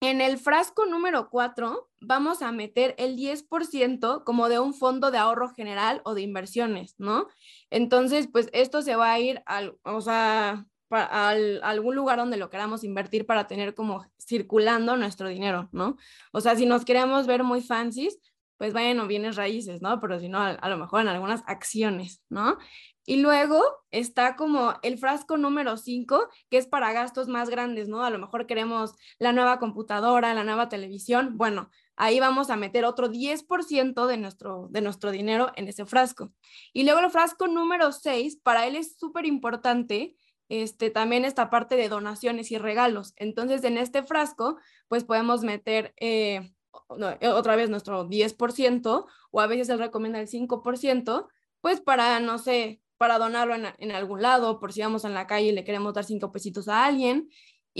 en 0.00 0.20
el 0.22 0.38
frasco 0.38 0.86
número 0.86 1.28
4 1.28 1.87
vamos 2.00 2.42
a 2.42 2.52
meter 2.52 2.94
el 2.98 3.16
10% 3.16 4.24
como 4.24 4.48
de 4.48 4.58
un 4.58 4.74
fondo 4.74 5.10
de 5.10 5.18
ahorro 5.18 5.50
general 5.50 6.00
o 6.04 6.14
de 6.14 6.22
inversiones, 6.22 6.94
¿no? 6.98 7.28
Entonces, 7.70 8.28
pues 8.30 8.48
esto 8.52 8.82
se 8.82 8.96
va 8.96 9.12
a 9.12 9.20
ir 9.20 9.42
al, 9.46 9.76
o 9.82 10.00
sea, 10.00 10.66
a 10.90 11.28
algún 11.62 11.94
lugar 11.94 12.18
donde 12.18 12.36
lo 12.36 12.50
queramos 12.50 12.84
invertir 12.84 13.26
para 13.26 13.46
tener 13.46 13.74
como 13.74 14.06
circulando 14.18 14.96
nuestro 14.96 15.28
dinero, 15.28 15.68
¿no? 15.72 15.96
O 16.32 16.40
sea, 16.40 16.56
si 16.56 16.66
nos 16.66 16.84
queremos 16.84 17.26
ver 17.26 17.44
muy 17.44 17.60
fancies, 17.60 18.18
pues 18.58 18.72
vayan 18.72 19.00
o 19.00 19.06
bienes 19.06 19.36
raíces, 19.36 19.80
¿no? 19.82 20.00
Pero 20.00 20.18
si 20.18 20.28
no, 20.28 20.40
a, 20.40 20.68
lo 20.68 20.76
mejor 20.76 21.00
en 21.00 21.08
algunas 21.08 21.42
acciones, 21.46 22.22
¿no? 22.28 22.58
Y 23.06 23.22
luego 23.22 23.62
está 23.90 24.36
como 24.36 24.74
el 24.82 24.98
frasco 24.98 25.38
número 25.38 25.76
5, 25.76 26.28
que 26.50 26.58
es 26.58 26.66
para 26.66 26.92
gastos 26.92 27.28
más 27.28 27.48
grandes, 27.48 27.88
¿no? 27.88 28.02
A 28.04 28.10
lo 28.10 28.18
mejor 28.18 28.46
queremos 28.46 28.94
la 29.18 29.32
nueva 29.32 29.58
computadora, 29.58 30.34
la 30.34 30.44
nueva 30.44 30.68
televisión. 30.68 31.38
Bueno, 31.38 31.70
ahí 31.98 32.20
vamos 32.20 32.48
a 32.48 32.56
meter 32.56 32.84
otro 32.84 33.10
10% 33.10 34.06
de 34.06 34.16
nuestro, 34.16 34.68
de 34.70 34.80
nuestro 34.80 35.10
dinero 35.10 35.52
en 35.56 35.68
ese 35.68 35.84
frasco. 35.84 36.32
Y 36.72 36.84
luego 36.84 37.00
el 37.00 37.10
frasco 37.10 37.48
número 37.48 37.92
6, 37.92 38.40
para 38.42 38.66
él 38.66 38.76
es 38.76 38.96
súper 38.96 39.26
importante 39.26 40.16
este, 40.48 40.90
también 40.90 41.24
esta 41.24 41.50
parte 41.50 41.76
de 41.76 41.88
donaciones 41.88 42.50
y 42.52 42.58
regalos. 42.58 43.12
Entonces, 43.16 43.64
en 43.64 43.76
este 43.76 44.02
frasco, 44.02 44.56
pues 44.86 45.04
podemos 45.04 45.42
meter 45.42 45.92
eh, 45.98 46.54
eh, 47.20 47.28
otra 47.28 47.56
vez 47.56 47.68
nuestro 47.68 48.08
10% 48.08 49.06
o 49.30 49.40
a 49.40 49.46
veces 49.46 49.68
él 49.68 49.78
recomienda 49.78 50.20
el 50.20 50.28
5%, 50.28 51.28
pues 51.60 51.80
para, 51.80 52.20
no 52.20 52.38
sé, 52.38 52.80
para 52.96 53.18
donarlo 53.18 53.54
en, 53.54 53.92
algún 53.92 54.22
lado, 54.22 54.58
por 54.58 54.72
si 54.72 54.80
vamos 54.80 55.04
en 55.04 55.14
la 55.14 55.26
calle 55.26 55.48
y 55.48 55.52
le 55.52 55.64
queremos 55.64 55.94
dar 55.94 56.04
cinco 56.04 56.32
pesitos 56.32 56.68
a 56.68 56.84
alguien. 56.84 57.28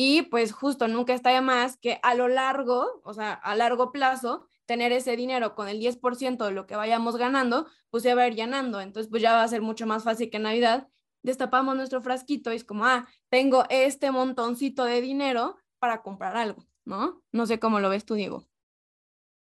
Y 0.01 0.23
pues 0.23 0.53
justo 0.53 0.87
nunca 0.87 1.13
está 1.13 1.31
de 1.31 1.41
más 1.41 1.77
que 1.77 1.99
a 2.05 2.15
lo 2.15 2.29
largo, 2.29 3.01
o 3.03 3.15
sea, 3.15 3.33
a 3.33 3.57
largo 3.57 3.91
plazo, 3.91 4.47
tener 4.65 4.93
ese 4.93 5.17
dinero 5.17 5.57
con 5.57 5.67
el 5.67 5.81
10% 5.81 6.45
de 6.45 6.53
lo 6.53 6.69
que 6.69 6.77
vayamos 6.77 7.17
ganando, 7.17 7.67
pues 7.91 8.05
se 8.05 8.15
va 8.15 8.23
a 8.23 8.29
ir 8.29 8.37
llenando. 8.37 8.81
Entonces, 8.81 9.11
pues 9.11 9.23
ya 9.23 9.33
va 9.33 9.43
a 9.43 9.49
ser 9.49 9.61
mucho 9.61 9.89
más 9.89 10.05
fácil 10.05 10.31
que 10.31 10.37
en 10.37 10.45
Navidad 10.45 10.87
destapamos 11.25 11.75
nuestro 11.75 12.01
frasquito 12.01 12.53
y 12.53 12.57
es 12.57 12.63
como, 12.63 12.85
ah, 12.85 13.09
tengo 13.29 13.65
este 13.71 14.13
montoncito 14.13 14.85
de 14.85 15.01
dinero 15.01 15.57
para 15.81 16.01
comprar 16.01 16.37
algo, 16.37 16.65
¿no? 16.85 17.25
No 17.33 17.47
sé 17.47 17.59
cómo 17.59 17.81
lo 17.81 17.91
ves 17.91 18.05
tú, 18.05 18.15
Diego. 18.15 18.47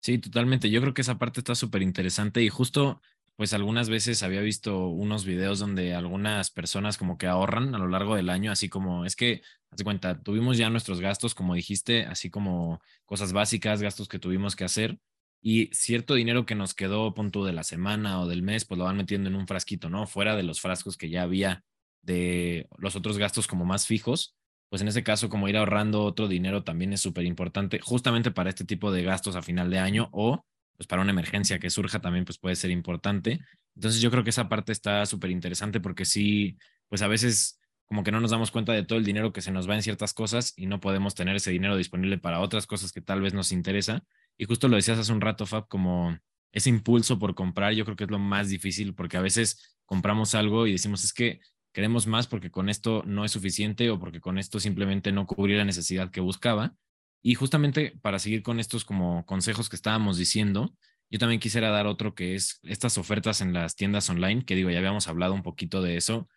Sí, 0.02 0.18
totalmente. 0.18 0.70
Yo 0.70 0.80
creo 0.80 0.92
que 0.92 1.02
esa 1.02 1.18
parte 1.18 1.38
está 1.38 1.54
súper 1.54 1.82
interesante 1.82 2.42
y 2.42 2.48
justo, 2.48 3.00
pues 3.38 3.52
algunas 3.52 3.88
veces 3.88 4.24
había 4.24 4.40
visto 4.40 4.88
unos 4.88 5.24
videos 5.24 5.60
donde 5.60 5.94
algunas 5.94 6.50
personas 6.50 6.98
como 6.98 7.18
que 7.18 7.28
ahorran 7.28 7.72
a 7.72 7.78
lo 7.78 7.86
largo 7.86 8.16
del 8.16 8.30
año, 8.30 8.50
así 8.50 8.68
como, 8.68 9.04
es 9.04 9.14
que, 9.14 9.42
haz 9.70 9.84
cuenta, 9.84 10.20
tuvimos 10.20 10.58
ya 10.58 10.70
nuestros 10.70 11.00
gastos, 11.00 11.36
como 11.36 11.54
dijiste, 11.54 12.04
así 12.06 12.30
como 12.30 12.80
cosas 13.04 13.32
básicas, 13.32 13.80
gastos 13.80 14.08
que 14.08 14.18
tuvimos 14.18 14.56
que 14.56 14.64
hacer 14.64 14.98
y 15.40 15.66
cierto 15.72 16.14
dinero 16.14 16.46
que 16.46 16.56
nos 16.56 16.74
quedó, 16.74 17.14
punto 17.14 17.44
de 17.44 17.52
la 17.52 17.62
semana 17.62 18.20
o 18.20 18.26
del 18.26 18.42
mes, 18.42 18.64
pues 18.64 18.76
lo 18.76 18.86
van 18.86 18.96
metiendo 18.96 19.28
en 19.28 19.36
un 19.36 19.46
frasquito, 19.46 19.88
¿no? 19.88 20.08
Fuera 20.08 20.34
de 20.34 20.42
los 20.42 20.60
frascos 20.60 20.96
que 20.96 21.08
ya 21.08 21.22
había 21.22 21.62
de 22.02 22.68
los 22.76 22.96
otros 22.96 23.18
gastos 23.18 23.46
como 23.46 23.64
más 23.64 23.86
fijos, 23.86 24.34
pues 24.68 24.82
en 24.82 24.88
ese 24.88 25.04
caso 25.04 25.28
como 25.28 25.48
ir 25.48 25.56
ahorrando 25.56 26.02
otro 26.02 26.26
dinero 26.26 26.64
también 26.64 26.92
es 26.92 27.02
súper 27.02 27.24
importante, 27.24 27.78
justamente 27.78 28.32
para 28.32 28.50
este 28.50 28.64
tipo 28.64 28.90
de 28.90 29.04
gastos 29.04 29.36
a 29.36 29.42
final 29.42 29.70
de 29.70 29.78
año 29.78 30.08
o 30.10 30.44
pues 30.78 30.86
para 30.86 31.02
una 31.02 31.10
emergencia 31.10 31.58
que 31.58 31.70
surja 31.70 32.00
también 32.00 32.24
pues 32.24 32.38
puede 32.38 32.56
ser 32.56 32.70
importante. 32.70 33.40
Entonces 33.74 34.00
yo 34.00 34.10
creo 34.10 34.24
que 34.24 34.30
esa 34.30 34.48
parte 34.48 34.72
está 34.72 35.04
súper 35.06 35.30
interesante 35.30 35.80
porque 35.80 36.04
sí, 36.04 36.56
pues 36.88 37.02
a 37.02 37.08
veces 37.08 37.60
como 37.84 38.04
que 38.04 38.12
no 38.12 38.20
nos 38.20 38.30
damos 38.30 38.50
cuenta 38.50 38.72
de 38.72 38.84
todo 38.84 38.98
el 38.98 39.04
dinero 39.04 39.32
que 39.32 39.40
se 39.40 39.50
nos 39.50 39.68
va 39.68 39.74
en 39.74 39.82
ciertas 39.82 40.14
cosas 40.14 40.52
y 40.56 40.66
no 40.66 40.78
podemos 40.80 41.14
tener 41.14 41.34
ese 41.34 41.50
dinero 41.50 41.76
disponible 41.76 42.18
para 42.18 42.40
otras 42.40 42.66
cosas 42.66 42.92
que 42.92 43.00
tal 43.00 43.20
vez 43.20 43.34
nos 43.34 43.50
interesa. 43.50 44.04
Y 44.36 44.44
justo 44.44 44.68
lo 44.68 44.76
decías 44.76 44.98
hace 44.98 45.12
un 45.12 45.20
rato, 45.20 45.46
Fab, 45.46 45.66
como 45.66 46.16
ese 46.52 46.70
impulso 46.70 47.18
por 47.18 47.34
comprar, 47.34 47.72
yo 47.72 47.84
creo 47.84 47.96
que 47.96 48.04
es 48.04 48.10
lo 48.10 48.20
más 48.20 48.48
difícil 48.48 48.94
porque 48.94 49.16
a 49.16 49.20
veces 49.20 49.78
compramos 49.84 50.34
algo 50.36 50.66
y 50.66 50.72
decimos, 50.72 51.02
es 51.02 51.12
que 51.12 51.40
queremos 51.72 52.06
más 52.06 52.26
porque 52.28 52.50
con 52.50 52.68
esto 52.68 53.02
no 53.04 53.24
es 53.24 53.32
suficiente 53.32 53.90
o 53.90 53.98
porque 53.98 54.20
con 54.20 54.38
esto 54.38 54.60
simplemente 54.60 55.10
no 55.10 55.26
cubría 55.26 55.58
la 55.58 55.64
necesidad 55.64 56.10
que 56.10 56.20
buscaba. 56.20 56.76
Y 57.22 57.34
justamente 57.34 57.98
para 58.02 58.18
seguir 58.18 58.42
con 58.42 58.60
estos 58.60 58.84
como 58.84 59.24
consejos 59.26 59.68
que 59.68 59.76
estábamos 59.76 60.16
diciendo, 60.16 60.74
yo 61.10 61.18
también 61.18 61.40
quisiera 61.40 61.70
dar 61.70 61.86
otro 61.86 62.14
que 62.14 62.34
es 62.34 62.60
estas 62.62 62.98
ofertas 62.98 63.40
en 63.40 63.52
las 63.52 63.76
tiendas 63.76 64.08
online, 64.10 64.44
que 64.44 64.54
digo, 64.54 64.70
ya 64.70 64.78
habíamos 64.78 65.08
hablado 65.08 65.34
un 65.34 65.42
poquito 65.42 65.82
de 65.82 65.96
eso, 65.96 66.28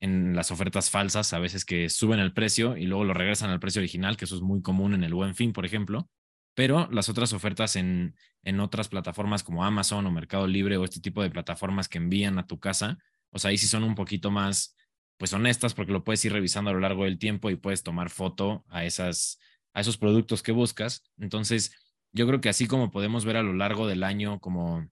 en 0.00 0.34
las 0.34 0.50
ofertas 0.50 0.88
falsas, 0.88 1.32
a 1.34 1.38
veces 1.38 1.64
que 1.64 1.90
suben 1.90 2.20
el 2.20 2.32
precio 2.32 2.76
y 2.76 2.86
luego 2.86 3.04
lo 3.04 3.12
regresan 3.12 3.50
al 3.50 3.60
precio 3.60 3.80
original, 3.80 4.16
que 4.16 4.24
eso 4.24 4.36
es 4.36 4.40
muy 4.40 4.62
común 4.62 4.94
en 4.94 5.04
el 5.04 5.12
buen 5.12 5.34
fin, 5.34 5.52
por 5.52 5.66
ejemplo. 5.66 6.08
Pero 6.54 6.88
las 6.90 7.08
otras 7.08 7.32
ofertas 7.32 7.76
en, 7.76 8.14
en 8.42 8.60
otras 8.60 8.88
plataformas 8.88 9.42
como 9.42 9.64
Amazon 9.64 10.06
o 10.06 10.10
Mercado 10.10 10.46
Libre 10.46 10.76
o 10.78 10.84
este 10.84 11.00
tipo 11.00 11.22
de 11.22 11.30
plataformas 11.30 11.88
que 11.88 11.98
envían 11.98 12.38
a 12.38 12.46
tu 12.46 12.58
casa, 12.58 12.98
o 13.30 13.38
sea, 13.38 13.50
ahí 13.50 13.58
sí 13.58 13.66
son 13.66 13.84
un 13.84 13.94
poquito 13.94 14.30
más 14.30 14.76
pues 15.18 15.32
honestas 15.34 15.74
porque 15.74 15.92
lo 15.92 16.02
puedes 16.02 16.24
ir 16.24 16.32
revisando 16.32 16.70
a 16.70 16.72
lo 16.72 16.80
largo 16.80 17.04
del 17.04 17.18
tiempo 17.18 17.50
y 17.50 17.56
puedes 17.56 17.82
tomar 17.82 18.08
foto 18.08 18.64
a 18.68 18.84
esas 18.84 19.38
a 19.72 19.80
esos 19.80 19.96
productos 19.96 20.42
que 20.42 20.52
buscas. 20.52 21.02
Entonces, 21.18 21.72
yo 22.12 22.26
creo 22.26 22.40
que 22.40 22.48
así 22.48 22.66
como 22.66 22.90
podemos 22.90 23.24
ver 23.24 23.36
a 23.36 23.42
lo 23.42 23.54
largo 23.54 23.86
del 23.86 24.02
año 24.02 24.40
como 24.40 24.88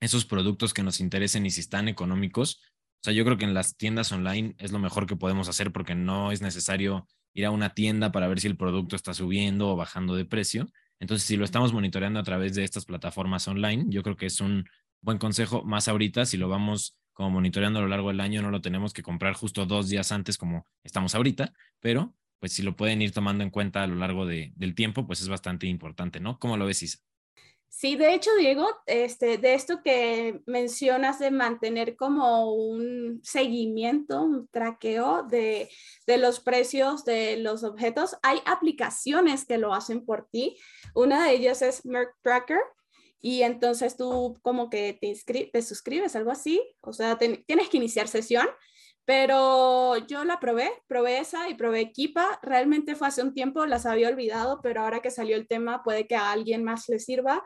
esos 0.00 0.24
productos 0.24 0.74
que 0.74 0.82
nos 0.82 1.00
interesen 1.00 1.46
y 1.46 1.50
si 1.50 1.60
están 1.60 1.88
económicos, 1.88 2.60
o 3.00 3.04
sea, 3.04 3.12
yo 3.12 3.24
creo 3.24 3.36
que 3.36 3.44
en 3.44 3.54
las 3.54 3.76
tiendas 3.76 4.12
online 4.12 4.54
es 4.58 4.72
lo 4.72 4.78
mejor 4.78 5.06
que 5.06 5.16
podemos 5.16 5.48
hacer 5.48 5.72
porque 5.72 5.94
no 5.94 6.32
es 6.32 6.40
necesario 6.40 7.06
ir 7.34 7.46
a 7.46 7.50
una 7.50 7.74
tienda 7.74 8.12
para 8.12 8.28
ver 8.28 8.40
si 8.40 8.46
el 8.46 8.56
producto 8.56 8.96
está 8.96 9.12
subiendo 9.12 9.70
o 9.70 9.76
bajando 9.76 10.14
de 10.14 10.24
precio. 10.24 10.68
Entonces, 11.00 11.26
si 11.26 11.36
lo 11.36 11.44
estamos 11.44 11.72
monitoreando 11.72 12.20
a 12.20 12.22
través 12.22 12.54
de 12.54 12.64
estas 12.64 12.84
plataformas 12.84 13.46
online, 13.48 13.86
yo 13.88 14.02
creo 14.02 14.16
que 14.16 14.26
es 14.26 14.40
un 14.40 14.64
buen 15.02 15.18
consejo 15.18 15.62
más 15.64 15.88
ahorita 15.88 16.24
si 16.24 16.38
lo 16.38 16.48
vamos 16.48 16.96
como 17.12 17.30
monitoreando 17.30 17.78
a 17.78 17.82
lo 17.82 17.88
largo 17.88 18.08
del 18.08 18.20
año, 18.20 18.42
no 18.42 18.50
lo 18.50 18.60
tenemos 18.60 18.92
que 18.92 19.02
comprar 19.02 19.34
justo 19.34 19.66
dos 19.66 19.88
días 19.88 20.10
antes 20.10 20.36
como 20.36 20.66
estamos 20.82 21.14
ahorita, 21.14 21.52
pero 21.80 22.14
pues 22.40 22.52
si 22.52 22.62
lo 22.62 22.76
pueden 22.76 23.02
ir 23.02 23.12
tomando 23.12 23.42
en 23.42 23.50
cuenta 23.50 23.82
a 23.82 23.86
lo 23.86 23.94
largo 23.94 24.26
de, 24.26 24.52
del 24.56 24.74
tiempo, 24.74 25.06
pues 25.06 25.20
es 25.20 25.28
bastante 25.28 25.66
importante, 25.66 26.20
¿no? 26.20 26.38
¿Cómo 26.38 26.56
lo 26.56 26.66
ves, 26.66 26.82
Isa? 26.82 26.98
Sí, 27.68 27.96
de 27.96 28.14
hecho, 28.14 28.30
Diego, 28.38 28.68
este, 28.86 29.36
de 29.36 29.54
esto 29.54 29.82
que 29.82 30.40
mencionas 30.46 31.18
de 31.18 31.32
mantener 31.32 31.96
como 31.96 32.54
un 32.54 33.20
seguimiento, 33.24 34.22
un 34.22 34.46
traqueo 34.46 35.24
de, 35.24 35.68
de, 36.06 36.18
los 36.18 36.38
precios 36.38 37.04
de 37.04 37.36
los 37.38 37.64
objetos, 37.64 38.16
hay 38.22 38.38
aplicaciones 38.46 39.44
que 39.44 39.58
lo 39.58 39.74
hacen 39.74 40.04
por 40.04 40.28
ti. 40.30 40.56
Una 40.94 41.26
de 41.26 41.34
ellas 41.34 41.62
es 41.62 41.84
Merck 41.84 42.14
Tracker, 42.22 42.60
y 43.24 43.42
entonces 43.42 43.96
tú 43.96 44.38
como 44.42 44.68
que 44.68 44.98
te, 45.00 45.50
te 45.50 45.62
suscribes, 45.62 46.14
algo 46.14 46.30
así, 46.30 46.62
o 46.82 46.92
sea, 46.92 47.16
tienes 47.16 47.70
que 47.70 47.78
iniciar 47.78 48.06
sesión, 48.06 48.46
pero 49.04 49.96
yo 50.06 50.24
la 50.24 50.40
probé, 50.40 50.70
probé 50.86 51.18
esa 51.18 51.48
y 51.48 51.54
probé 51.54 51.92
Kipa, 51.92 52.38
realmente 52.42 52.94
fue 52.94 53.08
hace 53.08 53.22
un 53.22 53.34
tiempo, 53.34 53.66
las 53.66 53.86
había 53.86 54.08
olvidado, 54.08 54.60
pero 54.62 54.82
ahora 54.82 55.00
que 55.00 55.10
salió 55.10 55.36
el 55.36 55.46
tema 55.46 55.82
puede 55.82 56.06
que 56.06 56.16
a 56.16 56.32
alguien 56.32 56.64
más 56.64 56.88
le 56.88 56.98
sirva. 56.98 57.42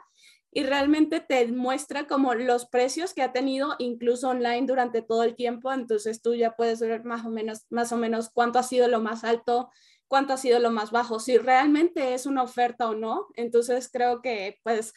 Y 0.50 0.62
realmente 0.62 1.20
te 1.20 1.46
muestra 1.48 2.06
como 2.06 2.34
los 2.34 2.66
precios 2.66 3.12
que 3.12 3.22
ha 3.22 3.32
tenido 3.32 3.74
incluso 3.78 4.30
online 4.30 4.66
durante 4.66 5.02
todo 5.02 5.22
el 5.24 5.36
tiempo, 5.36 5.72
entonces 5.72 6.22
tú 6.22 6.34
ya 6.34 6.52
puedes 6.52 6.80
ver 6.80 7.04
más 7.04 7.26
o 7.26 7.28
menos, 7.28 7.66
más 7.70 7.92
o 7.92 7.96
menos 7.98 8.30
cuánto 8.32 8.58
ha 8.58 8.62
sido 8.62 8.88
lo 8.88 9.00
más 9.00 9.24
alto, 9.24 9.68
cuánto 10.08 10.32
ha 10.32 10.38
sido 10.38 10.58
lo 10.58 10.70
más 10.70 10.90
bajo, 10.90 11.20
si 11.20 11.36
realmente 11.36 12.14
es 12.14 12.24
una 12.24 12.42
oferta 12.42 12.88
o 12.88 12.94
no, 12.94 13.26
entonces 13.34 13.90
creo 13.92 14.22
que 14.22 14.58
pues 14.64 14.94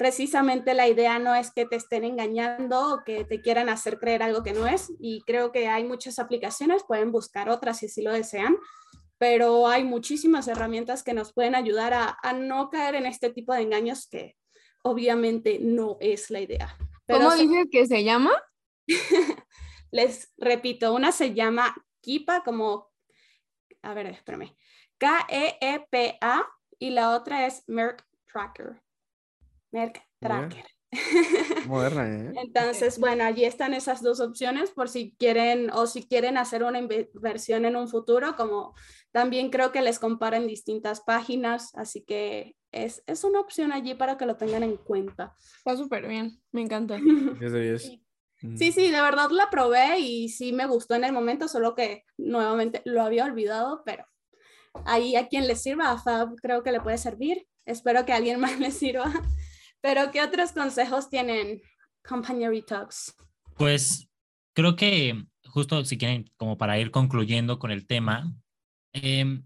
precisamente 0.00 0.72
la 0.72 0.88
idea 0.88 1.18
no 1.18 1.34
es 1.34 1.50
que 1.50 1.66
te 1.66 1.76
estén 1.76 2.04
engañando 2.04 2.94
o 2.94 3.04
que 3.04 3.26
te 3.26 3.42
quieran 3.42 3.68
hacer 3.68 3.98
creer 3.98 4.22
algo 4.22 4.42
que 4.42 4.54
no 4.54 4.66
es. 4.66 4.90
Y 4.98 5.20
creo 5.26 5.52
que 5.52 5.68
hay 5.68 5.84
muchas 5.84 6.18
aplicaciones, 6.18 6.84
pueden 6.84 7.12
buscar 7.12 7.50
otras 7.50 7.80
si 7.80 7.84
así 7.84 8.00
lo 8.00 8.10
desean, 8.10 8.56
pero 9.18 9.68
hay 9.68 9.84
muchísimas 9.84 10.48
herramientas 10.48 11.02
que 11.02 11.12
nos 11.12 11.34
pueden 11.34 11.54
ayudar 11.54 11.92
a, 11.92 12.32
no 12.32 12.70
caer 12.70 12.94
en 12.94 13.04
este 13.04 13.28
tipo 13.28 13.52
de 13.52 13.60
engaños 13.60 14.08
que 14.08 14.38
obviamente 14.82 15.58
no 15.60 15.98
es 16.00 16.30
la 16.30 16.40
idea. 16.40 16.78
¿Cómo 17.06 17.34
dices 17.34 17.66
que 17.70 17.86
se 17.86 18.02
llama? 18.02 18.32
Les 19.90 20.32
repito, 20.38 20.94
una 20.94 21.12
se 21.12 21.34
llama 21.34 21.74
Kipa, 22.00 22.42
como, 22.42 22.90
a 23.82 23.92
ver, 23.92 24.06
espérame, 24.06 24.56
K-E-E-P-A, 24.96 26.46
y 26.78 26.88
la 26.88 27.14
otra 27.14 27.46
es 27.46 27.64
Merck 27.66 28.02
Tracker. 28.32 28.80
Merck 29.72 30.02
Tracker. 30.18 30.64
Moderna, 31.66 32.08
¿eh? 32.08 32.32
Entonces, 32.42 32.98
bueno, 32.98 33.24
allí 33.24 33.44
están 33.44 33.74
esas 33.74 34.02
dos 34.02 34.20
opciones 34.20 34.70
por 34.70 34.88
si 34.88 35.14
quieren 35.18 35.70
o 35.70 35.86
si 35.86 36.06
quieren 36.06 36.36
hacer 36.36 36.64
una 36.64 36.78
inversión 36.78 37.64
en 37.64 37.76
un 37.76 37.88
futuro, 37.88 38.34
como 38.36 38.74
también 39.12 39.50
creo 39.50 39.72
que 39.72 39.82
les 39.82 39.98
comparan 39.98 40.46
distintas 40.46 41.00
páginas, 41.00 41.74
así 41.74 42.02
que 42.02 42.56
es, 42.72 43.02
es 43.06 43.24
una 43.24 43.40
opción 43.40 43.72
allí 43.72 43.94
para 43.94 44.16
que 44.16 44.26
lo 44.26 44.36
tengan 44.36 44.62
en 44.62 44.76
cuenta. 44.76 45.36
Está 45.58 45.76
súper 45.76 46.08
bien, 46.08 46.40
me 46.52 46.62
encanta. 46.62 46.96
10 47.40 47.52
de 47.52 47.60
10. 47.60 48.00
Sí, 48.56 48.72
sí, 48.72 48.90
de 48.90 49.02
verdad 49.02 49.28
la 49.30 49.50
probé 49.50 49.98
y 49.98 50.30
sí 50.30 50.54
me 50.54 50.66
gustó 50.66 50.94
en 50.94 51.04
el 51.04 51.12
momento, 51.12 51.46
solo 51.46 51.74
que 51.74 52.04
nuevamente 52.16 52.80
lo 52.86 53.02
había 53.02 53.26
olvidado, 53.26 53.82
pero 53.84 54.06
ahí 54.86 55.14
a 55.14 55.28
quien 55.28 55.46
le 55.46 55.56
sirva, 55.56 55.90
a 55.90 55.98
Fab 55.98 56.34
creo 56.36 56.62
que 56.62 56.72
le 56.72 56.80
puede 56.80 56.96
servir. 56.96 57.46
Espero 57.66 58.06
que 58.06 58.12
a 58.12 58.16
alguien 58.16 58.40
más 58.40 58.58
le 58.58 58.70
sirva. 58.70 59.12
Pero, 59.80 60.10
¿qué 60.10 60.22
otros 60.22 60.52
consejos 60.52 61.08
tienen, 61.08 61.62
compañeritos? 62.06 63.14
Pues 63.56 64.08
creo 64.54 64.76
que 64.76 65.24
justo 65.50 65.84
si 65.84 65.98
quieren, 65.98 66.30
como 66.36 66.58
para 66.58 66.78
ir 66.78 66.90
concluyendo 66.90 67.58
con 67.58 67.70
el 67.70 67.86
tema, 67.86 68.32
em, 68.92 69.44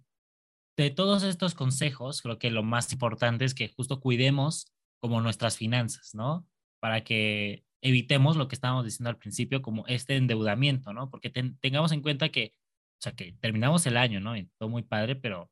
de 0.77 0.91
todos 0.91 1.23
estos 1.23 1.55
consejos, 1.55 2.21
creo 2.23 2.39
que 2.39 2.51
lo 2.51 2.63
más 2.63 2.93
importante 2.93 3.45
es 3.45 3.55
que 3.55 3.69
justo 3.69 4.01
cuidemos 4.01 4.67
como 5.01 5.21
nuestras 5.21 5.57
finanzas, 5.57 6.15
¿no? 6.15 6.47
Para 6.81 7.05
que 7.05 7.65
evitemos 7.83 8.37
lo 8.37 8.49
que 8.49 8.55
estábamos 8.55 8.85
diciendo 8.85 9.11
al 9.11 9.19
principio, 9.19 9.63
como 9.63 9.87
este 9.87 10.17
endeudamiento, 10.17 10.93
¿no? 10.93 11.11
Porque 11.11 11.31
tengamos 11.31 11.93
en 11.93 12.03
cuenta 12.03 12.31
que, 12.31 12.53
o 12.55 13.03
sea, 13.03 13.13
que 13.13 13.33
terminamos 13.41 13.87
el 13.87 13.97
año, 13.97 14.21
¿no? 14.21 14.37
Y 14.37 14.49
todo 14.59 14.69
muy 14.69 14.83
padre, 14.83 15.17
pero 15.17 15.51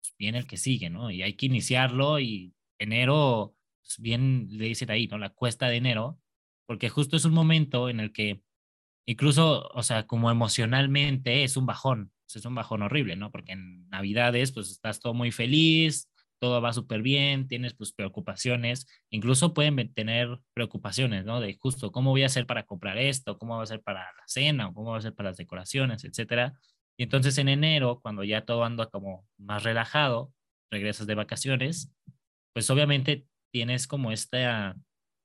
pues, 0.00 0.14
viene 0.18 0.38
el 0.38 0.46
que 0.46 0.56
sigue, 0.56 0.90
¿no? 0.90 1.10
Y 1.10 1.22
hay 1.22 1.34
que 1.34 1.46
iniciarlo 1.46 2.18
y 2.20 2.54
enero 2.78 3.54
bien 3.98 4.48
le 4.50 4.66
dicen 4.66 4.90
ahí, 4.90 5.06
¿no? 5.06 5.18
La 5.18 5.30
cuesta 5.30 5.68
de 5.68 5.76
enero, 5.76 6.18
porque 6.66 6.88
justo 6.88 7.16
es 7.16 7.24
un 7.24 7.34
momento 7.34 7.88
en 7.88 8.00
el 8.00 8.12
que 8.12 8.42
incluso, 9.06 9.68
o 9.68 9.82
sea, 9.82 10.06
como 10.06 10.30
emocionalmente 10.30 11.44
es 11.44 11.56
un 11.56 11.66
bajón, 11.66 12.12
es 12.34 12.44
un 12.44 12.54
bajón 12.54 12.82
horrible, 12.82 13.16
¿no? 13.16 13.30
Porque 13.30 13.52
en 13.52 13.88
Navidades, 13.88 14.52
pues 14.52 14.70
estás 14.70 15.00
todo 15.00 15.14
muy 15.14 15.32
feliz, 15.32 16.08
todo 16.38 16.60
va 16.60 16.72
súper 16.72 17.02
bien, 17.02 17.48
tienes 17.48 17.74
pues 17.74 17.92
preocupaciones, 17.92 18.86
incluso 19.10 19.54
pueden 19.54 19.92
tener 19.94 20.38
preocupaciones, 20.54 21.24
¿no? 21.24 21.40
De 21.40 21.56
justo 21.58 21.90
cómo 21.90 22.10
voy 22.10 22.22
a 22.22 22.26
hacer 22.26 22.46
para 22.46 22.64
comprar 22.64 22.98
esto, 22.98 23.38
cómo 23.38 23.56
va 23.56 23.62
a 23.62 23.66
ser 23.66 23.82
para 23.82 24.00
la 24.00 24.24
cena 24.26 24.68
o 24.68 24.74
cómo 24.74 24.92
va 24.92 24.98
a 24.98 25.02
ser 25.02 25.14
para 25.14 25.30
las 25.30 25.36
decoraciones, 25.38 26.04
etcétera. 26.04 26.54
Y 26.96 27.04
entonces 27.04 27.38
en 27.38 27.48
enero, 27.48 28.00
cuando 28.02 28.24
ya 28.24 28.44
todo 28.44 28.64
anda 28.64 28.86
como 28.86 29.26
más 29.38 29.62
relajado, 29.62 30.32
regresas 30.70 31.06
de 31.06 31.14
vacaciones, 31.14 31.90
pues 32.52 32.68
obviamente 32.70 33.26
tienes 33.50 33.86
como 33.86 34.12
esta, 34.12 34.76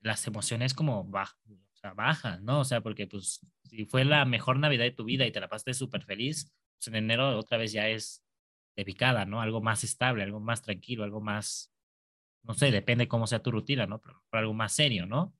las 0.01 0.25
emociones 0.27 0.73
como 0.73 1.03
bajas, 1.05 1.38
o 1.49 1.75
sea, 1.75 1.93
bajas, 1.93 2.41
¿no? 2.41 2.62
O 2.62 2.65
sea, 2.65 2.81
porque 2.81 3.07
pues 3.07 3.45
si 3.63 3.86
fue 3.86 4.05
la 4.05 4.25
mejor 4.25 4.59
Navidad 4.59 4.86
de 4.86 4.91
tu 4.91 5.03
vida 5.05 5.25
y 5.25 5.31
te 5.31 5.39
la 5.39 5.49
pasaste 5.49 5.73
súper 5.73 6.03
feliz, 6.03 6.53
pues 6.77 6.88
en 6.88 6.95
enero 6.95 7.38
otra 7.38 7.57
vez 7.57 7.71
ya 7.71 7.89
es 7.89 8.23
de 8.75 8.86
picada, 8.86 9.25
¿no? 9.25 9.41
Algo 9.41 9.62
más 9.62 9.83
estable, 9.83 10.23
algo 10.23 10.39
más 10.39 10.62
tranquilo, 10.62 11.03
algo 11.03 11.21
más, 11.21 11.73
no 12.43 12.53
sé, 12.53 12.71
depende 12.71 13.07
cómo 13.07 13.27
sea 13.27 13.41
tu 13.41 13.51
rutina, 13.51 13.86
¿no? 13.88 14.01
Pero, 14.01 14.23
algo 14.31 14.53
más 14.53 14.73
serio, 14.73 15.05
¿no? 15.05 15.36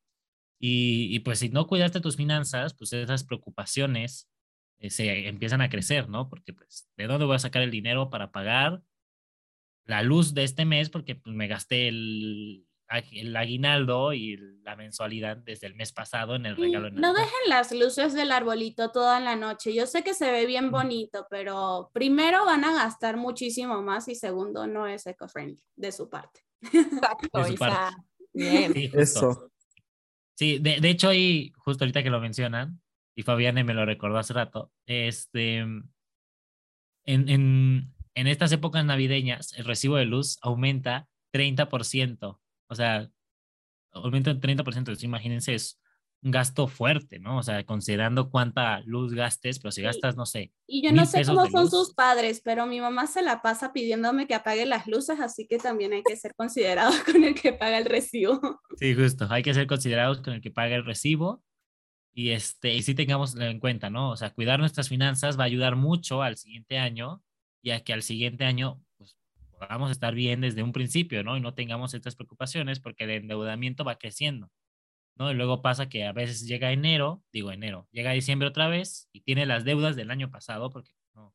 Y, 0.60 1.14
y, 1.14 1.20
pues 1.20 1.40
si 1.40 1.50
no 1.50 1.68
cuidaste 1.68 2.00
tus 2.00 2.16
finanzas, 2.16 2.74
pues 2.74 2.94
esas 2.94 3.24
preocupaciones 3.26 4.30
eh, 4.80 4.90
se 4.90 5.28
empiezan 5.28 5.62
a 5.62 5.70
crecer, 5.70 6.10
¿no? 6.10 6.30
Porque 6.30 6.54
pues, 6.54 6.90
¿de 6.98 7.08
dónde 7.08 7.26
voy 7.26 7.36
a 7.36 7.40
sacar 7.40 7.62
el 7.64 7.72
dinero 7.72 8.10
para 8.10 8.32
pagar 8.32 8.82
la 9.86 10.04
luz 10.04 10.34
de 10.34 10.44
este 10.44 10.66
mes? 10.66 10.90
Porque 10.90 11.16
pues, 11.16 11.36
me 11.36 11.48
gasté 11.48 11.88
el, 11.88 12.68
el 13.00 13.36
aguinaldo 13.36 14.14
y 14.14 14.38
la 14.64 14.76
mensualidad 14.76 15.38
desde 15.38 15.68
el 15.68 15.76
mes 15.76 15.92
pasado 15.92 16.36
en 16.36 16.46
el 16.46 16.56
regalo. 16.56 16.90
no 16.92 17.14
dejen 17.14 17.32
las 17.48 17.72
luces 17.72 18.14
del 18.14 18.32
arbolito 18.32 18.92
toda 18.92 19.20
la 19.20 19.36
noche. 19.36 19.74
Yo 19.74 19.88
sé 19.88 20.04
que 20.04 20.14
se 20.14 20.32
ve 20.32 20.46
bien 20.46 20.72
bonito, 20.72 21.28
pero 21.30 21.90
primero 21.94 22.46
van 22.46 22.64
a 22.64 22.74
gastar 22.74 23.18
muchísimo 23.18 23.82
más 23.82 24.08
y 24.08 24.16
segundo 24.16 24.68
no 24.68 24.88
es 24.88 25.06
eco-friendly 25.08 25.62
de 25.76 25.92
su 25.92 26.10
parte. 26.10 26.42
Exacto, 26.62 27.40
de 27.40 27.46
su 27.46 27.56
parte. 27.56 27.96
Bien. 28.34 28.74
Sí, 28.74 28.92
Eso. 28.94 29.52
Sí, 30.36 30.58
de, 30.60 30.80
de, 30.80 30.90
hecho 30.90 31.10
ahí, 31.10 31.54
justo 31.58 31.84
ahorita 31.84 32.02
que 32.02 32.10
lo 32.10 32.20
mencionan, 32.20 32.82
y 33.16 33.22
Fabián 33.22 33.56
me 33.64 33.74
lo 33.74 33.86
recordó 33.86 34.18
hace 34.18 34.34
rato, 34.34 34.72
este, 34.88 35.58
en, 35.58 35.92
en, 37.06 37.94
en 38.16 38.28
estas 38.28 38.52
épocas 38.52 38.84
navideñas 38.84 39.54
el 39.54 39.66
recibo 39.66 39.98
de 39.98 40.06
luz 40.06 40.38
aumenta 40.42 41.08
30%. 41.34 42.40
O 42.74 42.76
sea, 42.76 43.10
aumenta 43.92 44.32
el 44.32 44.42
30%. 44.42 45.04
imagínense, 45.04 45.54
es 45.56 45.80
un 46.24 46.32
gasto 46.32 46.68
fuerte, 46.68 47.20
¿no? 47.20 47.38
O 47.38 47.44
sea, 47.44 47.66
considerando 47.66 48.30
cuánta 48.30 48.80
luz 48.82 49.14
gastes, 49.14 49.60
pero 49.60 49.72
si 49.72 49.82
gastas, 49.82 50.16
no 50.16 50.26
sé. 50.26 50.54
Y 50.68 50.82
yo 50.82 50.94
no 50.94 51.06
sé 51.06 51.26
cómo 51.26 51.50
son 51.50 51.70
sus 51.70 51.94
padres, 51.94 52.42
pero 52.44 52.66
mi 52.66 52.80
mamá 52.80 53.08
se 53.08 53.22
la 53.22 53.42
pasa 53.42 53.74
pidiéndome 53.74 54.26
que 54.26 54.34
apague 54.34 54.66
las 54.66 54.88
luces, 54.88 55.20
así 55.20 55.48
que 55.48 55.58
también 55.58 55.92
hay 55.94 56.02
que 56.04 56.16
ser 56.16 56.34
considerados 56.36 56.96
con 57.04 57.24
el 57.24 57.36
que 57.36 57.54
paga 57.54 57.78
el 57.78 57.86
recibo. 57.86 58.40
Sí, 58.78 58.96
justo, 58.96 59.28
hay 59.30 59.44
que 59.44 59.54
ser 59.54 59.68
considerados 59.68 60.22
con 60.22 60.34
el 60.34 60.42
que 60.42 60.52
paga 60.52 60.76
el 60.76 60.86
recibo. 60.86 61.44
Y, 62.16 62.30
este, 62.30 62.74
y 62.76 62.84
sí 62.84 62.94
tengamos 62.94 63.36
en 63.36 63.60
cuenta, 63.60 63.90
¿no? 63.90 64.12
O 64.12 64.16
sea, 64.16 64.34
cuidar 64.34 64.60
nuestras 64.60 64.88
finanzas 64.88 65.38
va 65.38 65.44
a 65.44 65.48
ayudar 65.48 65.76
mucho 65.76 66.22
al 66.22 66.38
siguiente 66.38 66.78
año 66.78 67.24
y 67.62 67.72
a 67.72 67.84
que 67.84 67.92
al 67.92 68.04
siguiente 68.04 68.46
año 68.46 68.82
podamos 69.68 69.92
estar 69.92 70.14
bien 70.14 70.42
desde 70.42 70.64
un 70.64 70.72
principio, 70.72 71.24
¿no? 71.24 71.38
Y 71.38 71.42
no 71.42 71.54
tengamos 71.54 71.94
estas 71.94 72.16
preocupaciones 72.16 72.80
porque 72.80 73.06
el 73.06 73.12
endeudamiento 73.12 73.84
va 73.84 73.98
creciendo, 73.98 74.52
¿no? 75.16 75.32
Y 75.32 75.36
luego 75.36 75.62
pasa 75.62 75.90
que 75.90 76.06
a 76.06 76.12
veces 76.12 76.48
llega 76.48 76.72
enero, 76.72 77.24
digo 77.32 77.52
enero, 77.52 77.88
llega 77.92 78.12
diciembre 78.12 78.48
otra 78.48 78.68
vez 78.68 79.10
y 79.12 79.22
tiene 79.22 79.46
las 79.46 79.64
deudas 79.64 79.96
del 79.96 80.12
año 80.12 80.32
pasado 80.32 80.70
porque 80.70 80.92
no, 81.14 81.34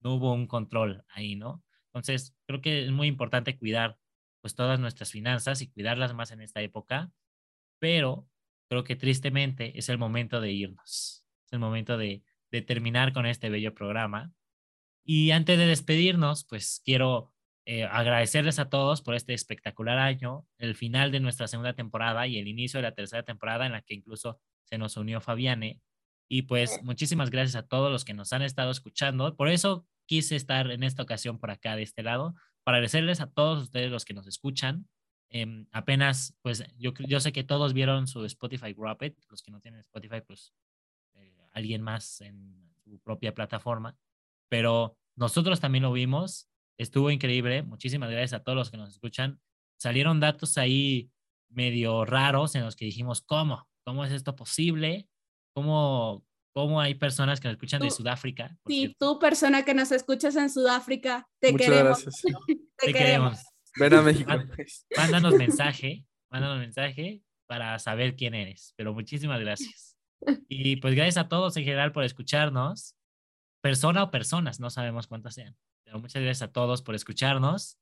no 0.00 0.14
hubo 0.14 0.32
un 0.32 0.46
control 0.46 1.04
ahí, 1.08 1.36
¿no? 1.36 1.62
Entonces, 1.86 2.34
creo 2.46 2.60
que 2.60 2.84
es 2.84 2.90
muy 2.90 3.08
importante 3.08 3.58
cuidar 3.58 3.98
pues 4.40 4.54
todas 4.54 4.78
nuestras 4.78 5.10
finanzas 5.10 5.62
y 5.62 5.70
cuidarlas 5.70 6.14
más 6.14 6.30
en 6.30 6.40
esta 6.42 6.60
época, 6.60 7.10
pero 7.78 8.28
creo 8.68 8.84
que 8.84 8.96
tristemente 8.96 9.78
es 9.78 9.88
el 9.88 9.98
momento 9.98 10.40
de 10.40 10.52
irnos, 10.52 11.24
es 11.46 11.52
el 11.52 11.58
momento 11.58 11.96
de, 11.96 12.22
de 12.50 12.62
terminar 12.62 13.12
con 13.12 13.26
este 13.26 13.48
bello 13.50 13.74
programa. 13.74 14.32
Y 15.04 15.32
antes 15.32 15.58
de 15.58 15.66
despedirnos, 15.66 16.44
pues 16.44 16.80
quiero 16.84 17.33
eh, 17.66 17.84
agradecerles 17.84 18.58
a 18.58 18.68
todos 18.68 19.00
por 19.00 19.14
este 19.14 19.32
espectacular 19.32 19.98
año, 19.98 20.46
el 20.58 20.74
final 20.74 21.10
de 21.10 21.20
nuestra 21.20 21.48
segunda 21.48 21.72
temporada 21.72 22.26
y 22.26 22.38
el 22.38 22.46
inicio 22.46 22.78
de 22.78 22.82
la 22.82 22.94
tercera 22.94 23.22
temporada 23.22 23.64
en 23.64 23.72
la 23.72 23.80
que 23.80 23.94
incluso 23.94 24.38
se 24.64 24.76
nos 24.76 24.96
unió 24.96 25.20
Fabiane. 25.20 25.80
Y 26.28 26.42
pues 26.42 26.82
muchísimas 26.82 27.30
gracias 27.30 27.56
a 27.56 27.66
todos 27.66 27.90
los 27.90 28.04
que 28.04 28.12
nos 28.12 28.32
han 28.32 28.42
estado 28.42 28.70
escuchando. 28.70 29.34
Por 29.36 29.48
eso 29.48 29.86
quise 30.06 30.36
estar 30.36 30.70
en 30.70 30.82
esta 30.82 31.02
ocasión 31.02 31.38
por 31.38 31.50
acá 31.50 31.76
de 31.76 31.82
este 31.82 32.02
lado, 32.02 32.34
para 32.64 32.76
agradecerles 32.78 33.20
a 33.20 33.30
todos 33.30 33.62
ustedes 33.62 33.90
los 33.90 34.04
que 34.04 34.14
nos 34.14 34.26
escuchan. 34.26 34.86
Em, 35.30 35.66
apenas, 35.72 36.36
pues 36.42 36.64
yo, 36.78 36.92
yo 37.08 37.18
sé 37.20 37.32
que 37.32 37.44
todos 37.44 37.72
vieron 37.72 38.06
su 38.06 38.24
Spotify 38.26 38.74
Wrapped, 38.74 39.14
los 39.30 39.42
que 39.42 39.50
no 39.50 39.60
tienen 39.60 39.80
Spotify, 39.80 40.20
pues 40.20 40.52
eh, 41.14 41.34
alguien 41.52 41.82
más 41.82 42.20
en 42.20 42.74
su 42.84 42.98
propia 43.00 43.34
plataforma, 43.34 43.96
pero 44.48 44.98
nosotros 45.16 45.60
también 45.60 45.82
lo 45.82 45.92
vimos 45.92 46.48
Estuvo 46.78 47.10
increíble. 47.10 47.62
Muchísimas 47.62 48.10
gracias 48.10 48.32
a 48.32 48.42
todos 48.42 48.56
los 48.56 48.70
que 48.70 48.76
nos 48.76 48.90
escuchan. 48.90 49.40
Salieron 49.78 50.20
datos 50.20 50.58
ahí 50.58 51.10
medio 51.48 52.04
raros 52.04 52.54
en 52.54 52.64
los 52.64 52.74
que 52.74 52.84
dijimos, 52.84 53.22
¿cómo? 53.22 53.68
¿Cómo 53.84 54.04
es 54.04 54.12
esto 54.12 54.34
posible? 54.34 55.08
¿Cómo, 55.54 56.24
cómo 56.52 56.80
hay 56.80 56.94
personas 56.94 57.40
que 57.40 57.48
nos 57.48 57.54
escuchan 57.54 57.80
de 57.80 57.90
Sudáfrica? 57.90 58.56
Sí, 58.66 58.94
tú 58.98 59.18
persona 59.18 59.64
que 59.64 59.74
nos 59.74 59.92
escuchas 59.92 60.34
en 60.36 60.50
Sudáfrica, 60.50 61.28
te 61.40 61.52
Muchas 61.52 61.68
queremos. 61.68 62.02
Gracias. 62.02 62.22
te, 62.78 62.92
queremos. 62.92 63.38
Ven 63.78 63.94
a 63.94 64.02
México. 64.02 64.32
Mándanos 64.96 65.34
mensaje, 65.38 66.04
mándanos 66.30 66.58
mensaje 66.58 67.22
para 67.46 67.78
saber 67.78 68.16
quién 68.16 68.34
eres. 68.34 68.74
Pero 68.76 68.94
muchísimas 68.94 69.40
gracias. 69.40 69.96
Y 70.48 70.76
pues 70.76 70.94
gracias 70.94 71.18
a 71.18 71.28
todos 71.28 71.56
en 71.56 71.64
general 71.64 71.92
por 71.92 72.02
escucharnos. 72.02 72.96
Persona 73.62 74.02
o 74.02 74.10
personas, 74.10 74.60
no 74.60 74.70
sabemos 74.70 75.06
cuántas 75.06 75.34
sean 75.34 75.56
muchas 76.00 76.22
gracias 76.22 76.48
a 76.48 76.52
todos 76.52 76.82
por 76.82 76.94
escucharnos. 76.94 77.78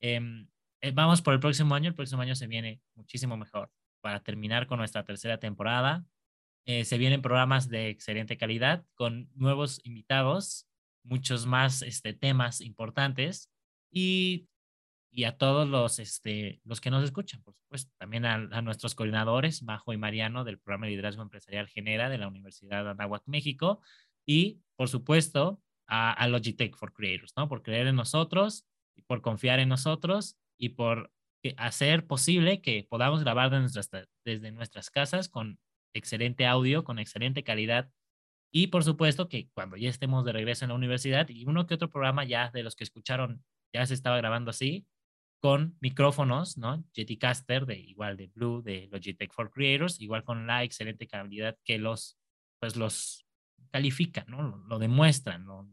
Em, 0.00 0.48
eh, 0.80 0.92
vamos 0.92 1.22
por 1.22 1.34
el 1.34 1.40
próximo 1.40 1.74
año. 1.74 1.88
El 1.88 1.94
próximo 1.94 2.22
año 2.22 2.34
se 2.34 2.46
viene 2.46 2.80
muchísimo 2.94 3.36
mejor 3.36 3.70
para 4.00 4.22
terminar 4.22 4.66
con 4.66 4.78
nuestra 4.78 5.04
tercera 5.04 5.38
temporada. 5.38 6.04
Eh, 6.66 6.84
se 6.84 6.98
vienen 6.98 7.22
programas 7.22 7.68
de 7.68 7.88
excelente 7.88 8.36
calidad 8.36 8.84
con 8.94 9.30
nuevos 9.34 9.80
invitados, 9.84 10.68
muchos 11.02 11.46
más 11.46 11.82
este, 11.82 12.12
temas 12.12 12.60
importantes 12.60 13.50
y, 13.90 14.48
y 15.10 15.24
a 15.24 15.38
todos 15.38 15.66
los, 15.66 15.98
este, 15.98 16.60
los 16.64 16.80
que 16.80 16.90
nos 16.90 17.02
escuchan, 17.04 17.42
por 17.42 17.54
supuesto. 17.54 17.90
También 17.98 18.26
a, 18.26 18.62
nuestros 18.62 18.94
coordinadores, 18.94 19.62
Majo 19.62 19.92
y 19.92 19.96
Mariano, 19.96 20.44
del 20.44 20.58
programa 20.58 20.86
de 20.86 20.90
liderazgo 20.90 21.22
empresarial 21.22 21.68
Genera 21.68 22.10
de 22.10 22.18
la 22.18 22.28
Universidad 22.28 22.84
de 22.84 22.90
Anáhuac, 22.90 23.22
México. 23.26 23.80
Y, 24.26 24.60
por 24.76 24.88
supuesto, 24.88 25.62
a, 25.88 26.12
a, 26.12 26.28
Logitech 26.28 26.76
for 26.76 26.92
Creators, 26.92 27.32
¿no? 27.36 27.48
Por 27.48 27.62
creer 27.62 27.86
en 27.86 27.96
nosotros, 27.96 28.64
por 29.06 29.22
confiar 29.22 29.58
en 29.58 29.68
nosotros 29.68 30.36
y 30.58 30.70
por 30.70 31.12
hacer 31.56 32.06
posible 32.06 32.60
que 32.60 32.86
podamos 32.88 33.22
grabar 33.22 33.50
nuestras, 33.52 33.90
desde 34.24 34.52
nuestras 34.52 34.90
casas 34.90 35.28
con 35.28 35.58
excelente 35.94 36.46
audio, 36.46 36.84
con 36.84 36.98
excelente 36.98 37.42
calidad. 37.42 37.90
Y, 38.50 38.68
por 38.68 38.84
supuesto, 38.84 39.28
que 39.28 39.48
cuando 39.50 39.76
ya 39.76 39.90
estemos 39.90 40.24
de 40.24 40.32
regreso 40.32 40.64
en 40.64 40.70
la 40.70 40.74
universidad 40.74 41.28
y 41.28 41.44
uno 41.44 41.66
que 41.66 41.74
otro 41.74 41.90
programa 41.90 42.24
ya 42.24 42.50
de 42.50 42.62
los 42.62 42.76
que 42.76 42.84
escucharon 42.84 43.44
ya 43.72 43.84
se 43.86 43.94
estaba 43.94 44.16
grabando 44.16 44.50
así, 44.50 44.86
con 45.40 45.76
micrófonos, 45.80 46.56
¿no? 46.56 46.84
Jettycaster, 46.94 47.66
de 47.66 47.78
igual 47.78 48.16
de 48.16 48.28
Blue, 48.28 48.62
de 48.62 48.88
Logitech 48.90 49.32
for 49.32 49.50
Creators, 49.50 50.00
igual 50.00 50.24
con 50.24 50.46
la 50.46 50.64
excelente 50.64 51.06
calidad 51.06 51.56
que 51.64 51.78
los, 51.78 52.18
pues 52.58 52.76
los 52.76 53.24
califican, 53.70 54.24
¿no? 54.28 54.64
Lo, 54.66 54.78
demuestran, 54.78 55.44
lo, 55.44 55.68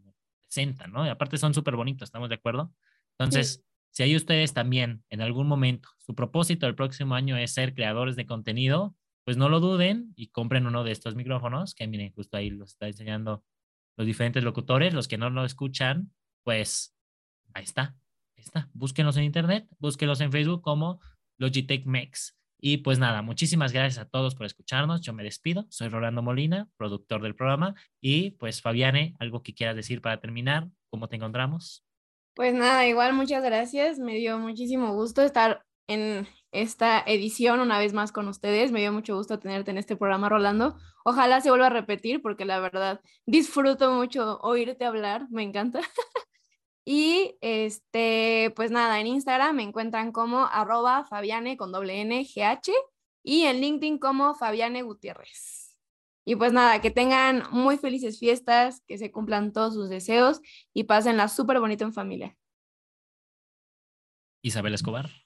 presentan, 0.48 0.92
¿no? 0.92 1.06
Y 1.06 1.10
aparte 1.10 1.38
son 1.38 1.54
súper 1.54 1.76
bonitos, 1.76 2.08
¿estamos 2.08 2.30
de 2.30 2.36
acuerdo? 2.36 2.72
Entonces, 3.18 3.64
si 3.92 4.04
hay 4.04 4.16
ustedes 4.16 4.54
también 4.54 5.04
en 5.10 5.22
algún 5.22 5.48
momento, 5.48 5.90
su 6.00 6.16
propósito 6.16 6.68
el 6.68 6.76
próximo 6.76 7.16
año 7.16 7.38
es 7.38 7.54
ser 7.54 7.74
creadores 7.74 8.16
de 8.16 8.26
contenido, 8.26 8.96
pues 9.24 9.38
no 9.38 9.50
lo 9.50 9.60
duden 9.60 10.14
y 10.16 10.28
compren 10.28 10.68
uno 10.68 10.84
de 10.84 10.92
estos 10.92 11.16
micrófonos, 11.16 11.74
que 11.74 11.88
miren, 11.88 12.14
justo 12.14 12.38
ahí 12.38 12.50
los 12.50 12.72
está 12.72 12.88
enseñando 12.88 13.44
los 13.98 14.06
diferentes 14.06 14.44
locutores, 14.44 14.94
los 14.94 15.08
que 15.08 15.18
no 15.18 15.30
lo 15.30 15.46
escuchan, 15.46 16.12
pues 16.44 16.96
ahí 17.54 17.64
está, 17.64 17.96
está. 18.36 18.70
Búsquenlos 18.74 19.18
en 19.18 19.24
internet, 19.24 19.68
búsquenlos 19.80 20.22
en 20.22 20.32
Facebook 20.32 20.62
como 20.62 21.00
Logitech 21.38 21.86
Mex. 21.86 22.38
Y 22.68 22.78
pues 22.78 22.98
nada, 22.98 23.22
muchísimas 23.22 23.74
gracias 23.74 24.04
a 24.04 24.10
todos 24.10 24.34
por 24.34 24.48
escucharnos. 24.48 25.02
Yo 25.02 25.14
me 25.14 25.22
despido. 25.22 25.68
Soy 25.70 25.88
Rolando 25.88 26.24
Molina, 26.24 26.68
productor 26.78 27.22
del 27.22 27.36
programa. 27.36 27.76
Y 28.02 28.32
pues 28.32 28.64
Fabiane, 28.64 29.14
algo 29.20 29.44
que 29.44 29.54
quieras 29.54 29.76
decir 29.76 30.02
para 30.02 30.20
terminar, 30.20 30.68
¿cómo 30.90 31.08
te 31.08 31.16
encontramos? 31.16 31.86
Pues 32.34 32.56
nada, 32.56 32.88
igual 32.88 33.14
muchas 33.14 33.44
gracias. 33.44 34.00
Me 34.00 34.16
dio 34.16 34.40
muchísimo 34.40 34.96
gusto 34.96 35.22
estar 35.22 35.64
en 35.88 36.28
esta 36.52 37.04
edición 37.06 37.60
una 37.60 37.78
vez 37.78 37.94
más 37.94 38.12
con 38.12 38.28
ustedes. 38.28 38.72
Me 38.72 38.80
dio 38.80 38.92
mucho 38.92 39.16
gusto 39.16 39.38
tenerte 39.38 39.70
en 39.70 39.78
este 39.78 39.96
programa, 39.96 40.28
Rolando. 40.28 40.76
Ojalá 41.04 41.42
se 41.42 41.52
vuelva 41.52 41.68
a 41.68 41.70
repetir 41.70 42.24
porque 42.24 42.46
la 42.46 42.60
verdad 42.60 43.00
disfruto 43.28 43.94
mucho 43.94 44.40
oírte 44.42 44.86
hablar, 44.86 45.28
me 45.30 45.44
encanta. 45.44 45.82
Y 46.86 47.36
este, 47.42 48.54
pues 48.56 48.70
nada, 48.70 49.00
en 49.00 49.08
Instagram 49.08 49.56
me 49.56 49.64
encuentran 49.64 50.12
como 50.12 50.46
arroba 50.46 51.04
Fabiane 51.04 51.58
con 51.58 51.72
doble 51.72 52.00
N 52.02 52.28
y 53.24 53.42
en 53.44 53.60
LinkedIn 53.60 53.98
como 53.98 54.36
Fabiane 54.36 54.84
Gutiérrez. 54.84 55.76
Y 56.26 56.36
pues 56.36 56.54
nada, 56.54 56.82
que 56.82 56.92
tengan 56.92 57.44
muy 57.52 57.78
felices 57.78 58.20
fiestas, 58.20 58.82
que 58.88 59.00
se 59.00 59.12
cumplan 59.12 59.52
todos 59.52 59.74
sus 59.74 59.90
deseos 59.90 60.42
y 60.74 60.84
pásenla 60.84 61.28
súper 61.28 61.60
bonito 61.60 61.84
en 61.84 61.94
familia. 61.94 62.38
Isabel 64.44 64.76
Escobar. 64.76 65.25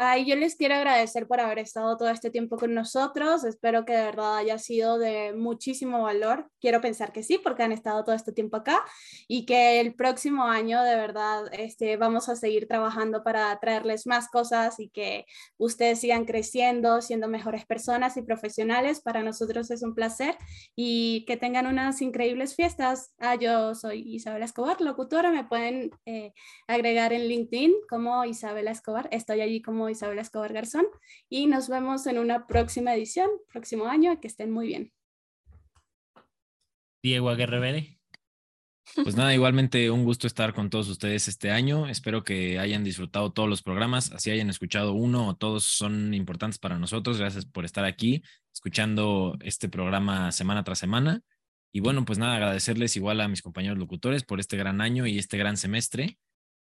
Ay, 0.00 0.26
yo 0.26 0.36
les 0.36 0.54
quiero 0.54 0.76
agradecer 0.76 1.26
por 1.26 1.40
haber 1.40 1.58
estado 1.58 1.96
todo 1.96 2.08
este 2.10 2.30
tiempo 2.30 2.56
con 2.56 2.72
nosotros. 2.72 3.42
Espero 3.42 3.84
que 3.84 3.94
de 3.94 4.04
verdad 4.04 4.36
haya 4.36 4.56
sido 4.56 4.96
de 4.96 5.32
muchísimo 5.34 6.02
valor. 6.02 6.48
Quiero 6.60 6.80
pensar 6.80 7.12
que 7.12 7.24
sí, 7.24 7.40
porque 7.42 7.64
han 7.64 7.72
estado 7.72 8.04
todo 8.04 8.14
este 8.14 8.30
tiempo 8.30 8.56
acá 8.58 8.84
y 9.26 9.44
que 9.44 9.80
el 9.80 9.96
próximo 9.96 10.44
año 10.44 10.80
de 10.84 10.94
verdad 10.94 11.46
este, 11.50 11.96
vamos 11.96 12.28
a 12.28 12.36
seguir 12.36 12.68
trabajando 12.68 13.24
para 13.24 13.58
traerles 13.58 14.06
más 14.06 14.28
cosas 14.28 14.78
y 14.78 14.88
que 14.88 15.26
ustedes 15.56 15.98
sigan 15.98 16.26
creciendo, 16.26 17.02
siendo 17.02 17.26
mejores 17.26 17.66
personas 17.66 18.16
y 18.16 18.22
profesionales. 18.22 19.00
Para 19.00 19.24
nosotros 19.24 19.68
es 19.72 19.82
un 19.82 19.96
placer 19.96 20.36
y 20.76 21.24
que 21.26 21.36
tengan 21.36 21.66
unas 21.66 22.00
increíbles 22.02 22.54
fiestas. 22.54 23.14
Ah, 23.18 23.34
yo 23.34 23.74
soy 23.74 24.04
Isabela 24.14 24.44
Escobar, 24.44 24.80
locutora. 24.80 25.32
Me 25.32 25.42
pueden 25.42 25.90
eh, 26.06 26.32
agregar 26.68 27.12
en 27.12 27.26
LinkedIn 27.26 27.72
como 27.90 28.24
Isabela 28.24 28.70
Escobar. 28.70 29.08
Estoy 29.10 29.40
allí 29.40 29.60
como 29.60 29.87
Isabel 29.90 30.18
Escobar 30.18 30.52
Garzón 30.52 30.86
y 31.28 31.46
nos 31.46 31.68
vemos 31.68 32.06
en 32.06 32.18
una 32.18 32.46
próxima 32.46 32.94
edición, 32.94 33.28
próximo 33.52 33.86
año, 33.86 34.20
que 34.20 34.28
estén 34.28 34.50
muy 34.50 34.66
bien. 34.66 34.92
Diego 37.02 37.30
Aguerrevere. 37.30 37.98
Pues 38.94 39.16
nada, 39.16 39.34
igualmente 39.34 39.90
un 39.90 40.04
gusto 40.04 40.26
estar 40.26 40.54
con 40.54 40.70
todos 40.70 40.88
ustedes 40.88 41.28
este 41.28 41.50
año. 41.50 41.88
Espero 41.88 42.24
que 42.24 42.58
hayan 42.58 42.84
disfrutado 42.84 43.32
todos 43.32 43.48
los 43.48 43.62
programas, 43.62 44.12
así 44.12 44.30
hayan 44.30 44.50
escuchado 44.50 44.94
uno 44.94 45.28
o 45.28 45.36
todos 45.36 45.64
son 45.64 46.14
importantes 46.14 46.58
para 46.58 46.78
nosotros. 46.78 47.18
Gracias 47.18 47.44
por 47.44 47.64
estar 47.64 47.84
aquí 47.84 48.22
escuchando 48.52 49.36
este 49.40 49.68
programa 49.68 50.32
semana 50.32 50.64
tras 50.64 50.78
semana. 50.78 51.22
Y 51.70 51.80
bueno, 51.80 52.04
pues 52.04 52.18
nada, 52.18 52.36
agradecerles 52.36 52.96
igual 52.96 53.20
a 53.20 53.28
mis 53.28 53.42
compañeros 53.42 53.78
locutores 53.78 54.24
por 54.24 54.40
este 54.40 54.56
gran 54.56 54.80
año 54.80 55.06
y 55.06 55.18
este 55.18 55.36
gran 55.36 55.56
semestre. 55.56 56.18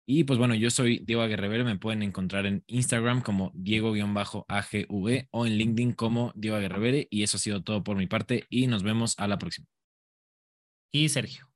Y 0.08 0.22
pues 0.22 0.38
bueno, 0.38 0.54
yo 0.54 0.70
soy 0.70 1.00
Diego 1.04 1.22
Aguerrevere, 1.22 1.64
me 1.64 1.78
pueden 1.78 2.04
encontrar 2.04 2.46
en 2.46 2.62
Instagram 2.68 3.22
como 3.22 3.50
Diego-AGV 3.54 5.26
o 5.32 5.46
en 5.46 5.52
LinkedIn 5.58 5.92
como 5.94 6.32
Diego 6.36 6.56
Aguerrevere. 6.56 7.08
Y 7.10 7.24
eso 7.24 7.38
ha 7.38 7.40
sido 7.40 7.64
todo 7.64 7.82
por 7.82 7.96
mi 7.96 8.06
parte 8.06 8.44
y 8.48 8.68
nos 8.68 8.84
vemos 8.84 9.16
a 9.18 9.26
la 9.26 9.36
próxima. 9.36 9.66
Y 10.92 11.08
Sergio. 11.08 11.50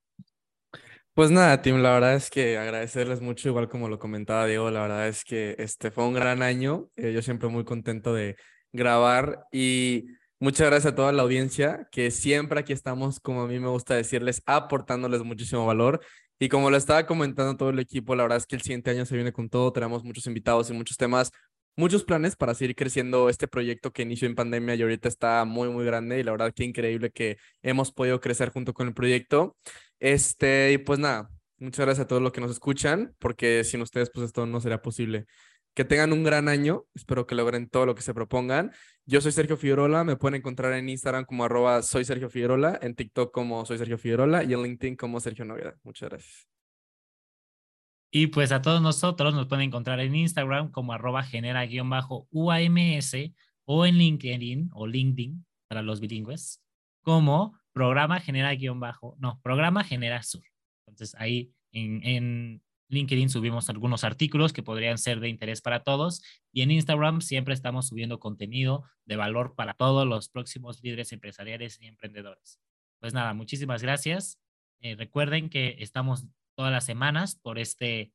Pues 1.15 1.31
nada, 1.31 1.63
Tim, 1.63 1.77
la 1.77 1.93
verdad 1.93 2.15
es 2.17 2.29
que 2.29 2.59
agradecerles 2.59 3.21
mucho, 3.21 3.49
igual 3.49 3.69
como 3.69 3.89
lo 3.89 3.99
comentaba 3.99 4.47
Diego, 4.47 4.71
la 4.71 4.83
verdad 4.83 5.07
es 5.07 5.25
que 5.25 5.55
este 5.59 5.93
fue 5.93 6.05
un 6.05 6.15
gran 6.15 6.43
año. 6.43 6.89
Eh, 6.97 7.13
yo 7.13 7.23
siempre 7.23 7.49
muy 7.49 7.65
contento 7.65 8.15
de 8.15 8.37
grabar 8.73 9.45
y 9.53 10.07
muchas 10.41 10.69
gracias 10.69 10.93
a 10.93 10.97
toda 10.97 11.13
la 11.13 11.23
audiencia, 11.23 11.87
que 11.93 12.11
siempre 12.11 12.61
aquí 12.61 12.73
estamos, 12.73 13.21
como 13.21 13.43
a 13.43 13.47
mí 13.47 13.61
me 13.61 13.69
gusta 13.69 13.95
decirles, 13.95 14.43
aportándoles 14.47 15.23
muchísimo 15.23 15.67
valor 15.67 16.01
y 16.43 16.49
como 16.49 16.71
lo 16.71 16.79
estaba 16.79 17.05
comentando 17.07 17.57
todo 17.59 17.69
el 17.69 17.79
equipo, 17.79 18.17
la 18.17 18.23
verdad 18.23 18.39
es 18.39 18.47
que 18.47 18.57
el 18.57 18.63
siguiente 18.63 18.91
año 18.91 19.05
se 19.05 19.15
viene 19.15 19.31
con 19.31 19.51
todo. 19.51 19.73
Tenemos 19.75 20.05
muchos 20.05 20.27
invitados 20.27 20.71
y 20.71 20.73
muchos 20.73 20.97
temas, 20.97 21.33
muchos 21.77 22.03
planes 22.03 22.35
para 22.35 22.55
seguir 22.55 22.75
creciendo 22.75 23.29
este 23.29 23.47
proyecto 23.47 23.93
que 23.93 24.03
inició 24.03 24.27
en 24.27 24.35
pandemia 24.35 24.75
y 24.75 24.81
ahorita 24.83 25.07
está 25.07 25.45
muy, 25.45 25.69
muy 25.69 25.85
grande. 25.85 26.19
Y 26.19 26.23
la 26.23 26.33
verdad 26.33 26.55
que 26.55 26.65
increíble 26.65 27.11
que 27.11 27.37
hemos 27.63 27.93
podido 27.93 28.21
crecer 28.21 28.51
junto 28.51 28.73
con 28.73 28.89
el 28.89 28.95
proyecto. 28.95 29.55
Este, 29.99 30.73
y 30.73 30.79
pues 30.79 30.99
nada, 30.99 31.29
muchas 31.59 31.85
gracias 31.85 32.07
a 32.07 32.09
todos 32.09 32.23
los 32.23 32.33
que 32.33 32.41
nos 32.41 32.53
escuchan, 32.53 33.15
porque 33.19 33.63
sin 33.63 33.83
ustedes, 33.83 34.11
pues 34.11 34.25
esto 34.25 34.47
no 34.47 34.63
sería 34.63 34.81
posible. 34.81 35.27
Que 35.75 35.85
tengan 35.85 36.11
un 36.15 36.25
gran 36.25 36.49
año. 36.49 36.85
Espero 36.95 37.27
que 37.27 37.35
logren 37.35 37.69
todo 37.69 37.85
lo 37.85 37.95
que 37.95 38.03
se 38.03 38.15
propongan. 38.15 38.73
Yo 39.11 39.21
soy 39.21 39.33
Sergio 39.33 39.57
Figueroa. 39.57 40.05
Me 40.05 40.15
pueden 40.15 40.37
encontrar 40.37 40.73
en 40.75 40.89
Instagram 40.89 41.25
como 41.25 41.43
arroba 41.43 41.83
soy 41.83 42.05
Sergio 42.05 42.31
Figueroa, 42.31 42.79
en 42.81 42.95
TikTok 42.95 43.33
como 43.33 43.67
soy 43.67 43.77
Sergio 43.77 43.99
Figueroa 43.99 44.45
y 44.45 44.53
en 44.53 44.63
LinkedIn 44.63 44.95
como 44.95 45.19
Sergio 45.19 45.45
Noguera. 45.45 45.77
Muchas 45.83 46.11
gracias. 46.11 46.49
Y 48.13 48.29
pues 48.29 48.53
a 48.53 48.63
todos 48.63 48.81
nosotros 48.81 49.35
nos 49.35 49.49
pueden 49.49 49.67
encontrar 49.67 49.99
en 49.99 50.15
Instagram 50.15 50.71
como 50.71 50.93
arroba 50.93 51.25
genera-uams 51.25 52.07
o 53.65 53.85
en 53.85 53.99
LinkedIn 53.99 54.71
o 54.75 54.87
LinkedIn 54.87 55.45
para 55.67 55.83
los 55.83 55.99
bilingües 55.99 56.63
como 57.03 57.59
programa 57.73 58.21
genera-bajo, 58.21 59.17
no, 59.19 59.41
programa 59.43 59.83
genera 59.83 60.23
sur. 60.23 60.45
Entonces 60.87 61.17
ahí 61.19 61.53
en, 61.73 62.01
en 62.05 62.63
LinkedIn 62.91 63.31
subimos 63.31 63.71
algunos 63.71 64.05
artículos 64.05 64.53
que 64.53 64.63
podrían 64.63 64.99
ser 64.99 65.21
de 65.21 65.29
interés 65.29 65.63
para 65.63 65.83
todos 65.83 66.23
y 66.53 66.63
en 66.63 66.73
Instagram 66.73 67.21
siempre 67.21 67.55
estamos 67.55 67.89
subiendo 67.89 68.19
contenido 68.19 68.85
de 69.05 69.17
valor 69.17 69.55
para 69.55 69.75
todos 69.75 70.07
los 70.07 70.29
próximos 70.29 70.83
líderes 70.83 71.13
empresariales 71.13 71.81
y 71.81 71.87
emprendedores. 71.87 72.61
Pues 72.99 73.15
nada, 73.15 73.33
muchísimas 73.33 73.83
gracias. 73.83 74.41
Eh, 74.81 74.97
recuerden 74.97 75.49
que 75.49 75.77
estamos 75.79 76.27
todas 76.57 76.73
las 76.73 76.85
semanas 76.85 77.37
por 77.37 77.59
este 77.59 78.13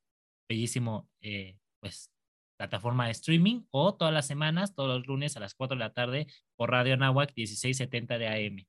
bellísimo 0.48 1.10
eh, 1.22 1.58
pues, 1.80 2.12
plataforma 2.58 3.06
de 3.06 3.12
streaming 3.12 3.62
o 3.72 3.96
todas 3.96 4.14
las 4.14 4.28
semanas, 4.28 4.76
todos 4.76 5.00
los 5.00 5.08
lunes 5.08 5.38
a 5.38 5.40
las 5.40 5.56
4 5.56 5.76
de 5.76 5.80
la 5.80 5.94
tarde 5.94 6.28
por 6.56 6.72
Radio 6.72 6.98
Nahuac 6.98 7.34
1670 7.36 8.18
de 8.18 8.28
AM. 8.28 8.68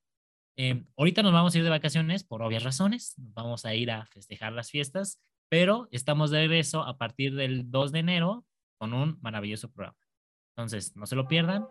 Eh, 0.58 0.84
ahorita 0.96 1.22
nos 1.22 1.32
vamos 1.32 1.54
a 1.54 1.58
ir 1.58 1.64
de 1.64 1.70
vacaciones 1.70 2.24
por 2.24 2.42
obvias 2.42 2.62
razones, 2.62 3.14
vamos 3.18 3.66
a 3.66 3.74
ir 3.74 3.90
a 3.90 4.06
festejar 4.06 4.52
las 4.52 4.70
fiestas 4.70 5.20
pero 5.48 5.88
estamos 5.90 6.30
de 6.30 6.38
regreso 6.38 6.82
a 6.82 6.96
partir 6.98 7.34
del 7.34 7.70
2 7.70 7.92
de 7.92 7.98
enero 8.00 8.44
con 8.78 8.94
un 8.94 9.18
maravilloso 9.20 9.70
programa. 9.70 9.98
Entonces, 10.56 10.96
no 10.96 11.06
se 11.06 11.16
lo 11.16 11.28
pierdan. 11.28 11.66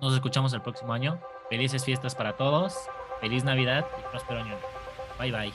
Nos 0.00 0.14
escuchamos 0.14 0.52
el 0.52 0.62
próximo 0.62 0.92
año. 0.92 1.20
Felices 1.48 1.84
fiestas 1.84 2.14
para 2.14 2.36
todos. 2.36 2.74
Feliz 3.20 3.44
Navidad 3.44 3.86
y 3.98 4.10
próspero 4.10 4.40
año. 4.40 4.56
Bye 5.18 5.32
bye. 5.32 5.52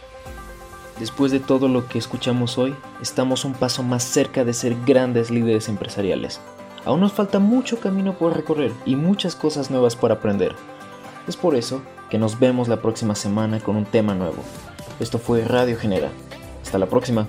Después 0.99 1.31
de 1.31 1.39
todo 1.39 1.67
lo 1.67 1.87
que 1.87 1.97
escuchamos 1.97 2.57
hoy, 2.57 2.75
estamos 3.01 3.45
un 3.45 3.53
paso 3.53 3.83
más 3.83 4.03
cerca 4.03 4.43
de 4.43 4.53
ser 4.53 4.75
grandes 4.85 5.29
líderes 5.31 5.69
empresariales. 5.69 6.41
Aún 6.85 7.01
nos 7.01 7.13
falta 7.13 7.39
mucho 7.39 7.79
camino 7.79 8.17
por 8.17 8.35
recorrer 8.35 8.71
y 8.85 8.95
muchas 8.95 9.35
cosas 9.35 9.69
nuevas 9.69 9.95
por 9.95 10.11
aprender. 10.11 10.55
Es 11.27 11.37
por 11.37 11.55
eso 11.55 11.83
que 12.09 12.17
nos 12.17 12.39
vemos 12.39 12.67
la 12.67 12.81
próxima 12.81 13.15
semana 13.15 13.59
con 13.59 13.75
un 13.75 13.85
tema 13.85 14.15
nuevo. 14.15 14.43
Esto 14.99 15.19
fue 15.19 15.45
Radio 15.45 15.77
Genera 15.77 16.09
hasta 16.69 16.77
la 16.77 16.85
próxima. 16.85 17.27